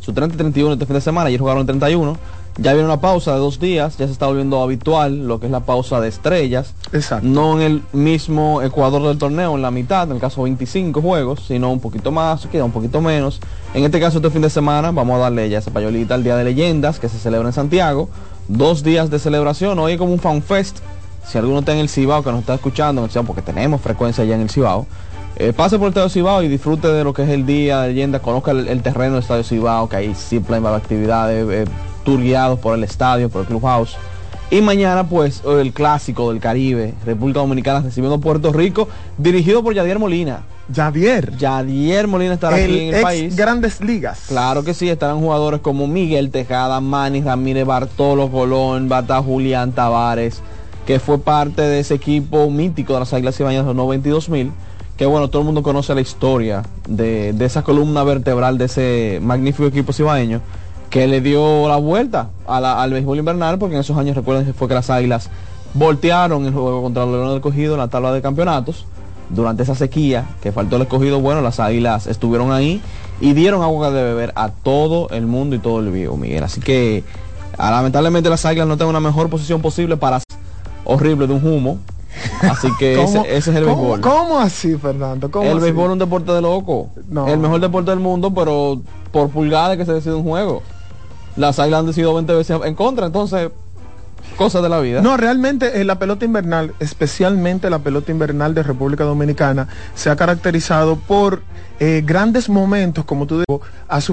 Su 0.08 0.14
30 0.14 0.36
y 0.36 0.38
31 0.38 0.74
este 0.76 0.86
fin 0.86 0.93
de 0.93 1.01
semana, 1.01 1.28
ayer 1.28 1.38
jugaron 1.38 1.60
el 1.60 1.66
31. 1.66 2.18
Ya 2.60 2.72
viene 2.72 2.86
una 2.86 3.01
pausa 3.01 3.34
de 3.34 3.39
dos 3.39 3.60
días, 3.60 3.97
ya 3.97 4.05
se 4.05 4.14
está 4.14 4.26
volviendo 4.26 4.64
habitual 4.64 5.28
lo 5.28 5.41
que 5.41 5.47
es 5.47 5.51
la 5.51 5.60
pausa 5.60 5.99
de 5.99 6.08
estrellas. 6.08 6.74
Exacto. 6.93 7.28
No 7.28 7.60
en 7.60 7.62
el 7.62 7.84
mismo 7.91 8.62
Ecuador 8.62 9.05
del 9.05 9.18
torneo, 9.18 9.58
en 9.58 9.62
la 9.62 9.70
mitad, 9.70 10.08
en 10.08 10.16
el 10.16 10.22
caso 10.22 10.43
25 10.43 11.01
juegos, 11.01 11.43
sino 11.45 11.70
un 11.70 11.82
poquito 11.82 12.14
más, 12.14 12.47
queda 12.47 12.64
un 12.64 12.72
poquito 12.72 13.01
menos. 13.01 13.41
En 13.74 13.84
este 13.84 13.99
caso, 13.99 14.20
este 14.20 14.30
fin 14.30 14.41
de 14.41 14.49
semana, 14.49 14.91
vamos 14.91 15.18
a 15.18 15.24
darle 15.24 15.49
ya 15.49 15.58
esa 15.58 15.72
payolita 15.72 16.16
al 16.16 16.24
Día 16.24 16.38
de 16.38 16.45
Leyendas, 16.45 16.99
que 17.01 17.10
se 17.10 17.20
celebra 17.20 17.49
en 17.49 17.53
Santiago. 17.53 18.08
Dos 18.47 18.84
días 18.84 19.10
de 19.10 19.20
celebración, 19.20 19.78
hoy 19.78 19.97
como 19.97 20.14
un 20.14 20.20
fan 20.20 20.41
fest. 20.41 20.78
Si 21.28 21.38
alguno 21.38 21.60
está 21.60 21.74
en 21.74 21.80
el 21.80 21.89
Cibao, 21.89 22.24
que 22.24 22.32
nos 22.32 22.39
está 22.39 22.53
escuchando, 22.53 23.05
porque 23.26 23.41
tenemos 23.41 23.82
frecuencia 23.82 24.24
allá 24.24 24.36
en 24.36 24.41
el 24.41 24.49
Cibao, 24.49 24.88
eh, 25.39 25.53
pase 25.53 25.77
por 25.77 25.85
el 25.85 25.89
Estadio 25.89 26.09
Cibao 26.09 26.43
y 26.43 26.47
disfrute 26.47 26.88
de 26.88 27.03
lo 27.03 27.13
que 27.13 27.23
es 27.23 27.29
el 27.29 27.45
Día 27.45 27.81
de 27.81 27.89
Leyendas, 27.89 28.21
conozca 28.21 28.51
el, 28.51 28.67
el 28.67 28.81
terreno 28.81 29.13
del 29.13 29.21
Estadio 29.23 29.43
Cibao, 29.43 29.88
que 29.88 29.95
ahí 29.97 30.15
siempre 30.15 30.55
hay 30.55 30.61
varias 30.61 30.81
actividades, 30.81 31.47
eh, 31.49 31.71
tour 32.03 32.19
guiados 32.21 32.59
por 32.59 32.75
el 32.75 32.83
estadio, 32.83 33.29
por 33.29 33.41
el 33.41 33.47
clubhouse. 33.47 33.97
Y 34.49 34.61
mañana, 34.61 35.07
pues, 35.07 35.43
el 35.45 35.73
clásico 35.73 36.31
del 36.31 36.39
Caribe, 36.39 36.93
República 37.05 37.41
Dominicana 37.41 37.81
recibiendo 37.81 38.19
Puerto 38.19 38.53
Rico, 38.53 38.88
dirigido 39.17 39.61
por 39.61 39.73
Yadier 39.73 39.99
Molina. 39.99 40.43
Yadier. 40.69 41.35
Yadier 41.38 42.07
Molina 42.07 42.33
estará 42.33 42.57
el 42.57 42.63
aquí 42.63 42.79
en 42.79 42.88
el 42.88 42.93
ex 42.95 43.03
país. 43.03 43.35
Grandes 43.35 43.81
Ligas. 43.81 44.23
Claro 44.27 44.63
que 44.63 44.73
sí, 44.73 44.89
estarán 44.89 45.19
jugadores 45.19 45.59
como 45.59 45.85
Miguel 45.88 46.31
Tejada, 46.31 46.79
Manny 46.79 47.21
Ramírez, 47.21 47.65
Bartolo 47.65 48.29
Colón, 48.29 48.88
Bata 48.88 49.21
Julián 49.21 49.73
Tavares, 49.73 50.41
que 50.85 50.99
fue 50.99 51.19
parte 51.19 51.61
de 51.61 51.81
ese 51.81 51.95
equipo 51.95 52.49
mítico 52.49 52.93
de 52.93 52.99
las 52.99 53.13
Águilas 53.13 53.39
Ibañas 53.39 53.63
de 53.63 53.67
los 53.67 53.75
92 53.75 54.29
mil. 54.29 54.51
Que 54.98 55.06
bueno, 55.06 55.30
todo 55.30 55.43
el 55.43 55.45
mundo 55.45 55.64
conoce 55.64 55.93
la 55.93 56.02
historia 56.02 56.64
de, 56.88 57.32
de 57.34 57.45
esa 57.45 57.64
columna 57.64 58.04
vertebral 58.04 58.58
de 58.58 58.66
ese 58.66 59.20
magnífico 59.22 59.68
equipo 59.68 59.93
cibaeño 59.93 60.41
que 60.89 61.08
le 61.08 61.22
dio 61.22 61.68
la 61.68 61.78
vuelta 61.78 62.30
a 62.48 62.82
al 62.82 62.91
béisbol 62.93 63.20
invernal, 63.20 63.60
porque 63.60 63.76
en 63.76 63.82
esos 63.82 63.98
años 63.98 64.16
recuerden 64.16 64.45
que 64.45 64.54
fue 64.54 64.68
que 64.68 64.74
las 64.74 64.89
Águilas 64.89 65.30
voltearon 65.74 66.45
el 66.45 66.54
juego 66.54 66.82
contra 66.82 67.04
el 67.04 67.12
León 67.12 67.32
del 67.32 67.41
Cogido 67.41 67.74
en 67.74 67.80
la 67.80 67.88
tabla 67.89 68.12
de 68.12 68.22
campeonatos 68.22 68.86
durante 69.30 69.64
esa 69.64 69.76
sequía 69.76 70.26
que 70.41 70.52
faltó 70.52 70.78
el 70.78 70.84
escogido, 70.84 71.20
bueno, 71.20 71.41
las 71.41 71.60
águilas 71.60 72.08
estuvieron 72.08 72.52
ahí 72.52 72.82
y 73.20 73.34
dieron 73.34 73.62
agua 73.62 73.91
de 73.91 74.04
beber 74.04 74.32
a 74.36 74.50
todo 74.50 75.10
el 75.10 75.28
mundo 75.28 75.56
y 75.56 75.60
todo 75.60 75.80
el 75.80 75.91
vivo, 75.91 76.18
Miguel. 76.18 76.43
Así 76.43 76.62
que 76.62 77.04
ah, 77.58 77.72
lamentablemente 77.72 78.30
las 78.30 78.45
águilas 78.45 78.68
no 78.68 78.74
están 78.74 78.88
en 78.88 78.95
una 78.95 79.00
mejor 79.00 79.30
posición 79.30 79.62
posible 79.62 79.98
para 79.98 80.22
horrible 80.86 81.28
de 81.28 81.34
un 81.34 81.45
humo. 81.45 81.80
Así 82.41 82.70
que 82.80 83.01
ese, 83.01 83.13
¿Cómo- 83.18 83.26
ese 83.26 83.38
es 83.51 83.55
el 83.57 83.63
cómo- 83.65 83.76
béisbol. 83.78 84.01
¿Cómo 84.01 84.39
así, 84.39 84.76
Fernando? 84.76 85.30
¿Cómo 85.32 85.45
el 85.49 85.57
así? 85.57 85.63
béisbol 85.65 85.86
es 85.86 85.91
un 85.93 85.99
deporte 85.99 86.32
de 86.32 86.41
loco. 86.41 86.89
No. 87.09 87.28
El 87.28 87.39
mejor 87.39 87.59
deporte 87.61 87.91
del 87.91 87.99
mundo, 87.99 88.34
pero 88.34 88.82
por 89.11 89.30
pulgada 89.30 89.78
que 89.78 89.86
se 89.86 89.93
decide 89.93 90.13
un 90.15 90.24
juego. 90.24 90.61
Las 91.36 91.59
águilas 91.59 91.82
han 91.82 91.86
decidido 91.88 92.13
20 92.13 92.34
veces 92.34 92.57
en 92.63 92.74
contra, 92.76 93.05
entonces, 93.05 93.49
cosas 94.38 94.61
de 94.63 94.70
la 94.70 94.80
vida. 94.80 95.01
No, 95.01 95.18
realmente 95.18 95.80
eh, 95.80 95.84
la 95.84 95.99
pelota 95.99 96.26
invernal, 96.26 96.74
especialmente 96.80 97.70
la 97.70 97.80
pelota 97.80 98.11
invernal 98.11 98.53
de 98.53 98.63
República 98.63 99.03
Dominicana, 99.03 99.68
se 99.95 100.09
ha 100.09 100.15
caracterizado 100.15 100.95
por 100.95 101.41
eh, 101.80 102.01
grandes 102.05 102.49
momentos, 102.49 103.05
como 103.05 103.28
tú 103.28 103.43
dices, 103.47 103.68
ha 103.88 104.01